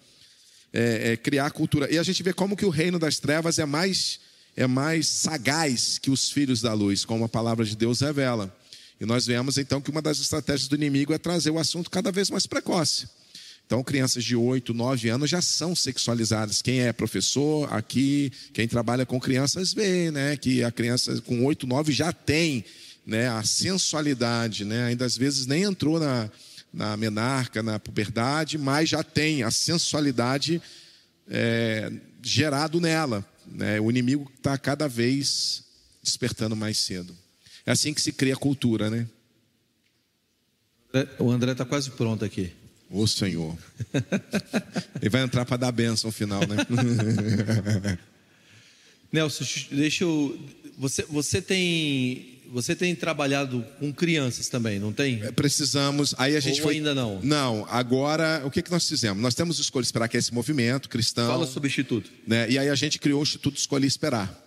é, 0.73 1.13
é 1.13 1.17
criar 1.17 1.49
cultura. 1.51 1.91
E 1.91 1.97
a 1.97 2.04
gente 2.04 2.21
vê 2.21 2.32
como 2.32 2.56
que 2.56 2.65
o 2.65 2.69
reino 2.69 2.99
das 2.99 3.17
trevas 3.17 3.58
é 3.58 3.65
mais 3.65 4.19
é 4.56 4.67
mais 4.67 5.08
sagaz 5.08 5.97
que 5.97 6.12
os 6.12 6.29
filhos 6.29 6.62
da 6.62 6.73
luz, 6.73 7.06
como 7.06 7.25
a 7.25 7.29
palavra 7.29 7.65
de 7.65 7.75
Deus 7.75 8.02
revela. 8.02 8.56
E 8.99 9.06
nós 9.06 9.25
vemos 9.25 9.58
então 9.58 9.81
que 9.81 9.89
uma 9.89 10.02
das 10.02 10.19
estratégias 10.19 10.67
do 10.67 10.75
inimigo 10.75 11.13
é 11.13 11.17
trazer 11.17 11.49
o 11.49 11.58
assunto 11.58 11.89
cada 11.89 12.12
vez 12.12 12.29
mais 12.29 12.45
precoce. 12.45 13.08
Então, 13.65 13.83
crianças 13.83 14.23
de 14.23 14.35
8, 14.35 14.73
9 14.73 15.10
anos 15.10 15.29
já 15.29 15.41
são 15.41 15.73
sexualizadas. 15.73 16.62
Quem 16.62 16.81
é 16.81 16.91
professor 16.91 17.73
aqui, 17.73 18.31
quem 18.54 18.67
trabalha 18.67 19.06
com 19.06 19.19
crianças, 19.19 19.73
vê 19.73 20.12
né, 20.12 20.35
que 20.35 20.62
a 20.63 20.71
criança 20.71 21.21
com 21.21 21.45
8, 21.45 21.65
9 21.65 21.93
já 21.93 22.12
tem 22.12 22.65
né, 23.06 23.29
a 23.29 23.43
sensualidade, 23.43 24.65
né, 24.65 24.83
ainda 24.83 25.06
às 25.06 25.17
vezes 25.17 25.45
nem 25.47 25.63
entrou 25.63 25.99
na, 25.99 26.29
na 26.73 26.97
menarca, 26.97 27.63
na 27.63 27.79
puberdade, 27.79 28.58
mas 28.58 28.89
já 28.89 29.04
tem 29.04 29.41
a 29.41 29.49
sensualidade 29.49 30.62
é, 31.29 31.91
gerado 32.21 32.81
nela 32.81 33.25
Né? 33.52 33.79
O 33.79 33.89
inimigo 33.89 34.31
está 34.35 34.58
cada 34.58 34.87
vez 34.87 35.63
despertando 36.02 36.56
mais 36.56 36.77
cedo. 36.77 37.15
É 37.65 37.71
assim 37.71 37.93
que 37.93 38.02
se 38.02 38.12
cria 38.12 38.33
a 38.33 38.37
cultura, 38.37 38.89
né? 38.89 39.08
O 41.19 41.29
André 41.31 41.52
está 41.52 41.63
quase 41.63 41.91
pronto 41.91 42.25
aqui. 42.25 42.52
Ô 42.89 43.08
Senhor. 43.08 43.58
Ele 45.02 45.10
vai 45.10 45.21
entrar 45.21 45.45
para 45.45 45.58
dar 45.58 45.71
bênção 45.71 46.10
no 46.10 46.12
final, 46.12 46.41
né? 46.41 46.58
Nelson, 49.12 49.45
deixa 49.71 50.04
eu. 50.04 50.37
Você, 50.77 51.04
você 51.04 51.41
tem. 51.41 52.31
Você 52.52 52.75
tem 52.75 52.93
trabalhado 52.93 53.65
com 53.79 53.93
crianças 53.93 54.49
também, 54.49 54.77
não 54.77 54.91
tem? 54.91 55.23
É, 55.23 55.31
precisamos. 55.31 56.13
Aí 56.17 56.35
a 56.35 56.39
gente 56.41 56.60
Ou 56.60 56.67
foi... 56.67 56.75
ainda 56.75 56.93
não? 56.93 57.21
Não. 57.23 57.65
Agora, 57.69 58.41
o 58.43 58.52
que, 58.52 58.62
que 58.62 58.69
nós 58.69 58.87
fizemos? 58.89 59.23
Nós 59.23 59.33
temos 59.33 59.58
o 59.58 59.62
Escolha 59.62 59.83
Esperar, 59.83 60.10
que 60.10 60.17
é 60.17 60.19
esse 60.19 60.33
movimento 60.33 60.89
cristão. 60.89 61.27
Fala 61.27 61.47
sobre 61.47 61.67
o 61.67 61.69
Instituto. 61.69 62.12
Né? 62.27 62.52
E 62.52 62.60
aí 62.60 62.67
a 62.67 62.75
gente 62.75 62.99
criou 62.99 63.21
o 63.21 63.23
Instituto 63.23 63.58
Escolha 63.58 63.85
Esperar. 63.85 64.37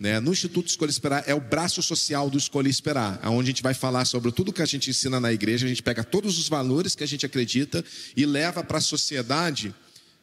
Né? 0.00 0.18
No 0.18 0.32
Instituto 0.32 0.68
Escolha 0.68 0.88
Esperar 0.88 1.24
é 1.26 1.34
o 1.34 1.40
braço 1.40 1.82
social 1.82 2.30
do 2.30 2.38
Escolha 2.38 2.70
Esperar, 2.70 3.20
onde 3.24 3.50
a 3.50 3.52
gente 3.52 3.62
vai 3.62 3.74
falar 3.74 4.06
sobre 4.06 4.32
tudo 4.32 4.50
que 4.50 4.62
a 4.62 4.66
gente 4.66 4.88
ensina 4.88 5.20
na 5.20 5.30
igreja, 5.30 5.66
a 5.66 5.68
gente 5.68 5.82
pega 5.82 6.02
todos 6.02 6.38
os 6.38 6.48
valores 6.48 6.94
que 6.94 7.04
a 7.04 7.08
gente 7.08 7.26
acredita 7.26 7.84
e 8.16 8.24
leva 8.24 8.64
para 8.64 8.78
a 8.78 8.80
sociedade 8.80 9.74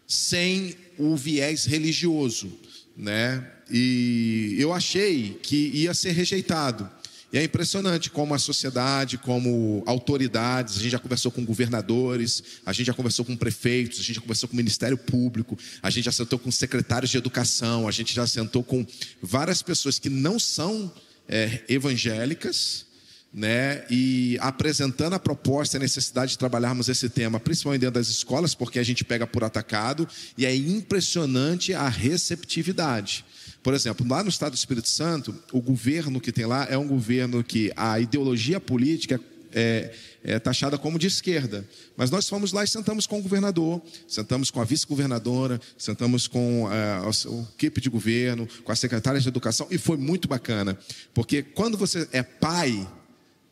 sem 0.08 0.76
o 0.98 1.16
viés 1.16 1.66
religioso. 1.66 2.52
Né? 2.98 3.48
E 3.70 4.56
eu 4.58 4.74
achei 4.74 5.40
que 5.44 5.70
ia 5.76 5.94
ser 5.94 6.14
rejeitado. 6.14 6.90
E 7.34 7.38
é 7.40 7.44
impressionante 7.44 8.12
como 8.12 8.36
a 8.36 8.38
sociedade, 8.38 9.18
como 9.18 9.82
autoridades, 9.88 10.78
a 10.78 10.80
gente 10.80 10.92
já 10.92 11.00
conversou 11.00 11.32
com 11.32 11.44
governadores, 11.44 12.44
a 12.64 12.72
gente 12.72 12.86
já 12.86 12.94
conversou 12.94 13.26
com 13.26 13.36
prefeitos, 13.36 14.00
a 14.00 14.04
gente 14.04 14.16
já 14.18 14.22
conversou 14.22 14.48
com 14.48 14.54
o 14.54 14.58
Ministério 14.58 14.96
Público, 14.96 15.58
a 15.82 15.90
gente 15.90 16.06
já 16.06 16.12
sentou 16.12 16.38
com 16.38 16.52
secretários 16.52 17.10
de 17.10 17.18
educação, 17.18 17.88
a 17.88 17.92
gente 17.92 18.14
já 18.14 18.28
sentou 18.28 18.64
com 18.64 18.86
várias 19.20 19.64
pessoas 19.64 19.98
que 19.98 20.10
não 20.10 20.38
são 20.38 20.94
é, 21.28 21.64
evangélicas, 21.68 22.86
né, 23.34 23.84
e 23.90 24.38
apresentando 24.40 25.14
a 25.14 25.20
proposta 25.20 25.76
e 25.76 25.80
a 25.80 25.82
necessidade 25.82 26.34
de 26.34 26.38
trabalharmos 26.38 26.88
esse 26.88 27.10
tema, 27.10 27.40
principalmente 27.40 27.82
dentro 27.82 27.96
das 27.96 28.10
escolas, 28.10 28.54
porque 28.54 28.78
a 28.78 28.84
gente 28.84 29.04
pega 29.04 29.26
por 29.26 29.44
atacado, 29.44 30.08
e 30.38 30.46
é 30.46 30.56
impressionante 30.56 31.74
a 31.74 31.90
receptividade. 31.90 33.26
Por 33.64 33.74
exemplo, 33.74 34.06
lá 34.08 34.22
no 34.22 34.30
Estado 34.30 34.52
do 34.52 34.58
Espírito 34.58 34.90
Santo, 34.90 35.34
o 35.54 35.62
governo 35.62 36.20
que 36.20 36.34
tem 36.34 36.46
lá 36.46 36.68
é 36.70 36.78
um 36.78 36.88
governo 36.88 37.42
que 37.44 37.72
a 37.78 37.98
ideologia 37.98 38.60
política 38.60 39.20
é, 39.54 39.94
é, 40.24 40.40
taxada 40.40 40.78
como 40.78 41.00
de 41.00 41.08
esquerda. 41.08 41.68
Mas 41.96 42.12
nós 42.12 42.28
fomos 42.28 42.52
lá 42.52 42.64
e 42.64 42.68
sentamos 42.68 43.08
com 43.08 43.20
o 43.20 43.22
governador, 43.22 43.82
sentamos 44.08 44.52
com 44.52 44.60
a 44.60 44.66
vice-governadora, 44.66 45.62
sentamos 45.78 46.28
com 46.28 46.68
é, 46.72 47.28
o 47.28 47.48
equipe 47.56 47.80
de 47.80 47.90
governo, 47.90 48.48
com 48.64 48.72
a 48.72 48.76
secretária 48.76 49.22
de 49.22 49.28
educação, 49.28 49.68
e 49.72 49.78
foi 49.78 49.96
muito 49.96 50.28
bacana. 50.28 50.78
Porque 51.14 51.42
quando 51.42 51.78
você 51.78 52.08
é 52.12 52.24
pai, 52.24 52.86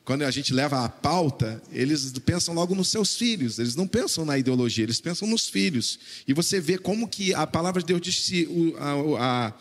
quando 0.03 0.23
a 0.23 0.31
gente 0.31 0.53
leva 0.53 0.83
a 0.83 0.89
pauta, 0.89 1.61
eles 1.71 2.11
pensam 2.25 2.53
logo 2.53 2.73
nos 2.73 2.89
seus 2.89 3.15
filhos, 3.15 3.59
eles 3.59 3.75
não 3.75 3.87
pensam 3.87 4.25
na 4.25 4.37
ideologia, 4.37 4.83
eles 4.83 4.99
pensam 4.99 5.27
nos 5.27 5.47
filhos. 5.47 5.99
E 6.27 6.33
você 6.33 6.59
vê 6.59 6.77
como 6.77 7.07
que 7.07 7.33
a 7.33 7.45
palavra 7.45 7.81
de 7.81 7.87
Deus 7.87 8.01
diz 8.01 8.25
que 8.25 8.75
a, 8.77 9.47
a 9.47 9.53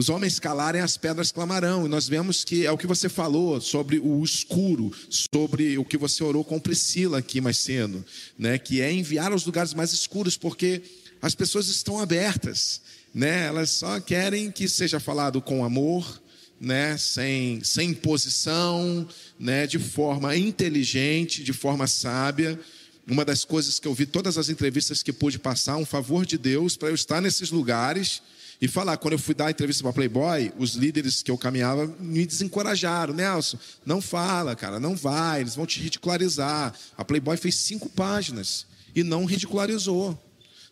os 0.00 0.08
homens 0.08 0.40
calarem, 0.40 0.80
as 0.80 0.96
pedras 0.96 1.30
clamarão. 1.30 1.84
E 1.84 1.88
nós 1.88 2.08
vemos 2.08 2.42
que 2.42 2.64
é 2.64 2.72
o 2.72 2.78
que 2.78 2.86
você 2.86 3.06
falou 3.06 3.60
sobre 3.60 3.98
o 3.98 4.24
escuro, 4.24 4.90
sobre 5.10 5.76
o 5.76 5.84
que 5.84 5.98
você 5.98 6.24
orou 6.24 6.42
com 6.42 6.58
Priscila 6.58 7.18
aqui 7.18 7.38
mais 7.38 7.58
cedo, 7.58 8.02
né? 8.38 8.56
que 8.56 8.80
é 8.80 8.90
enviar 8.90 9.30
aos 9.30 9.44
lugares 9.44 9.74
mais 9.74 9.92
escuros, 9.92 10.38
porque 10.38 10.80
as 11.20 11.34
pessoas 11.34 11.68
estão 11.68 12.00
abertas, 12.00 12.80
né? 13.12 13.48
elas 13.48 13.68
só 13.72 14.00
querem 14.00 14.50
que 14.50 14.70
seja 14.70 14.98
falado 14.98 15.42
com 15.42 15.62
amor, 15.62 16.22
né? 16.58 16.96
sem, 16.96 17.62
sem 17.62 17.90
imposição, 17.90 19.06
né? 19.38 19.66
de 19.66 19.78
forma 19.78 20.34
inteligente, 20.34 21.44
de 21.44 21.52
forma 21.52 21.86
sábia. 21.86 22.58
Uma 23.06 23.22
das 23.22 23.44
coisas 23.44 23.78
que 23.78 23.86
eu 23.86 23.92
vi 23.92 24.06
todas 24.06 24.38
as 24.38 24.48
entrevistas 24.48 25.02
que 25.02 25.12
pude 25.12 25.38
passar, 25.38 25.76
um 25.76 25.84
favor 25.84 26.24
de 26.24 26.38
Deus 26.38 26.74
para 26.74 26.88
eu 26.88 26.94
estar 26.94 27.20
nesses 27.20 27.50
lugares 27.50 28.22
e 28.60 28.68
falar, 28.68 28.98
quando 28.98 29.14
eu 29.14 29.18
fui 29.18 29.34
dar 29.34 29.46
a 29.46 29.50
entrevista 29.50 29.82
para 29.82 29.92
Playboy, 29.92 30.52
os 30.58 30.74
líderes 30.74 31.22
que 31.22 31.30
eu 31.30 31.38
caminhava 31.38 31.86
me 31.98 32.26
desencorajaram. 32.26 33.14
Nelson, 33.14 33.58
não 33.86 34.02
fala, 34.02 34.54
cara, 34.54 34.78
não 34.78 34.94
vai, 34.94 35.40
eles 35.40 35.54
vão 35.54 35.64
te 35.64 35.80
ridicularizar. 35.80 36.74
A 36.96 37.02
Playboy 37.02 37.38
fez 37.38 37.54
cinco 37.54 37.88
páginas 37.88 38.66
e 38.94 39.02
não 39.02 39.24
ridicularizou. 39.24 40.18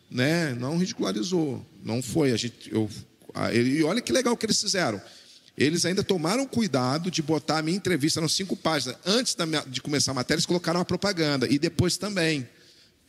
Né? 0.09 0.53
Não 0.53 0.77
ridicularizou. 0.77 1.65
Não 1.83 1.99
foi. 2.01 2.31
A 2.31 2.37
gente, 2.37 2.71
eu, 2.71 2.87
e 3.51 3.83
olha 3.83 4.01
que 4.01 4.11
legal 4.11 4.37
que 4.37 4.45
eles 4.45 4.61
fizeram. 4.61 5.01
Eles 5.57 5.83
ainda 5.83 6.03
tomaram 6.03 6.45
cuidado 6.45 7.09
de 7.09 7.23
botar 7.23 7.57
a 7.57 7.61
minha 7.63 7.75
entrevista 7.75 8.21
nas 8.21 8.33
cinco 8.33 8.55
páginas. 8.55 8.97
Antes 9.03 9.35
de 9.67 9.81
começar 9.81 10.11
a 10.11 10.13
matéria, 10.13 10.37
eles 10.37 10.45
colocaram 10.45 10.79
a 10.79 10.85
propaganda. 10.85 11.47
E 11.49 11.57
depois 11.57 11.97
também 11.97 12.47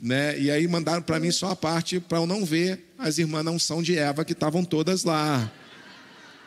né? 0.00 0.38
E 0.38 0.50
aí 0.50 0.66
mandaram 0.66 1.02
para 1.02 1.20
mim 1.20 1.30
só 1.30 1.50
a 1.50 1.56
parte 1.56 2.00
para 2.00 2.18
eu 2.18 2.26
não 2.26 2.44
ver 2.44 2.86
as 2.98 3.18
irmãs 3.18 3.44
na 3.44 3.50
unção 3.50 3.82
de 3.82 3.96
Eva 3.96 4.24
que 4.24 4.32
estavam 4.32 4.64
todas 4.64 5.04
lá. 5.04 5.50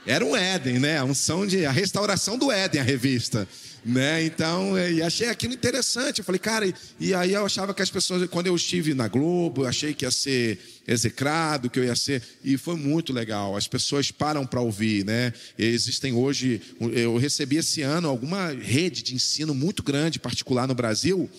Era 0.06 0.26
um 0.26 0.36
Éden, 0.36 0.80
né? 0.80 0.98
A 0.98 1.06
unção 1.06 1.48
de 1.48 1.66
a 1.66 1.72
restauração 1.72 2.38
do 2.38 2.52
Éden, 2.52 2.82
a 2.82 2.84
revista, 2.84 3.48
né? 3.86 4.26
Então, 4.26 4.78
e 4.78 5.02
achei 5.02 5.30
aquilo 5.30 5.54
interessante. 5.54 6.20
Eu 6.20 6.26
falei, 6.26 6.40
cara, 6.40 6.68
e, 6.68 6.74
e 7.00 7.14
aí 7.14 7.32
eu 7.32 7.46
achava 7.46 7.74
que 7.74 7.82
as 7.82 7.90
pessoas, 7.90 8.28
quando 8.30 8.48
eu 8.48 8.56
estive 8.56 8.94
na 8.94 9.08
Globo, 9.08 9.64
eu 9.64 9.68
achei 9.68 9.94
que 9.94 10.04
ia 10.04 10.12
ser 10.12 10.60
execrado, 10.86 11.70
que 11.70 11.80
eu 11.80 11.86
ia 11.86 11.96
ser, 11.96 12.22
e 12.44 12.58
foi 12.58 12.76
muito 12.76 13.14
legal. 13.14 13.56
As 13.56 13.66
pessoas 13.66 14.12
param 14.12 14.46
para 14.46 14.60
ouvir, 14.60 15.06
né? 15.06 15.32
Existem 15.58 16.12
hoje, 16.12 16.62
eu 16.92 17.16
recebi 17.16 17.56
esse 17.56 17.82
ano 17.82 18.10
alguma 18.10 18.50
rede 18.50 19.02
de 19.04 19.16
ensino 19.16 19.56
muito 19.56 19.82
grande, 19.82 20.20
particular 20.20 20.68
no 20.68 20.76
Brasil, 20.76 21.30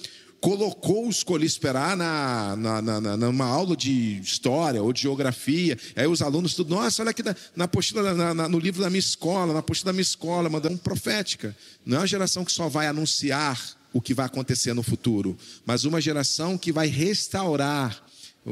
colocou 0.44 1.06
o 1.06 1.10
Escolhi 1.10 1.46
Esperar 1.46 1.96
na, 1.96 2.54
na, 2.54 2.82
na, 2.82 3.16
numa 3.16 3.46
aula 3.46 3.74
de 3.74 4.20
história 4.20 4.82
ou 4.82 4.92
de 4.92 5.00
geografia. 5.00 5.78
Aí 5.96 6.06
os 6.06 6.20
alunos 6.20 6.52
tudo, 6.52 6.74
nossa, 6.74 7.00
olha 7.00 7.12
aqui 7.12 7.22
na, 7.22 7.34
na 7.56 7.66
na, 8.14 8.34
na, 8.34 8.46
no 8.46 8.58
livro 8.58 8.82
da 8.82 8.90
minha 8.90 9.00
escola, 9.00 9.54
na 9.54 9.60
apostila 9.60 9.90
da 9.90 9.94
minha 9.94 10.02
escola, 10.02 10.50
mandando 10.50 10.76
profética. 10.76 11.56
Não 11.86 11.96
é 11.96 12.00
uma 12.00 12.06
geração 12.06 12.44
que 12.44 12.52
só 12.52 12.68
vai 12.68 12.86
anunciar 12.86 13.58
o 13.90 14.02
que 14.02 14.12
vai 14.12 14.26
acontecer 14.26 14.74
no 14.74 14.82
futuro, 14.82 15.34
mas 15.64 15.86
uma 15.86 15.98
geração 15.98 16.58
que 16.58 16.70
vai 16.70 16.88
restaurar 16.88 18.04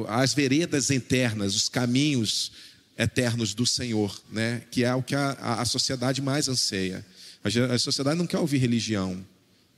as 0.08 0.32
veredas 0.32 0.90
internas, 0.90 1.54
os 1.54 1.68
caminhos 1.68 2.52
eternos 2.96 3.52
do 3.52 3.66
Senhor, 3.66 4.18
né? 4.30 4.62
que 4.70 4.82
é 4.82 4.94
o 4.94 5.02
que 5.02 5.14
a, 5.14 5.32
a 5.60 5.64
sociedade 5.66 6.22
mais 6.22 6.48
anseia. 6.48 7.04
A, 7.44 7.74
a 7.74 7.78
sociedade 7.78 8.16
não 8.16 8.26
quer 8.26 8.38
ouvir 8.38 8.56
religião, 8.56 9.22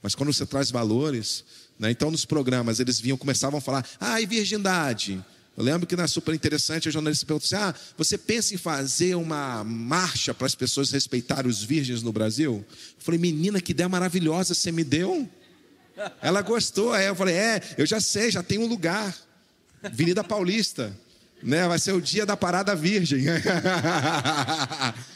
mas 0.01 0.15
quando 0.15 0.33
você 0.33 0.47
traz 0.47 0.71
valores, 0.71 1.43
né? 1.79 1.91
Então, 1.91 2.11
nos 2.11 2.25
programas, 2.25 2.81
eles 2.81 3.01
vinham, 3.01 3.17
começavam 3.17 3.59
a 3.59 3.61
falar, 3.61 3.87
ah, 4.01 4.21
e 4.21 4.27
virgindade? 4.27 5.25
Eu 5.57 5.63
lembro 5.63 5.87
que 5.87 5.95
na 5.95 6.09
super 6.09 6.35
interessante, 6.35 6.89
a 6.89 6.93
jornalista 6.93 7.25
perguntou 7.25 7.47
assim: 7.47 7.57
ah, 7.57 7.75
você 7.97 8.19
pensa 8.19 8.55
em 8.55 8.57
fazer 8.57 9.15
uma 9.15 9.63
marcha 9.63 10.35
para 10.35 10.47
as 10.47 10.55
pessoas 10.55 10.91
respeitarem 10.91 11.49
os 11.49 11.63
virgens 11.63 12.03
no 12.03 12.13
Brasil? 12.13 12.65
Eu 12.69 12.75
falei, 12.99 13.21
menina, 13.21 13.61
que 13.61 13.71
ideia 13.71 13.89
maravilhosa 13.89 14.53
você 14.53 14.73
me 14.73 14.83
deu. 14.83 15.29
Ela 16.21 16.43
gostou, 16.43 16.93
aí 16.93 17.07
eu 17.07 17.15
falei, 17.15 17.37
é, 17.37 17.63
eu 17.79 17.87
já 17.87 18.01
sei, 18.01 18.31
já 18.31 18.43
tem 18.43 18.59
um 18.59 18.67
lugar. 18.67 19.17
Avenida 19.81 20.25
Paulista. 20.25 20.93
Né? 21.41 21.69
Vai 21.69 21.79
ser 21.79 21.93
o 21.93 22.01
dia 22.01 22.27
da 22.27 22.37
parada 22.37 22.75
virgem. 22.75 23.25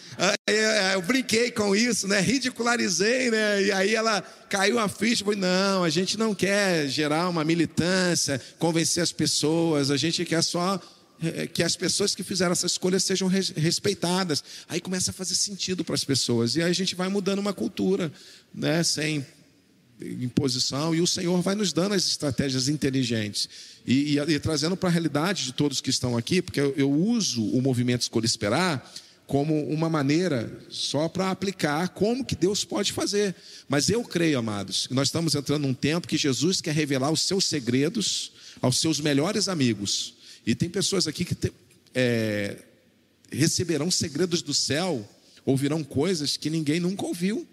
Eu 0.92 1.02
brinquei 1.02 1.50
com 1.52 1.76
isso, 1.76 2.08
né? 2.08 2.20
Ridicularizei, 2.20 3.30
né? 3.30 3.62
E 3.62 3.70
aí 3.70 3.94
ela 3.94 4.20
caiu 4.48 4.78
a 4.78 4.88
ficha, 4.88 5.24
não, 5.36 5.84
a 5.84 5.90
gente 5.90 6.18
não 6.18 6.34
quer 6.34 6.88
gerar 6.88 7.28
uma 7.28 7.44
militância, 7.44 8.40
convencer 8.58 9.00
as 9.00 9.12
pessoas, 9.12 9.92
a 9.92 9.96
gente 9.96 10.24
quer 10.24 10.42
só 10.42 10.80
eh, 11.22 11.46
que 11.46 11.62
as 11.62 11.76
pessoas 11.76 12.16
que 12.16 12.24
fizeram 12.24 12.50
essa 12.50 12.66
escolha 12.66 12.98
sejam 12.98 13.28
respeitadas. 13.28 14.42
Aí 14.68 14.80
começa 14.80 15.12
a 15.12 15.14
fazer 15.14 15.36
sentido 15.36 15.84
para 15.84 15.94
as 15.94 16.04
pessoas. 16.04 16.56
E 16.56 16.62
aí 16.62 16.70
a 16.70 16.74
gente 16.74 16.96
vai 16.96 17.08
mudando 17.08 17.38
uma 17.38 17.52
cultura, 17.52 18.10
né? 18.52 18.82
Sem 18.82 19.24
imposição, 20.00 20.94
e 20.94 21.00
o 21.00 21.06
Senhor 21.06 21.40
vai 21.42 21.54
nos 21.54 21.72
dando 21.72 21.94
as 21.94 22.06
estratégias 22.06 22.68
inteligentes. 22.68 23.48
E, 23.86 24.16
e, 24.16 24.18
e 24.18 24.38
trazendo 24.40 24.76
para 24.76 24.88
a 24.88 24.92
realidade 24.92 25.44
de 25.44 25.52
todos 25.52 25.80
que 25.80 25.90
estão 25.90 26.16
aqui, 26.16 26.40
porque 26.40 26.60
eu, 26.60 26.72
eu 26.76 26.90
uso 26.90 27.44
o 27.44 27.60
movimento 27.60 28.02
Escolha 28.02 28.26
Esperar 28.26 28.88
como 29.28 29.62
uma 29.68 29.90
maneira 29.90 30.50
só 30.70 31.06
para 31.06 31.30
aplicar 31.30 31.90
como 31.90 32.24
que 32.24 32.34
Deus 32.34 32.64
pode 32.64 32.94
fazer. 32.94 33.36
Mas 33.68 33.90
eu 33.90 34.02
creio, 34.02 34.38
amados, 34.38 34.86
que 34.86 34.94
nós 34.94 35.08
estamos 35.08 35.34
entrando 35.34 35.66
num 35.66 35.74
tempo 35.74 36.08
que 36.08 36.16
Jesus 36.16 36.62
quer 36.62 36.74
revelar 36.74 37.10
os 37.10 37.20
seus 37.20 37.44
segredos 37.44 38.32
aos 38.62 38.80
seus 38.80 38.98
melhores 39.00 39.46
amigos. 39.46 40.14
E 40.46 40.54
tem 40.54 40.70
pessoas 40.70 41.06
aqui 41.06 41.26
que 41.26 41.34
te, 41.34 41.52
é, 41.94 42.56
receberão 43.30 43.90
segredos 43.90 44.40
do 44.40 44.54
céu, 44.54 45.06
ouvirão 45.44 45.84
coisas 45.84 46.38
que 46.38 46.48
ninguém 46.48 46.80
nunca 46.80 47.04
ouviu. 47.04 47.46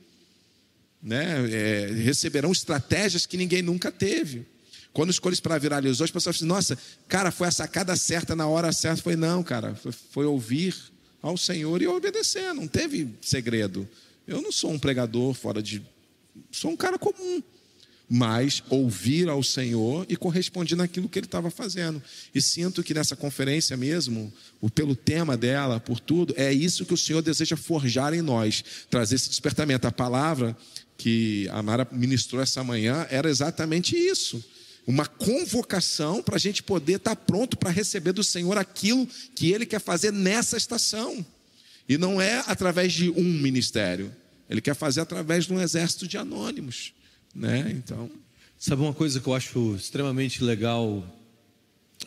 Né? 1.04 1.26
É, 1.52 1.92
receberão 1.92 2.54
estratégias 2.54 3.26
que 3.26 3.36
ninguém 3.36 3.62
nunca 3.62 3.92
teve. 3.92 4.46
Quando 4.94 5.10
escolhes 5.10 5.42
para 5.42 5.58
viralizou, 5.58 6.06
as 6.06 6.12
pessoas 6.12 6.38
dizem, 6.38 6.48
nossa, 6.48 6.78
cara, 7.06 7.32
foi 7.32 7.50
a 7.50 7.52
sacada 7.52 7.98
certa 7.98 8.34
na 8.34 8.48
hora 8.48 8.72
certa. 8.72 9.04
Foi, 9.04 9.18
não, 9.18 9.44
cara, 9.44 9.76
foi, 9.76 9.92
foi 9.92 10.26
ouvir 10.26 10.95
ao 11.28 11.36
Senhor 11.36 11.82
e 11.82 11.88
obedecer, 11.88 12.54
não 12.54 12.68
teve 12.68 13.10
segredo. 13.20 13.88
Eu 14.28 14.44
não 14.44 14.52
sou 14.52 14.72
um 14.72 14.78
pregador 14.78 15.34
fora 15.34 15.62
de. 15.62 15.82
Sou 16.52 16.72
um 16.72 16.78
cara 16.78 17.00
comum 17.00 17.42
mas 18.08 18.62
ouvir 18.70 19.28
ao 19.28 19.42
Senhor 19.42 20.06
e 20.08 20.16
corresponder 20.16 20.76
naquilo 20.76 21.10
que 21.10 21.18
ele 21.18 21.26
estava 21.26 21.50
fazendo. 21.50 22.00
E 22.36 22.40
sinto 22.40 22.84
que 22.84 22.94
nessa 22.94 23.16
conferência 23.16 23.76
mesmo, 23.76 24.32
pelo 24.76 24.96
tema 24.96 25.36
dela, 25.36 25.80
por 25.80 26.00
tudo, 26.00 26.32
é 26.38 26.54
isso 26.54 26.86
que 26.86 26.94
o 26.94 26.98
Senhor 26.98 27.24
deseja 27.24 27.58
forjar 27.58 28.14
em 28.14 28.22
nós, 28.22 28.64
trazer 28.92 29.16
esse 29.16 29.28
despertamento. 29.28 29.88
A 29.88 29.92
palavra 29.92 30.56
que 30.96 31.50
a 31.50 31.64
Mara 31.64 31.88
ministrou 31.92 32.40
essa 32.44 32.64
manhã 32.64 33.08
era 33.10 33.28
exatamente 33.28 33.98
isso. 33.98 34.44
Uma 34.88 35.06
convocação 35.06 36.22
para 36.22 36.36
a 36.36 36.40
gente 36.40 36.62
poder 36.62 36.98
estar 36.98 37.16
tá 37.16 37.22
pronto 37.22 37.58
para 37.58 37.70
receber 37.72 38.12
do 38.12 38.24
Senhor 38.24 38.58
aquilo 38.58 39.08
que 39.36 39.52
Ele 39.52 39.66
quer 39.66 39.82
fazer 39.82 40.12
nessa 40.12 40.58
estação. 40.58 41.26
E 41.88 41.98
não 41.98 42.22
é 42.22 42.44
através 42.48 42.94
de 42.94 43.10
um 43.10 43.24
ministério, 43.24 44.16
Ele 44.50 44.62
quer 44.62 44.76
fazer 44.76 45.02
através 45.02 45.46
de 45.46 45.54
um 45.54 45.62
exército 45.62 46.08
de 46.08 46.18
anônimos. 46.18 46.94
Né? 47.34 47.72
Então. 47.72 48.10
Sabe 48.58 48.82
uma 48.82 48.94
coisa 48.94 49.20
que 49.20 49.28
eu 49.28 49.34
acho 49.34 49.76
extremamente 49.76 50.44
legal 50.44 51.06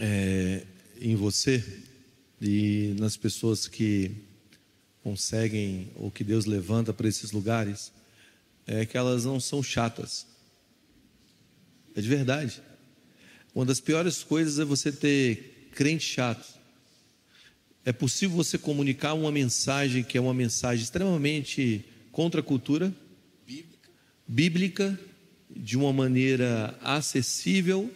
é, 0.01 0.65
em 1.01 1.15
você 1.15 1.63
e 2.41 2.95
nas 2.99 3.17
pessoas 3.17 3.69
que 3.69 4.11
conseguem 5.03 5.91
ou 5.97 6.11
que 6.11 6.25
Deus 6.25 6.47
levanta 6.47 6.93
para 6.93 7.07
esses 7.07 7.33
lugares 7.33 7.93
é 8.67 8.85
que 8.85 8.97
elas 8.97 9.25
não 9.25 9.41
são 9.41 9.63
chatas. 9.63 10.27
É 11.95 12.01
de 12.01 12.09
verdade. 12.09 12.63
Uma 13.55 13.65
das 13.65 13.81
piores 13.81 14.23
coisas 14.23 14.59
é 14.59 14.65
você 14.65 14.93
ter 14.93 15.71
crente 15.75 16.05
chato. 16.05 16.47
É 17.85 17.93
possível 17.93 18.37
você 18.37 18.59
comunicar 18.59 19.15
uma 19.15 19.33
mensagem 19.33 20.03
que 20.03 20.19
é 20.19 20.21
uma 20.21 20.35
mensagem 20.35 20.83
extremamente 20.83 21.85
contra 22.13 22.41
a 22.41 22.45
cultura, 22.45 22.93
bíblica, 23.47 23.89
bíblica 24.27 25.01
de 25.51 25.77
uma 25.77 25.93
maneira 25.93 26.77
acessível 26.83 27.91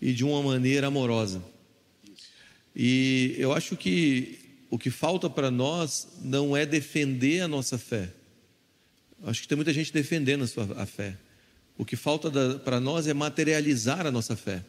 e 0.00 0.12
de 0.12 0.24
uma 0.24 0.42
maneira 0.42 0.88
amorosa. 0.88 1.42
E 2.74 3.34
eu 3.38 3.52
acho 3.52 3.76
que 3.76 4.38
o 4.70 4.78
que 4.78 4.90
falta 4.90 5.28
para 5.28 5.50
nós 5.50 6.08
não 6.22 6.56
é 6.56 6.66
defender 6.66 7.40
a 7.40 7.48
nossa 7.48 7.78
fé. 7.78 8.10
Acho 9.24 9.42
que 9.42 9.48
tem 9.48 9.56
muita 9.56 9.72
gente 9.72 9.92
defendendo 9.92 10.42
a 10.42 10.46
sua 10.46 10.64
a 10.76 10.86
fé. 10.86 11.16
O 11.78 11.84
que 11.84 11.96
falta 11.96 12.58
para 12.58 12.80
nós 12.80 13.06
é 13.06 13.14
materializar 13.14 14.06
a 14.06 14.10
nossa 14.10 14.34
fé. 14.34 14.64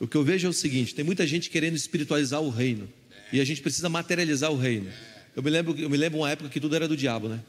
O 0.00 0.08
que 0.08 0.16
eu 0.16 0.24
vejo 0.24 0.46
é 0.46 0.50
o 0.50 0.52
seguinte: 0.52 0.94
tem 0.94 1.04
muita 1.04 1.26
gente 1.26 1.50
querendo 1.50 1.76
espiritualizar 1.76 2.40
o 2.40 2.48
reino. 2.48 2.88
E 3.32 3.40
a 3.40 3.44
gente 3.44 3.60
precisa 3.60 3.88
materializar 3.88 4.50
o 4.50 4.56
reino. 4.56 4.90
Eu 5.36 5.42
me 5.42 5.50
lembro, 5.50 5.78
eu 5.78 5.88
me 5.88 5.96
lembro 5.96 6.18
uma 6.18 6.30
época 6.30 6.48
que 6.48 6.58
tudo 6.58 6.74
era 6.74 6.88
do 6.88 6.96
diabo, 6.96 7.28
né? 7.28 7.40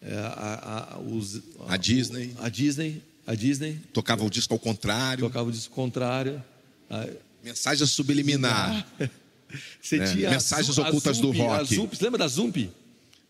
É, 0.00 0.14
a, 0.14 0.94
a, 0.94 0.98
os, 1.00 1.42
a, 1.66 1.74
a, 1.74 1.76
Disney. 1.76 2.32
A 2.38 2.48
Disney. 2.48 3.02
A 3.26 3.34
Disney. 3.34 3.78
Tocava 3.92 4.24
o 4.24 4.30
disco 4.30 4.54
ao 4.54 4.58
contrário. 4.58 5.24
Tocava 5.24 5.48
o 5.48 5.52
disco 5.52 5.74
contrário. 5.74 6.42
Mensagem 7.42 7.86
subliminar. 7.86 8.86
Você 9.80 9.98
é, 9.98 10.12
tinha 10.12 10.30
mensagens 10.30 10.76
ocultas 10.78 11.16
Zump, 11.16 11.36
do 11.36 11.42
rock. 11.42 11.74
Zump, 11.74 11.96
você 11.96 12.04
lembra 12.04 12.18
da 12.18 12.28
Zump? 12.28 12.70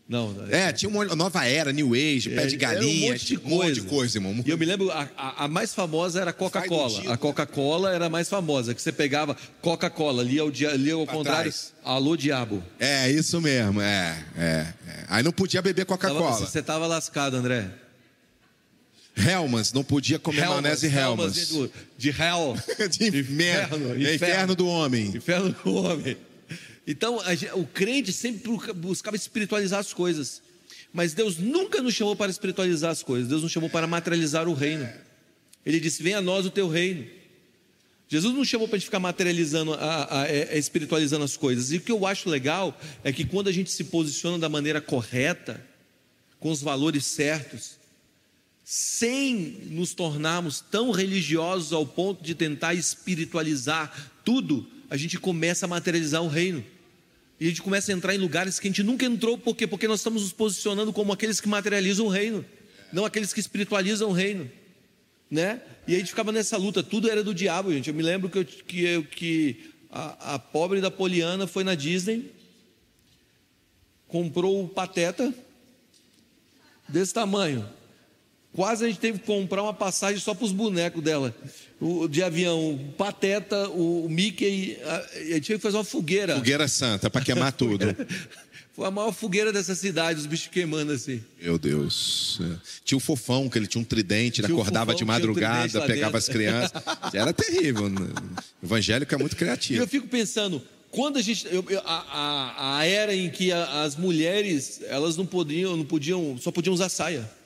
Não. 0.09 0.35
É, 0.49 0.73
tinha 0.73 0.89
uma 0.89 1.05
nova 1.15 1.45
era, 1.45 1.71
New 1.71 1.93
Age, 1.93 2.31
pé 2.31 2.47
de 2.47 2.57
galinha, 2.57 3.09
um 3.09 3.13
monte 3.13 3.27
de, 3.27 3.37
coisa. 3.37 3.55
Um 3.55 3.59
monte 3.59 3.75
de 3.75 3.83
coisa, 3.83 4.17
irmão. 4.17 4.43
E 4.47 4.49
eu 4.49 4.57
me 4.57 4.65
lembro, 4.65 4.91
a, 4.91 5.07
a, 5.15 5.45
a 5.45 5.49
mais 5.49 5.75
famosa 5.75 6.23
era 6.23 6.31
a 6.31 6.33
Coca-Cola. 6.33 7.13
A 7.13 7.17
Coca-Cola 7.19 7.93
era 7.93 8.07
a 8.07 8.09
mais 8.09 8.27
famosa, 8.27 8.75
que 8.75 8.81
você 8.81 8.91
pegava 8.91 9.37
Coca-Cola, 9.61 10.23
lia 10.23 10.41
ao, 10.41 10.49
lia 10.49 10.95
ao 10.95 11.07
contrário, 11.07 11.53
trás. 11.53 11.75
alô 11.85 12.17
diabo. 12.17 12.65
É, 12.81 13.11
isso 13.11 13.39
mesmo, 13.39 13.83
é, 13.83 14.25
é, 14.35 14.67
é. 14.89 15.05
Aí 15.09 15.23
não 15.23 15.31
podia 15.33 15.61
beber 15.61 15.85
Coca-Cola. 15.85 16.39
Você 16.39 16.61
estava 16.61 16.87
lascado, 16.87 17.37
André. 17.37 17.69
Hellmans, 19.15 19.73
não 19.75 19.85
podia 19.85 20.19
comer 20.19 20.43
Hellmans, 20.43 20.63
maionese 20.63 20.87
Hellmans. 20.87 21.51
Hellmans 21.51 21.71
de 21.99 22.09
hell. 22.11 22.57
de 22.89 23.09
inferno, 23.09 23.77
inferno, 23.77 24.15
inferno 24.15 24.55
do 24.55 24.67
homem. 24.67 25.07
Inferno 25.09 25.55
do 25.63 25.75
homem. 25.75 26.17
Então, 26.91 27.21
a, 27.21 27.55
o 27.55 27.67
crente 27.67 28.15
sempre 28.15 28.51
buscava 28.75 29.15
espiritualizar 29.15 29.79
as 29.79 29.93
coisas. 29.93 30.41
Mas 30.91 31.13
Deus 31.13 31.37
nunca 31.37 31.83
nos 31.83 31.93
chamou 31.93 32.17
para 32.17 32.31
espiritualizar 32.31 32.91
as 32.91 33.03
coisas. 33.03 33.29
Deus 33.29 33.43
nos 33.43 33.53
chamou 33.53 33.69
para 33.69 33.87
materializar 33.87 34.49
o 34.49 34.55
reino. 34.55 34.89
Ele 35.67 35.79
disse: 35.79 36.03
Venha 36.03 36.17
a 36.17 36.23
nós 36.23 36.47
o 36.47 36.51
teu 36.51 36.67
reino. 36.67 37.07
Jesus 38.09 38.35
não 38.35 38.43
chamou 38.43 38.67
para 38.67 38.77
a 38.77 38.79
gente 38.79 38.87
ficar 38.87 38.99
materializando, 38.99 39.75
a, 39.75 39.77
a, 39.77 40.23
a, 40.23 40.29
é, 40.29 40.55
é 40.55 40.59
espiritualizando 40.59 41.23
as 41.23 41.37
coisas. 41.37 41.73
E 41.73 41.77
o 41.77 41.81
que 41.83 41.93
eu 41.93 42.07
acho 42.07 42.31
legal 42.31 42.75
é 43.05 43.13
que 43.13 43.23
quando 43.23 43.49
a 43.49 43.53
gente 43.53 43.71
se 43.71 43.85
posiciona 43.85 44.39
da 44.39 44.49
maneira 44.49 44.81
correta, 44.81 45.63
com 46.41 46.51
os 46.51 46.63
valores 46.63 47.05
certos, 47.05 47.77
sem 48.65 49.61
nos 49.67 49.93
tornarmos 49.93 50.65
tão 50.71 50.91
religiosos 50.91 51.71
ao 51.71 51.87
ponto 51.87 52.25
de 52.25 52.35
tentar 52.35 52.73
espiritualizar 52.73 54.11
tudo, 54.25 54.67
a 54.89 54.97
gente 54.97 55.19
começa 55.19 55.67
a 55.67 55.69
materializar 55.69 56.23
o 56.23 56.29
reino. 56.29 56.65
E 57.41 57.47
a 57.47 57.49
gente 57.49 57.63
começa 57.63 57.93
a 57.93 57.95
entrar 57.95 58.15
em 58.15 58.19
lugares 58.19 58.59
que 58.59 58.67
a 58.67 58.71
gente 58.71 58.83
nunca 58.83 59.07
entrou, 59.07 59.39
por 59.39 59.55
quê? 59.55 59.67
Porque 59.67 59.87
nós 59.87 60.01
estamos 60.01 60.23
nos 60.23 60.33
posicionando 60.33 60.93
como 60.93 61.13
aqueles 61.13 61.41
que 61.41 61.49
materializam 61.49 62.07
o 62.07 62.09
reino, 62.09 62.45
não 62.93 63.05
aqueles 63.05 63.33
que 63.33 63.41
espiritualizam 63.41 64.11
o 64.11 64.13
reino. 64.13 64.51
Né? 65.31 65.61
E 65.87 65.95
a 65.95 65.99
gente 65.99 66.09
ficava 66.09 66.33
nessa 66.33 66.57
luta, 66.57 66.83
tudo 66.83 67.09
era 67.09 67.23
do 67.23 67.35
diabo, 67.35 67.73
gente. 67.73 67.89
Eu 67.89 67.95
me 67.95 68.03
lembro 68.03 68.29
que, 68.29 68.39
eu, 68.39 68.45
que, 68.45 68.85
eu, 68.85 69.05
que 69.05 69.71
a, 69.91 70.35
a 70.35 70.39
pobre 70.39 70.81
da 70.81 70.91
Poliana 70.91 71.47
foi 71.47 71.63
na 71.63 71.75
Disney, 71.75 72.33
comprou 74.09 74.65
o 74.65 74.69
Pateta, 74.69 75.33
desse 76.89 77.13
tamanho. 77.13 77.69
Quase 78.59 78.85
a 78.85 78.89
gente 78.89 78.99
teve 78.99 79.21
que 79.21 79.25
comprar 79.25 79.63
uma 79.63 79.73
passagem 79.73 80.19
só 80.19 80.35
para 80.35 80.45
os 80.45 80.51
bonecos 80.51 81.01
dela 81.01 81.33
o, 81.81 82.09
de 82.09 82.25
avião, 82.25 82.73
o 82.73 82.93
Pateta, 82.95 83.69
o 83.69 84.09
Mickey, 84.11 84.77
a, 84.85 84.97
a 84.97 85.25
gente 85.27 85.43
tinha 85.43 85.59
que 85.59 85.63
fazer 85.63 85.77
uma 85.77 85.85
fogueira. 85.85 86.35
Fogueira 86.35 86.67
santa, 86.67 87.09
para 87.09 87.25
queimar 87.25 87.53
tudo. 87.55 87.95
Foi 88.73 88.85
a 88.85 88.91
maior 88.91 89.13
fogueira 89.13 89.53
dessa 89.53 89.77
cidade, 89.77 90.19
os 90.19 90.27
bichos 90.27 90.49
queimando 90.49 90.91
assim. 90.91 91.23
Meu 91.41 91.57
Deus. 91.57 92.41
É. 92.43 92.57
Tinha 92.85 92.99
o 92.99 93.01
fofão, 93.01 93.49
que 93.49 93.57
ele 93.57 93.69
tinha 93.69 93.81
um 93.81 93.85
tridente, 93.85 94.41
ele 94.41 94.53
acordava 94.53 94.87
fofão, 94.87 94.97
de 94.97 95.05
madrugada, 95.05 95.81
um 95.81 95.87
pegava 95.87 96.19
as 96.19 96.29
crianças. 96.29 96.83
Era 97.15 97.33
terrível. 97.33 97.89
Né? 97.89 98.09
Evangélico 98.61 99.15
é 99.15 99.19
muito 99.19 99.37
criativo. 99.37 99.79
E 99.79 99.83
eu 99.85 99.87
fico 99.87 100.09
pensando, 100.09 100.61
quando 100.91 101.17
a 101.17 101.23
gente. 101.23 101.47
Eu, 101.47 101.65
a, 101.85 101.95
a, 101.95 102.79
a, 102.79 102.85
era 102.85 103.15
em 103.15 103.31
que 103.31 103.53
a, 103.53 103.83
as 103.83 103.95
mulheres, 103.95 104.81
elas 104.89 105.17
não 105.17 105.25
podiam, 105.25 105.77
não 105.77 105.85
podiam, 105.85 106.37
só 106.41 106.51
podiam 106.51 106.75
usar 106.75 106.89
saia. 106.89 107.38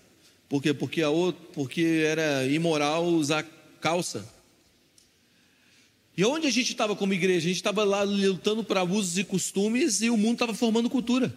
Por 0.53 0.63
quê? 0.63 0.75
Porque, 0.75 1.01
a 1.01 1.09
outra, 1.09 1.43
porque 1.55 2.05
era 2.07 2.47
imoral 2.47 3.07
usar 3.07 3.43
calça. 3.81 4.23
E 6.15 6.23
onde 6.27 6.47
a 6.47 6.51
gente 6.51 6.73
estava 6.73 6.95
como 6.95 7.15
igreja? 7.15 7.47
A 7.47 7.49
gente 7.49 7.57
estava 7.57 7.83
lá 7.85 8.03
lutando 8.03 8.63
para 8.63 8.85
usos 8.85 9.17
e 9.17 9.25
costumes 9.25 10.03
e 10.03 10.11
o 10.11 10.17
mundo 10.19 10.35
estava 10.35 10.53
formando 10.53 10.91
cultura. 10.91 11.35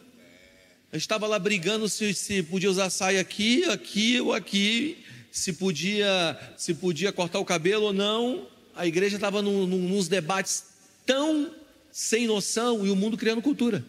A 0.92 0.98
gente 0.98 1.04
estava 1.04 1.28
lá 1.28 1.40
brigando 1.40 1.88
se, 1.88 2.14
se 2.14 2.44
podia 2.44 2.70
usar 2.70 2.90
saia 2.90 3.22
aqui, 3.22 3.64
aqui 3.64 4.20
ou 4.20 4.34
aqui, 4.34 4.98
se 5.32 5.54
podia, 5.54 6.38
se 6.58 6.74
podia 6.74 7.14
cortar 7.14 7.40
o 7.40 7.46
cabelo 7.46 7.86
ou 7.86 7.94
não. 7.94 8.46
A 8.76 8.86
igreja 8.86 9.16
estava 9.16 9.42
num, 9.42 9.66
num, 9.66 9.88
nos 9.88 10.10
debates 10.10 10.66
tão 11.06 11.56
sem 11.90 12.28
noção 12.28 12.86
e 12.86 12.90
o 12.90 12.96
mundo 12.98 13.16
criando 13.16 13.42
cultura. 13.42 13.82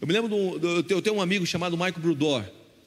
Eu 0.00 0.06
me 0.06 0.14
lembro, 0.14 0.58
eu 0.88 1.02
tenho 1.02 1.16
um 1.16 1.20
amigo 1.20 1.44
chamado 1.44 1.76
Michael 1.76 2.00
Brudor. 2.00 2.42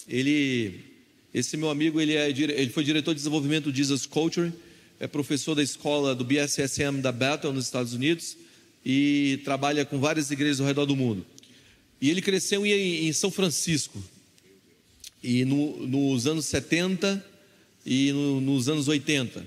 Ele, 0.08 0.95
esse 1.38 1.56
meu 1.58 1.70
amigo, 1.70 2.00
ele, 2.00 2.16
é, 2.16 2.30
ele 2.30 2.70
foi 2.70 2.84
diretor 2.84 3.14
de 3.14 3.20
desenvolvimento 3.20 3.72
do 3.72 3.76
Jesus 3.76 4.06
Culture 4.06 4.52
é 5.00 5.08
professor 5.08 5.56
da 5.56 5.64
escola 5.64 6.16
do 6.16 6.24
BSSM 6.24 7.02
da 7.02 7.12
Bethel, 7.12 7.52
nos 7.52 7.66
Estados 7.66 7.94
Unidos, 7.94 8.38
e 8.86 9.42
trabalha 9.44 9.86
com 9.86 10.00
várias 10.00 10.32
igrejas 10.32 10.62
ao 10.62 10.68
redor 10.68 10.86
do 10.86 10.96
mundo. 10.96 11.26
E 12.00 12.10
ele 12.10 12.22
cresceu 12.22 12.66
em, 12.66 13.08
em 13.08 13.14
São 13.14 13.30
Francisco, 13.30 14.02
e 15.22 15.44
no, 15.44 15.86
nos 15.86 16.28
anos 16.28 16.46
70 16.46 17.24
e 17.86 18.12
no, 18.12 18.40
nos 18.40 18.70
anos 18.70 18.88
80. 18.88 19.46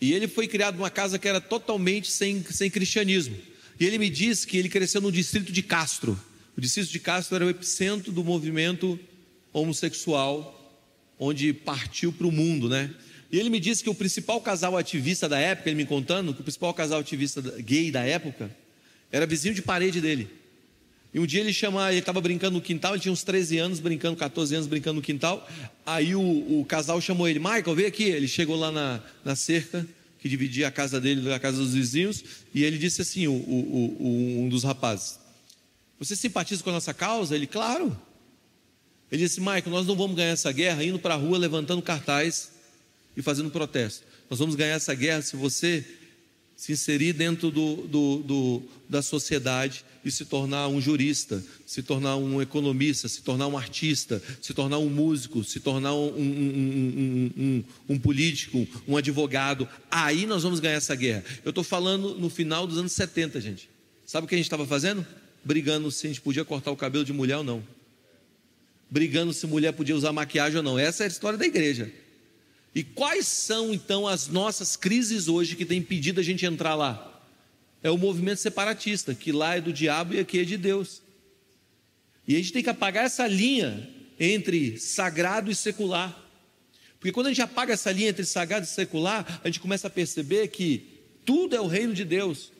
E 0.00 0.12
ele 0.14 0.26
foi 0.26 0.48
criado 0.48 0.76
numa 0.76 0.90
casa 0.90 1.18
que 1.18 1.28
era 1.28 1.40
totalmente 1.40 2.10
sem, 2.10 2.42
sem 2.44 2.70
cristianismo. 2.70 3.36
E 3.78 3.84
ele 3.84 3.98
me 3.98 4.08
disse 4.08 4.46
que 4.46 4.56
ele 4.56 4.68
cresceu 4.68 5.00
no 5.00 5.12
distrito 5.12 5.52
de 5.52 5.62
Castro. 5.62 6.18
O 6.56 6.60
distrito 6.60 6.90
de 6.90 6.98
Castro 6.98 7.36
era 7.36 7.46
o 7.46 7.50
epicentro 7.50 8.12
do 8.12 8.24
movimento 8.24 8.98
homossexual, 9.52 10.61
onde 11.24 11.52
partiu 11.52 12.12
para 12.12 12.26
o 12.26 12.32
mundo, 12.32 12.68
né? 12.68 12.90
E 13.30 13.38
ele 13.38 13.48
me 13.48 13.60
disse 13.60 13.82
que 13.82 13.88
o 13.88 13.94
principal 13.94 14.40
casal 14.40 14.76
ativista 14.76 15.28
da 15.28 15.38
época, 15.38 15.70
ele 15.70 15.76
me 15.76 15.86
contando, 15.86 16.34
que 16.34 16.40
o 16.40 16.42
principal 16.42 16.74
casal 16.74 16.98
ativista 16.98 17.40
gay 17.60 17.90
da 17.90 18.02
época 18.02 18.50
era 19.10 19.24
vizinho 19.24 19.54
de 19.54 19.62
parede 19.62 20.00
dele. 20.00 20.28
E 21.14 21.20
um 21.20 21.26
dia 21.26 21.40
ele 21.40 21.52
chama, 21.52 21.90
ele 21.90 22.00
estava 22.00 22.20
brincando 22.20 22.56
no 22.56 22.60
quintal, 22.60 22.94
ele 22.94 23.02
tinha 23.02 23.12
uns 23.12 23.22
13 23.22 23.58
anos 23.58 23.80
brincando, 23.80 24.16
14 24.16 24.54
anos 24.54 24.66
brincando 24.66 24.96
no 24.96 25.02
quintal. 25.02 25.48
Aí 25.86 26.14
o, 26.16 26.20
o 26.60 26.64
casal 26.66 27.00
chamou 27.00 27.28
ele, 27.28 27.38
Michael, 27.38 27.74
vem 27.74 27.86
aqui. 27.86 28.04
Ele 28.04 28.26
chegou 28.26 28.56
lá 28.56 28.72
na, 28.72 29.00
na 29.24 29.36
cerca 29.36 29.86
que 30.18 30.28
dividia 30.28 30.68
a 30.68 30.70
casa 30.70 31.00
dele 31.00 31.20
da 31.20 31.38
casa 31.38 31.58
dos 31.58 31.74
vizinhos, 31.74 32.24
e 32.54 32.62
ele 32.62 32.78
disse 32.78 33.02
assim: 33.02 33.26
o, 33.26 33.32
o, 33.32 34.42
um 34.44 34.48
dos 34.48 34.62
rapazes, 34.64 35.18
Você 35.98 36.16
simpatiza 36.16 36.62
com 36.62 36.70
a 36.70 36.74
nossa 36.74 36.94
causa? 36.94 37.34
Ele, 37.34 37.46
claro. 37.46 37.96
Ele 39.12 39.24
disse, 39.24 39.40
Michael, 39.40 39.68
nós 39.68 39.86
não 39.86 39.94
vamos 39.94 40.16
ganhar 40.16 40.30
essa 40.30 40.50
guerra 40.50 40.82
indo 40.82 40.98
para 40.98 41.12
a 41.12 41.18
rua 41.18 41.36
levantando 41.36 41.82
cartaz 41.82 42.52
e 43.14 43.20
fazendo 43.20 43.50
protesto. 43.50 44.06
Nós 44.30 44.38
vamos 44.38 44.54
ganhar 44.54 44.74
essa 44.74 44.94
guerra 44.94 45.20
se 45.20 45.36
você 45.36 45.84
se 46.56 46.72
inserir 46.72 47.12
dentro 47.12 47.50
do, 47.50 47.76
do, 47.88 48.18
do, 48.22 48.62
da 48.88 49.02
sociedade 49.02 49.84
e 50.02 50.10
se 50.10 50.24
tornar 50.24 50.68
um 50.68 50.80
jurista, 50.80 51.44
se 51.66 51.82
tornar 51.82 52.16
um 52.16 52.40
economista, 52.40 53.06
se 53.06 53.20
tornar 53.20 53.48
um 53.48 53.58
artista, 53.58 54.22
se 54.40 54.54
tornar 54.54 54.78
um 54.78 54.88
músico, 54.88 55.44
se 55.44 55.60
tornar 55.60 55.92
um, 55.92 56.08
um, 56.08 57.30
um, 57.36 57.64
um 57.90 57.98
político, 57.98 58.66
um 58.88 58.96
advogado. 58.96 59.68
Aí 59.90 60.24
nós 60.24 60.42
vamos 60.42 60.58
ganhar 60.58 60.76
essa 60.76 60.94
guerra. 60.94 61.22
Eu 61.44 61.50
estou 61.50 61.64
falando 61.64 62.14
no 62.14 62.30
final 62.30 62.66
dos 62.66 62.78
anos 62.78 62.92
70, 62.92 63.42
gente. 63.42 63.68
Sabe 64.06 64.24
o 64.24 64.28
que 64.28 64.34
a 64.34 64.38
gente 64.38 64.46
estava 64.46 64.66
fazendo? 64.66 65.06
Brigando 65.44 65.90
se 65.90 66.06
a 66.06 66.08
gente 66.08 66.22
podia 66.22 66.46
cortar 66.46 66.70
o 66.70 66.76
cabelo 66.76 67.04
de 67.04 67.12
mulher 67.12 67.36
ou 67.36 67.44
não. 67.44 67.62
Brigando 68.92 69.32
se 69.32 69.46
mulher 69.46 69.72
podia 69.72 69.96
usar 69.96 70.12
maquiagem 70.12 70.58
ou 70.58 70.62
não. 70.62 70.78
Essa 70.78 71.04
é 71.04 71.06
a 71.06 71.08
história 71.08 71.38
da 71.38 71.46
igreja. 71.46 71.90
E 72.74 72.84
quais 72.84 73.26
são 73.26 73.72
então 73.72 74.06
as 74.06 74.28
nossas 74.28 74.76
crises 74.76 75.28
hoje 75.28 75.56
que 75.56 75.64
tem 75.64 75.78
impedido 75.78 76.20
a 76.20 76.22
gente 76.22 76.44
entrar 76.44 76.74
lá? 76.74 77.24
É 77.82 77.90
o 77.90 77.96
movimento 77.96 78.40
separatista, 78.40 79.14
que 79.14 79.32
lá 79.32 79.56
é 79.56 79.62
do 79.62 79.72
diabo 79.72 80.12
e 80.12 80.20
aqui 80.20 80.40
é 80.40 80.44
de 80.44 80.58
Deus. 80.58 81.00
E 82.28 82.34
a 82.34 82.38
gente 82.38 82.52
tem 82.52 82.62
que 82.62 82.68
apagar 82.68 83.06
essa 83.06 83.26
linha 83.26 83.88
entre 84.20 84.76
sagrado 84.76 85.50
e 85.50 85.54
secular. 85.54 86.14
Porque 87.00 87.12
quando 87.12 87.28
a 87.28 87.30
gente 87.30 87.40
apaga 87.40 87.72
essa 87.72 87.90
linha 87.90 88.10
entre 88.10 88.26
sagrado 88.26 88.66
e 88.66 88.68
secular, 88.68 89.40
a 89.42 89.48
gente 89.48 89.58
começa 89.58 89.86
a 89.86 89.90
perceber 89.90 90.48
que 90.48 91.00
tudo 91.24 91.56
é 91.56 91.60
o 91.62 91.66
reino 91.66 91.94
de 91.94 92.04
Deus. 92.04 92.52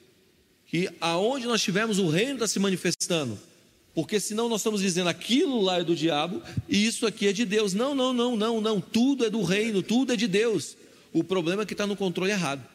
Que 0.67 0.89
aonde 0.99 1.47
nós 1.47 1.61
tivermos 1.61 1.99
o 1.99 2.09
reino 2.09 2.37
está 2.37 2.49
se 2.49 2.59
manifestando. 2.59 3.39
Porque 3.95 4.19
senão 4.19 4.49
nós 4.49 4.61
estamos 4.61 4.81
dizendo 4.81 5.09
aquilo 5.09 5.61
lá 5.61 5.81
é 5.81 5.85
do 5.85 5.95
diabo 5.95 6.43
e 6.69 6.87
isso 6.87 7.07
aqui 7.07 7.27
é 7.27 7.33
de 7.33 7.45
Deus. 7.45 7.75
Não, 7.75 7.95
não, 7.95 8.13
não, 8.13 8.37
não, 8.37 8.61
não. 8.61 8.81
Tudo 8.81 9.25
é 9.25 9.31
do 9.31 9.43
reino, 9.43 9.83
tudo 9.83 10.13
é 10.13 10.17
de 10.17 10.27
Deus. 10.27 10.77
O 11.13 11.23
problema 11.23 11.63
é 11.63 11.67
que 11.67 11.75
está 11.75 11.87
no 11.87 11.97
controle 11.97 12.31
errado. 12.31 12.67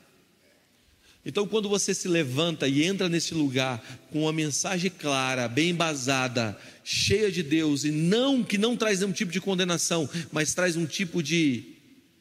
Então, 1.26 1.46
quando 1.46 1.68
você 1.68 1.94
se 1.94 2.08
levanta 2.08 2.70
e 2.70 2.84
entra 2.84 3.10
nesse 3.10 3.34
lugar 3.34 3.84
com 4.12 4.22
uma 4.22 4.32
mensagem 4.32 4.90
clara, 4.90 5.50
bem 5.50 5.72
embasada, 5.72 6.58
cheia 6.86 7.30
de 7.30 7.44
Deus, 7.44 7.84
e 7.84 7.92
não 7.92 8.42
que 8.42 8.58
não 8.58 8.78
traz 8.78 9.04
um 9.04 9.12
tipo 9.12 9.30
de 9.30 9.42
condenação, 9.42 10.10
mas 10.32 10.54
traz 10.54 10.78
um 10.78 10.86
tipo 10.86 11.22
de, 11.22 11.76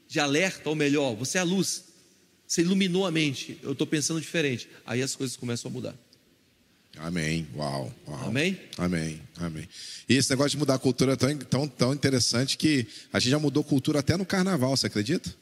de 0.09 0.19
alerta, 0.19 0.69
ou 0.69 0.75
melhor, 0.75 1.15
você 1.15 1.39
é 1.39 1.41
a 1.41 1.45
luz, 1.45 1.85
você 2.49 2.63
iluminou 2.63 3.07
a 3.07 3.13
mente, 3.13 3.57
eu 3.63 3.73
estou 3.73 3.87
pensando 3.87 4.21
diferente, 4.21 4.69
aí 4.85 5.01
as 5.01 5.15
coisas 5.15 5.37
começam 5.37 5.71
a 5.71 5.73
mudar. 5.73 5.95
Amém. 6.99 7.47
Uau, 7.55 7.93
uau. 8.09 8.29
Amém? 8.29 8.59
Amém. 8.79 9.21
Amém. 9.39 9.69
E 10.09 10.15
esse 10.15 10.31
negócio 10.31 10.51
de 10.53 10.59
mudar 10.59 10.75
a 10.75 10.79
cultura 10.79 11.13
é 11.13 11.17
tão, 11.17 11.37
tão, 11.39 11.69
tão 11.69 11.95
interessante 11.95 12.57
que 12.57 12.87
a 13.13 13.19
gente 13.19 13.31
já 13.31 13.39
mudou 13.39 13.63
cultura 13.63 14.01
até 14.01 14.17
no 14.17 14.25
carnaval, 14.25 14.77
você 14.77 14.87
acredita? 14.87 15.35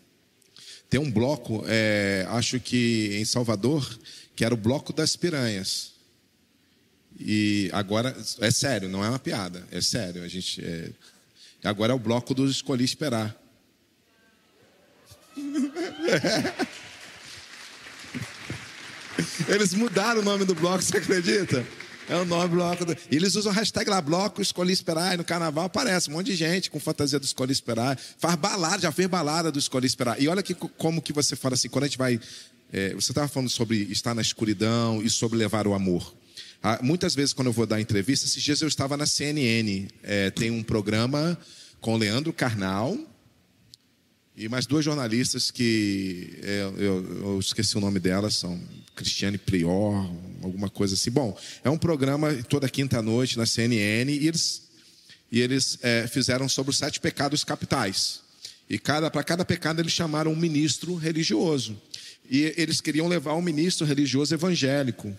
Tem 0.91 1.01
um 1.01 1.11
bloco, 1.11 1.65
é, 1.67 2.27
acho 2.31 2.61
que 2.61 3.17
em 3.21 3.25
Salvador, 3.25 3.99
que 4.37 4.45
era 4.45 4.53
o 4.55 4.57
bloco 4.57 4.93
das 4.93 5.17
piranhas. 5.17 5.93
E 7.19 7.71
agora, 7.73 8.17
é 8.41 8.51
sério, 8.51 8.89
não 8.89 9.05
é 9.05 9.09
uma 9.09 9.19
piada, 9.19 9.67
é 9.71 9.81
sério. 9.81 10.23
A 10.23 10.29
gente, 10.29 10.65
é, 10.65 10.91
agora 11.63 11.93
é 11.93 11.97
o 11.97 11.99
bloco 11.99 12.35
do 12.35 12.47
Escolhi 12.47 12.85
Esperar. 12.85 13.35
Eles 19.49 19.75
mudaram 19.75 20.21
o 20.21 20.25
nome 20.25 20.45
do 20.45 20.55
bloco, 20.55 20.83
você 20.83 20.97
acredita? 20.97 21.65
É 22.09 22.17
o 22.17 22.25
nome 22.25 22.49
bloco. 22.49 22.85
Do... 22.85 22.93
E 22.93 23.17
eles 23.17 23.35
usam 23.35 23.51
a 23.53 23.55
hashtag 23.55 23.89
lá, 23.89 24.01
bloco 24.01 24.43
Escolhi 24.43 24.73
Esperar. 24.73 25.15
E 25.15 25.17
no 25.17 25.25
carnaval 25.25 25.65
aparece 25.65 26.11
um 26.11 26.15
monte 26.15 26.27
de 26.27 26.37
gente 26.37 26.71
com 26.71 26.79
fantasia 26.79 27.19
do 27.19 27.25
Escolhi 27.25 27.53
Esperar. 27.53 27.99
Faz 28.19 28.35
balada, 28.37 28.83
já 28.83 28.93
fez 28.93 29.09
balada 29.09 29.51
do 29.51 29.59
Escolhi 29.59 29.87
Esperar. 29.87 30.21
E 30.21 30.29
olha 30.29 30.43
que, 30.43 30.55
como 30.55 31.01
que 31.01 31.13
você 31.13 31.35
fala 31.35 31.55
assim, 31.55 31.69
quando 31.69 31.85
a 31.85 31.87
gente 31.87 31.99
vai. 31.99 32.21
É, 32.73 32.93
você 32.95 33.13
estava 33.13 33.29
falando 33.29 33.49
sobre 33.49 33.83
estar 33.85 34.15
na 34.15 34.23
escuridão 34.23 35.01
e 35.03 35.09
sobre 35.09 35.39
levar 35.39 35.67
o 35.67 35.75
amor. 35.75 36.15
Ah, 36.63 36.81
muitas 36.83 37.15
vezes, 37.15 37.33
quando 37.33 37.49
eu 37.49 37.53
vou 37.53 37.67
dar 37.67 37.81
entrevista, 37.81 38.27
esses 38.27 38.43
dias 38.43 38.61
eu 38.61 38.69
estava 38.69 38.97
na 38.97 39.07
CNN. 39.07 39.87
É, 40.03 40.31
tem 40.31 40.51
um 40.51 40.63
programa 40.63 41.39
com 41.81 41.97
Leandro 41.97 42.33
Carnal 42.33 42.99
e 44.37 44.49
mais 44.49 44.67
duas 44.67 44.85
jornalistas 44.85 45.51
que 45.51 46.39
é, 46.43 46.63
eu, 46.77 47.23
eu, 47.23 47.39
esqueci 47.39 47.77
o 47.77 47.81
nome 47.81 48.01
delas, 48.01 48.35
são 48.35 48.61
Cristiane 48.97 49.39
Prior, 49.39 50.11
alguma 50.43 50.69
coisa 50.69 50.95
assim. 50.95 51.11
Bom, 51.11 51.39
é 51.63 51.71
um 51.71 51.79
programa 51.79 52.35
toda 52.49 52.69
quinta-noite 52.69 53.39
na 53.39 53.47
CNN 53.47 54.13
e 54.13 54.27
eles, 54.27 54.63
e 55.31 55.41
eles 55.41 55.79
é, 55.83 56.09
fizeram 56.09 56.49
sobre 56.49 56.71
os 56.71 56.79
sete 56.79 56.99
pecados 56.99 57.45
capitais. 57.45 58.23
E 58.69 58.77
cada, 58.77 59.09
para 59.09 59.23
cada 59.23 59.45
pecado 59.45 59.81
eles 59.81 59.93
chamaram 59.93 60.33
um 60.33 60.37
ministro 60.37 60.97
religioso. 60.97 61.81
E 62.29 62.55
eles 62.57 62.81
queriam 62.81 63.07
levar 63.07 63.35
um 63.35 63.43
ministro 63.43 63.87
religioso 63.87 64.35
evangélico. 64.35 65.17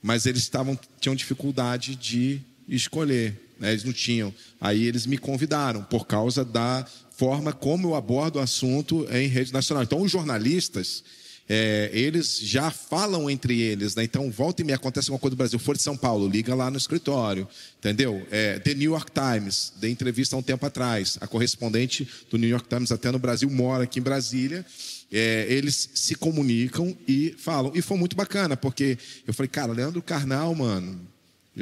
Mas 0.00 0.24
eles 0.24 0.42
estavam, 0.42 0.78
tinham 1.00 1.16
dificuldade 1.16 1.96
de 1.96 2.40
escolher. 2.68 3.47
Né? 3.58 3.70
Eles 3.72 3.84
não 3.84 3.92
tinham. 3.92 4.32
Aí 4.60 4.86
eles 4.86 5.06
me 5.06 5.18
convidaram 5.18 5.82
por 5.82 6.06
causa 6.06 6.44
da 6.44 6.86
forma 7.16 7.52
como 7.52 7.88
eu 7.88 7.94
abordo 7.96 8.36
o 8.36 8.40
assunto 8.40 9.06
em 9.10 9.26
rede 9.26 9.52
nacional. 9.52 9.82
Então, 9.82 10.00
os 10.00 10.10
jornalistas, 10.10 11.02
é, 11.48 11.90
eles 11.92 12.38
já 12.38 12.70
falam 12.70 13.28
entre 13.28 13.60
eles, 13.60 13.96
né? 13.96 14.04
Então, 14.04 14.30
volta 14.30 14.62
e 14.62 14.64
me 14.64 14.72
acontece 14.72 15.10
uma 15.10 15.18
coisa 15.18 15.34
do 15.34 15.38
Brasil, 15.38 15.58
for 15.58 15.76
de 15.76 15.82
São 15.82 15.96
Paulo, 15.96 16.28
liga 16.28 16.54
lá 16.54 16.70
no 16.70 16.76
escritório, 16.76 17.48
entendeu? 17.78 18.24
É, 18.30 18.58
The 18.60 18.74
New 18.74 18.92
York 18.92 19.10
Times, 19.10 19.72
dei 19.80 19.90
entrevista 19.90 20.36
há 20.36 20.38
um 20.38 20.42
tempo 20.42 20.64
atrás, 20.64 21.18
a 21.20 21.26
correspondente 21.26 22.06
do 22.30 22.36
New 22.36 22.48
York 22.48 22.68
Times 22.68 22.92
até 22.92 23.10
no 23.10 23.18
Brasil 23.18 23.50
mora 23.50 23.84
aqui 23.84 23.98
em 23.98 24.02
Brasília. 24.02 24.64
É, 25.10 25.46
eles 25.48 25.88
se 25.94 26.14
comunicam 26.14 26.94
e 27.08 27.34
falam. 27.38 27.72
E 27.74 27.80
foi 27.80 27.96
muito 27.96 28.14
bacana, 28.14 28.56
porque 28.56 28.98
eu 29.26 29.32
falei, 29.32 29.48
cara, 29.48 29.72
Leandro 29.72 30.02
Carnal, 30.02 30.54
mano, 30.54 31.00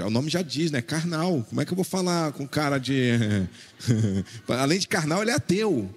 o 0.04 0.10
nome 0.10 0.30
já 0.30 0.42
diz, 0.42 0.70
né? 0.70 0.82
Carnal. 0.82 1.44
Como 1.48 1.60
é 1.60 1.64
que 1.64 1.72
eu 1.72 1.76
vou 1.76 1.84
falar 1.84 2.32
com 2.32 2.46
cara 2.46 2.78
de. 2.78 3.12
Além 4.48 4.78
de 4.78 4.88
carnal, 4.88 5.22
ele 5.22 5.30
é 5.30 5.34
ateu, 5.34 5.88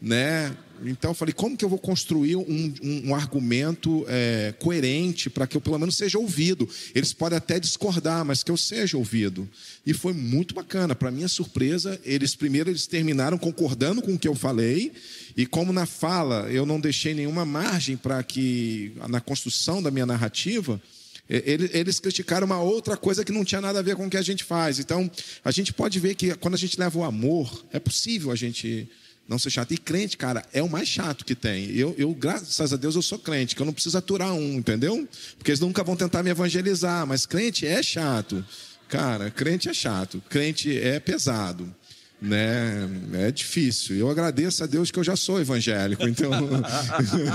né? 0.00 0.56
Então 0.84 1.10
eu 1.10 1.14
falei, 1.14 1.32
como 1.32 1.56
que 1.56 1.64
eu 1.64 1.68
vou 1.68 1.78
construir 1.78 2.36
um, 2.36 2.74
um, 2.82 3.08
um 3.08 3.14
argumento 3.14 4.04
é, 4.08 4.52
coerente 4.58 5.30
para 5.30 5.46
que 5.46 5.56
eu 5.56 5.60
pelo 5.60 5.78
menos 5.78 5.96
seja 5.96 6.18
ouvido? 6.18 6.68
Eles 6.94 7.12
podem 7.12 7.36
até 7.36 7.60
discordar, 7.60 8.24
mas 8.24 8.42
que 8.42 8.50
eu 8.50 8.56
seja 8.56 8.96
ouvido. 8.96 9.48
E 9.86 9.92
foi 9.92 10.12
muito 10.12 10.54
bacana. 10.54 10.94
Para 10.94 11.10
minha 11.10 11.28
surpresa, 11.28 12.00
eles 12.04 12.34
primeiro 12.34 12.70
eles 12.70 12.86
terminaram 12.86 13.38
concordando 13.38 14.02
com 14.02 14.14
o 14.14 14.18
que 14.18 14.28
eu 14.28 14.34
falei, 14.34 14.92
e 15.36 15.46
como 15.46 15.72
na 15.72 15.86
fala 15.86 16.50
eu 16.50 16.66
não 16.66 16.80
deixei 16.80 17.14
nenhuma 17.14 17.44
margem 17.44 17.96
para 17.96 18.22
que 18.22 18.92
na 19.08 19.20
construção 19.20 19.82
da 19.82 19.90
minha 19.90 20.06
narrativa, 20.06 20.80
eles 21.28 21.98
criticaram 21.98 22.46
uma 22.46 22.60
outra 22.60 22.96
coisa 22.96 23.24
que 23.24 23.32
não 23.32 23.44
tinha 23.44 23.60
nada 23.60 23.78
a 23.78 23.82
ver 23.82 23.96
com 23.96 24.06
o 24.06 24.10
que 24.10 24.16
a 24.16 24.22
gente 24.22 24.44
faz. 24.44 24.78
Então, 24.78 25.10
a 25.44 25.50
gente 25.50 25.72
pode 25.72 25.98
ver 25.98 26.14
que 26.14 26.34
quando 26.34 26.54
a 26.54 26.58
gente 26.58 26.78
leva 26.78 26.98
o 26.98 27.04
amor, 27.04 27.64
é 27.72 27.78
possível 27.78 28.30
a 28.30 28.36
gente 28.36 28.88
não 29.28 29.38
ser 29.38 29.50
chato. 29.50 29.72
E 29.72 29.78
crente, 29.78 30.16
cara, 30.16 30.44
é 30.52 30.62
o 30.62 30.68
mais 30.68 30.88
chato 30.88 31.24
que 31.24 31.34
tem. 31.34 31.70
Eu, 31.70 31.94
eu, 31.96 32.12
graças 32.14 32.72
a 32.72 32.76
Deus, 32.76 32.94
eu 32.94 33.02
sou 33.02 33.18
crente, 33.18 33.54
que 33.54 33.62
eu 33.62 33.66
não 33.66 33.72
preciso 33.72 33.96
aturar 33.96 34.32
um, 34.32 34.54
entendeu? 34.54 35.08
Porque 35.38 35.50
eles 35.50 35.60
nunca 35.60 35.82
vão 35.82 35.96
tentar 35.96 36.22
me 36.22 36.30
evangelizar, 36.30 37.06
mas 37.06 37.24
crente 37.24 37.66
é 37.66 37.82
chato. 37.82 38.44
Cara, 38.88 39.30
crente 39.30 39.68
é 39.68 39.74
chato, 39.74 40.22
crente 40.28 40.76
é 40.76 41.00
pesado. 41.00 41.72
Né? 42.20 42.88
É 43.14 43.32
difícil. 43.32 43.96
Eu 43.96 44.08
agradeço 44.08 44.62
a 44.62 44.66
Deus 44.66 44.90
que 44.90 44.98
eu 44.98 45.02
já 45.02 45.16
sou 45.16 45.40
evangélico, 45.40 46.06
então, 46.06 46.30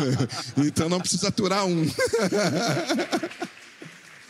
então 0.66 0.88
não 0.88 1.00
preciso 1.00 1.28
aturar 1.28 1.66
um. 1.66 1.86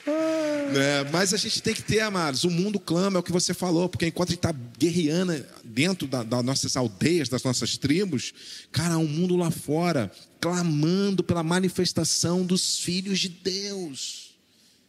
É, 0.09 1.09
mas 1.11 1.33
a 1.33 1.37
gente 1.37 1.61
tem 1.61 1.73
que 1.73 1.81
ter, 1.81 1.99
amados, 1.99 2.43
o 2.43 2.49
mundo 2.49 2.79
clama, 2.79 3.17
é 3.17 3.19
o 3.19 3.23
que 3.23 3.31
você 3.31 3.53
falou, 3.53 3.89
porque 3.89 4.07
enquanto 4.07 4.29
a 4.29 4.31
gente 4.31 4.39
está 4.39 4.55
guerreando 4.77 5.43
dentro 5.63 6.07
da, 6.07 6.23
das 6.23 6.43
nossas 6.43 6.77
aldeias, 6.77 7.29
das 7.29 7.43
nossas 7.43 7.77
tribos, 7.77 8.33
cara, 8.71 8.97
um 8.97 9.07
mundo 9.07 9.35
lá 9.35 9.51
fora 9.51 10.11
clamando 10.39 11.23
pela 11.23 11.43
manifestação 11.43 12.45
dos 12.45 12.79
filhos 12.79 13.19
de 13.19 13.29
Deus, 13.29 14.35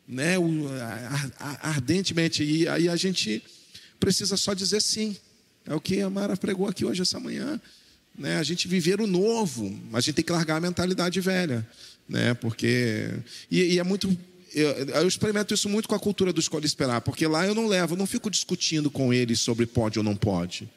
né? 0.06 0.38
O, 0.38 0.66
ardentemente. 1.60 2.42
E 2.42 2.66
aí 2.68 2.88
a 2.88 2.96
gente 2.96 3.42
precisa 4.00 4.36
só 4.36 4.54
dizer 4.54 4.80
sim. 4.80 5.16
É 5.66 5.74
o 5.74 5.80
que 5.80 6.00
a 6.00 6.08
Mara 6.08 6.36
pregou 6.36 6.66
aqui 6.66 6.84
hoje, 6.84 7.02
essa 7.02 7.20
manhã. 7.20 7.60
Né? 8.16 8.38
A 8.38 8.42
gente 8.42 8.66
viver 8.66 9.00
o 9.00 9.06
novo, 9.06 9.70
mas 9.90 9.98
a 9.98 10.06
gente 10.06 10.14
tem 10.16 10.24
que 10.24 10.32
largar 10.32 10.56
a 10.56 10.60
mentalidade 10.60 11.20
velha. 11.20 11.66
Né? 12.08 12.32
Porque. 12.34 13.10
e, 13.50 13.74
e 13.74 13.78
é 13.78 13.84
muito 13.84 14.16
eu, 14.58 14.70
eu, 14.88 15.08
experimento 15.08 15.54
isso 15.54 15.68
muito 15.68 15.88
com 15.88 15.94
a 15.94 15.98
cultura 15.98 16.32
do 16.32 16.40
escolha 16.40 16.66
esperar, 16.66 17.00
porque 17.00 17.26
lá 17.26 17.46
eu 17.46 17.54
não 17.54 17.66
levo, 17.66 17.94
eu 17.94 17.98
não 17.98 18.06
fico 18.06 18.30
discutindo 18.30 18.90
com 18.90 19.12
eles 19.12 19.40
sobre 19.40 19.66
pode 19.66 19.98
ou 19.98 20.04
não 20.04 20.16
pode. 20.16 20.68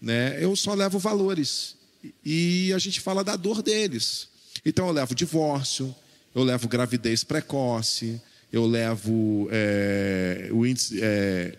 Né? 0.00 0.36
Eu 0.42 0.54
só 0.56 0.74
levo 0.74 0.98
valores. 0.98 1.76
E 2.24 2.72
a 2.72 2.78
gente 2.78 3.00
fala 3.00 3.24
da 3.24 3.36
dor 3.36 3.62
deles. 3.62 4.28
Então 4.64 4.86
eu 4.86 4.92
levo 4.92 5.14
divórcio, 5.14 5.94
eu 6.34 6.42
levo 6.42 6.68
gravidez 6.68 7.24
precoce, 7.24 8.20
eu 8.52 8.66
levo 8.66 9.48
é, 9.50 10.50
índice, 10.52 11.00
é, 11.02 11.56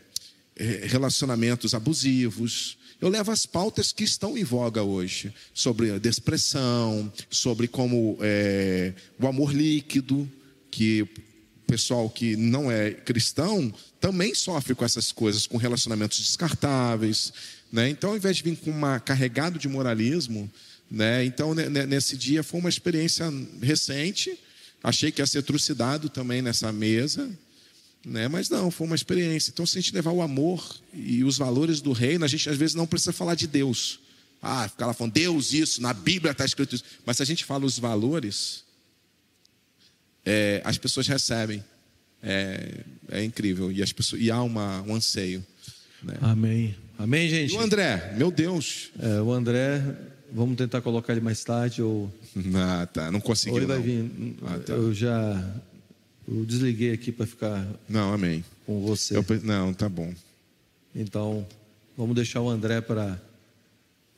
relacionamentos 0.87 1.73
abusivos, 1.73 2.77
eu 2.99 3.09
levo 3.09 3.31
as 3.31 3.45
pautas 3.45 3.91
que 3.91 4.03
estão 4.03 4.35
em 4.37 4.43
voga 4.43 4.81
hoje, 4.81 5.31
sobre 5.53 5.99
depressão, 5.99 7.11
sobre 7.29 7.67
como 7.67 8.17
é, 8.21 8.93
o 9.19 9.27
amor 9.27 9.53
líquido, 9.53 10.29
que 10.71 11.07
pessoal 11.67 12.09
que 12.09 12.35
não 12.35 12.71
é 12.71 12.91
cristão 12.91 13.73
também 13.99 14.33
sofre 14.33 14.73
com 14.73 14.85
essas 14.85 15.11
coisas, 15.11 15.45
com 15.45 15.57
relacionamentos 15.57 16.19
descartáveis. 16.19 17.33
Né? 17.71 17.89
Então, 17.89 18.11
ao 18.11 18.17
invés 18.17 18.37
de 18.37 18.43
vir 18.43 18.55
com 18.55 18.71
uma 18.71 18.99
carregado 18.99 19.59
de 19.59 19.67
moralismo, 19.67 20.49
né? 20.89 21.25
então 21.25 21.53
nesse 21.53 22.15
dia 22.15 22.41
foi 22.41 22.59
uma 22.59 22.69
experiência 22.69 23.31
recente. 23.61 24.39
Achei 24.81 25.11
que 25.11 25.21
ia 25.21 25.27
ser 25.27 25.43
trucidado 25.43 26.07
também 26.07 26.41
nessa 26.41 26.71
mesa, 26.71 27.29
né? 28.05 28.27
Mas 28.27 28.47
não, 28.47 28.71
foi 28.71 28.87
uma 28.87 28.95
experiência. 28.95 29.51
Então, 29.51 29.65
se 29.65 29.77
a 29.77 29.81
gente 29.81 29.93
levar 29.93 30.11
o 30.11 30.21
amor 30.21 30.77
e 30.93 31.23
os 31.25 31.37
valores 31.37 31.81
do 31.81 31.91
reino, 31.91 32.23
a 32.23 32.27
gente 32.27 32.49
às 32.49 32.55
vezes 32.55 32.73
não 32.73 32.87
precisa 32.87 33.11
falar 33.11 33.35
de 33.35 33.47
Deus. 33.47 33.99
Ah, 34.41 34.69
ficar 34.69 34.85
lá 34.85 34.93
falando, 34.93 35.13
Deus, 35.13 35.51
isso, 35.51 35.81
na 35.81 35.93
Bíblia 35.93 36.31
está 36.31 36.45
escrito 36.45 36.75
isso. 36.75 36.83
Mas 37.05 37.17
se 37.17 37.23
a 37.23 37.25
gente 37.25 37.43
fala 37.43 37.65
os 37.65 37.77
valores, 37.77 38.63
é, 40.27 40.61
as 40.65 40.77
pessoas 40.77 41.07
recebem. 41.07 41.63
É, 42.21 42.83
é, 43.09 43.23
incrível. 43.23 43.71
E, 43.71 43.81
as 43.81 43.93
pessoas, 43.93 44.21
e 44.21 44.29
há 44.29 44.41
uma, 44.41 44.81
um 44.81 44.93
anseio. 44.95 45.45
Né? 46.03 46.15
Amém. 46.19 46.75
Amém, 46.97 47.29
gente. 47.29 47.53
E 47.53 47.57
o 47.57 47.61
André, 47.61 48.13
meu 48.17 48.29
Deus. 48.29 48.89
É, 48.99 49.21
o 49.21 49.31
André, 49.31 49.81
vamos 50.31 50.57
tentar 50.57 50.81
colocar 50.81 51.13
ele 51.13 51.21
mais 51.21 51.43
tarde 51.43 51.81
ou. 51.81 52.11
Ah, 52.55 52.85
tá. 52.85 53.11
Não 53.11 53.21
conseguiu. 53.21 53.53
Ou 53.53 53.59
ele 53.59 53.67
vai 53.67 53.79
vir. 53.79 54.11
Ah, 54.43 54.59
tá. 54.59 54.73
Eu 54.73 54.93
já 54.93 55.43
eu 56.27 56.45
desliguei 56.45 56.91
aqui 56.91 57.11
para 57.11 57.25
ficar 57.25 57.65
não, 57.87 58.13
amém. 58.13 58.43
com 58.65 58.81
você. 58.81 59.15
Eu, 59.15 59.25
não, 59.43 59.73
tá 59.73 59.87
bom. 59.87 60.13
Então, 60.93 61.47
vamos 61.95 62.15
deixar 62.15 62.41
o 62.41 62.49
André 62.49 62.81
para 62.81 63.19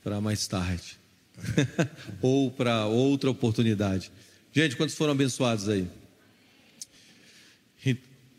para 0.03 0.19
mais 0.19 0.47
tarde. 0.47 0.97
Ou 2.21 2.49
para 2.49 2.87
outra 2.87 3.29
oportunidade. 3.29 4.11
Gente, 4.51 4.75
quantos 4.75 4.95
foram 4.95 5.13
abençoados 5.13 5.69
aí? 5.69 5.87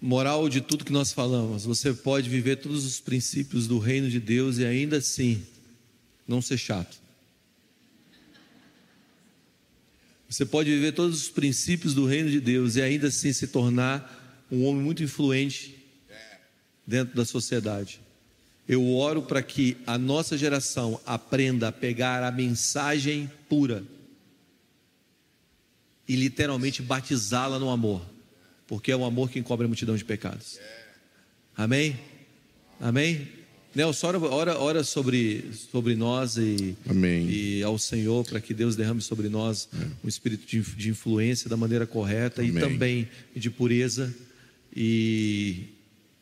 Moral 0.01 0.49
de 0.49 0.61
tudo 0.61 0.85
que 0.85 0.93
nós 0.93 1.13
falamos, 1.13 1.65
você 1.65 1.93
pode 1.93 2.31
viver 2.31 2.57
todos 2.57 2.87
os 2.87 3.01
princípios 3.01 3.67
do 3.67 3.79
reino 3.79 4.09
de 4.09 4.19
Deus 4.19 4.57
e 4.59 4.65
ainda 4.65 4.97
assim 4.97 5.43
não 6.27 6.41
ser 6.41 6.57
chato. 6.57 6.97
Você 10.29 10.47
pode 10.47 10.71
viver 10.71 10.93
todos 10.93 11.23
os 11.23 11.29
princípios 11.29 11.93
do 11.93 12.07
reino 12.07 12.31
de 12.31 12.41
Deus 12.41 12.77
e 12.77 12.83
ainda 12.83 13.09
assim 13.09 13.33
se 13.33 13.49
tornar 13.49 14.47
um 14.51 14.65
homem 14.65 14.83
muito 14.83 15.03
influente 15.03 15.77
dentro 16.87 17.15
da 17.15 17.25
sociedade. 17.25 18.01
Eu 18.67 18.95
oro 18.95 19.23
para 19.23 19.43
que 19.43 19.77
a 19.87 19.99
nossa 19.99 20.39
geração 20.39 21.01
aprenda 21.05 21.69
a 21.69 21.73
pegar 21.73 22.23
a 22.23 22.31
mensagem 22.31 23.31
pura 23.49 23.85
e 26.07 26.15
literalmente 26.15 26.81
batizá-la 26.81 27.59
no 27.59 27.69
amor, 27.69 28.01
porque 28.71 28.93
é 28.93 28.97
o 28.97 29.05
amor 29.05 29.29
que 29.29 29.37
encobre 29.37 29.65
a 29.65 29.69
multidão 29.69 29.97
de 29.97 30.05
pecados. 30.05 30.61
Amém? 31.57 31.99
Amém? 32.81 33.27
Nelson, 33.75 34.07
ora, 34.07 34.19
ora, 34.21 34.59
ora 34.59 34.85
sobre, 34.85 35.51
sobre 35.73 35.97
nós 35.97 36.37
e, 36.37 36.77
e 37.29 37.63
ao 37.65 37.77
Senhor 37.77 38.25
para 38.25 38.41
que 38.41 38.55
Deus 38.55 38.77
derrame 38.77 39.03
sobre 39.03 39.29
nós 39.29 39.69
é. 39.75 39.87
um 40.05 40.09
espírito 40.09 40.47
de, 40.47 40.61
de, 40.61 40.89
influência 40.89 41.51
da 41.51 41.57
maneira 41.57 41.85
correta 41.85 42.43
Amém. 42.43 42.57
e 42.57 42.61
também 42.61 43.09
de 43.35 43.51
pureza. 43.51 44.15
E, 44.75 45.65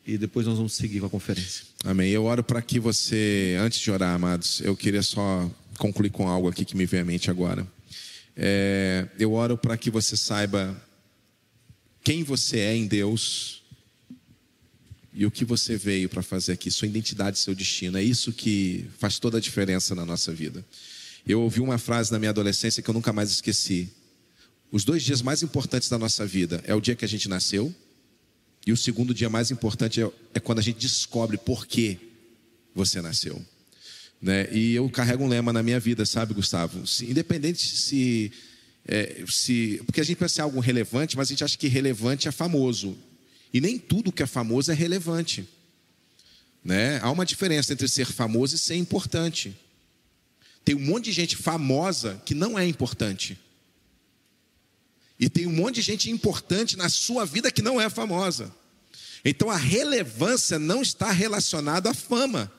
e 0.05 0.17
depois 0.17 0.47
nós 0.47 0.57
vamos 0.57 0.73
seguir 0.73 1.01
com 1.01 1.05
a 1.05 1.09
conferência. 1.09 1.65
Amém. 1.85 2.09
Eu 2.09 2.25
oro 2.25 2.43
para 2.43 2.63
que 2.63 2.79
você, 2.79 3.57
antes 3.59 3.79
de 3.79 3.91
orar, 3.91 4.15
amados, 4.15 4.59
eu 4.61 4.75
queria 4.75 5.03
só 5.03 5.47
concluir 5.77 6.09
com 6.09 6.27
algo 6.27 6.49
aqui 6.49 6.65
que 6.65 6.75
me 6.75 6.87
vem 6.87 7.01
à 7.01 7.05
mente 7.05 7.29
agora. 7.29 7.65
É, 8.35 9.07
eu 9.19 9.33
oro 9.33 9.55
para 9.55 9.77
que 9.77 9.91
você 9.91 10.17
saiba 10.17 10.88
quem 12.03 12.23
você 12.23 12.59
é 12.59 12.75
em 12.75 12.87
Deus 12.87 13.61
e 15.13 15.25
o 15.25 15.31
que 15.31 15.43
você 15.43 15.75
veio 15.75 16.07
para 16.07 16.21
fazer 16.21 16.53
aqui, 16.53 16.71
sua 16.71 16.87
identidade, 16.87 17.39
seu 17.39 17.53
destino. 17.53 17.97
É 17.97 18.03
isso 18.03 18.31
que 18.31 18.85
faz 18.97 19.19
toda 19.19 19.37
a 19.37 19.41
diferença 19.41 19.93
na 19.93 20.05
nossa 20.05 20.31
vida. 20.31 20.65
Eu 21.27 21.41
ouvi 21.41 21.59
uma 21.59 21.77
frase 21.77 22.11
na 22.11 22.19
minha 22.19 22.29
adolescência 22.29 22.81
que 22.81 22.89
eu 22.89 22.93
nunca 22.93 23.11
mais 23.11 23.29
esqueci. 23.31 23.89
Os 24.71 24.83
dois 24.83 25.03
dias 25.03 25.21
mais 25.21 25.43
importantes 25.43 25.89
da 25.89 25.97
nossa 25.97 26.25
vida 26.25 26.63
é 26.65 26.73
o 26.73 26.81
dia 26.81 26.95
que 26.95 27.03
a 27.03 27.07
gente 27.07 27.27
nasceu, 27.27 27.73
e 28.65 28.71
o 28.71 28.77
segundo 28.77 29.13
dia 29.13 29.29
mais 29.29 29.51
importante 29.51 30.01
é, 30.01 30.11
é 30.33 30.39
quando 30.39 30.59
a 30.59 30.61
gente 30.61 30.79
descobre 30.79 31.37
por 31.37 31.65
que 31.65 31.97
você 32.75 33.01
nasceu. 33.01 33.43
Né? 34.21 34.47
E 34.53 34.75
eu 34.75 34.89
carrego 34.89 35.23
um 35.23 35.27
lema 35.27 35.51
na 35.51 35.63
minha 35.63 35.79
vida, 35.79 36.05
sabe, 36.05 36.33
Gustavo? 36.33 36.85
Se, 36.85 37.05
independente 37.05 37.65
se, 37.65 38.31
é, 38.91 39.23
se. 39.27 39.79
Porque 39.85 40.01
a 40.01 40.03
gente 40.03 40.17
pensa 40.17 40.41
em 40.41 40.43
algo 40.43 40.59
relevante, 40.59 41.15
mas 41.15 41.27
a 41.27 41.29
gente 41.29 41.43
acha 41.43 41.57
que 41.57 41.67
relevante 41.67 42.27
é 42.27 42.31
famoso. 42.31 42.97
E 43.53 43.61
nem 43.61 43.77
tudo 43.77 44.11
que 44.11 44.23
é 44.23 44.27
famoso 44.27 44.71
é 44.71 44.73
relevante. 44.73 45.47
Né? 46.63 46.99
Há 47.01 47.11
uma 47.11 47.25
diferença 47.25 47.71
entre 47.71 47.87
ser 47.87 48.05
famoso 48.05 48.55
e 48.55 48.59
ser 48.59 48.75
importante. 48.75 49.55
Tem 50.65 50.75
um 50.75 50.79
monte 50.79 51.05
de 51.05 51.11
gente 51.11 51.35
famosa 51.35 52.19
que 52.25 52.33
não 52.33 52.57
é 52.57 52.65
importante. 52.65 53.37
E 55.19 55.29
tem 55.29 55.45
um 55.45 55.53
monte 55.53 55.75
de 55.75 55.81
gente 55.81 56.09
importante 56.09 56.75
na 56.75 56.89
sua 56.89 57.25
vida 57.25 57.51
que 57.51 57.61
não 57.61 57.79
é 57.79 57.89
famosa. 57.89 58.51
Então 59.23 59.51
a 59.51 59.57
relevância 59.57 60.57
não 60.57 60.81
está 60.81 61.11
relacionada 61.11 61.91
à 61.91 61.93
fama, 61.93 62.51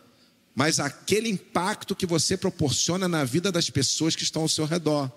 mas 0.54 0.78
àquele 0.78 1.28
impacto 1.28 1.96
que 1.96 2.06
você 2.06 2.36
proporciona 2.36 3.08
na 3.08 3.24
vida 3.24 3.50
das 3.50 3.68
pessoas 3.68 4.14
que 4.14 4.22
estão 4.22 4.42
ao 4.42 4.48
seu 4.48 4.64
redor. 4.64 5.10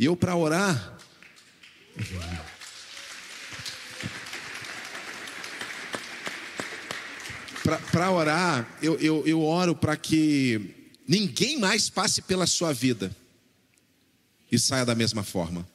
E 0.00 0.06
eu, 0.06 0.16
para 0.16 0.34
orar. 0.34 0.96
para 7.92 8.10
orar, 8.10 8.78
eu, 8.82 8.98
eu, 8.98 9.26
eu 9.26 9.42
oro 9.42 9.76
para 9.76 9.98
que 9.98 10.88
ninguém 11.06 11.58
mais 11.58 11.90
passe 11.90 12.22
pela 12.22 12.46
sua 12.46 12.72
vida 12.72 13.14
e 14.50 14.58
saia 14.58 14.86
da 14.86 14.94
mesma 14.94 15.22
forma. 15.22 15.68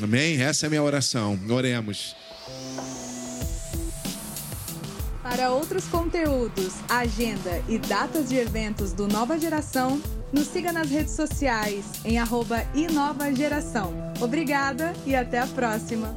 Amém? 0.00 0.40
Essa 0.40 0.66
é 0.66 0.68
a 0.68 0.70
minha 0.70 0.82
oração. 0.84 1.38
Oremos. 1.50 2.14
Para 5.32 5.50
outros 5.50 5.86
conteúdos, 5.86 6.74
agenda 6.90 7.62
e 7.66 7.78
datas 7.78 8.28
de 8.28 8.36
eventos 8.36 8.92
do 8.92 9.08
Nova 9.08 9.38
Geração, 9.38 9.98
nos 10.30 10.46
siga 10.46 10.70
nas 10.70 10.90
redes 10.90 11.14
sociais 11.14 11.86
em 12.04 12.18
arroba 12.18 12.62
Geração. 13.34 13.94
Obrigada 14.20 14.92
e 15.06 15.16
até 15.16 15.38
a 15.38 15.46
próxima! 15.46 16.14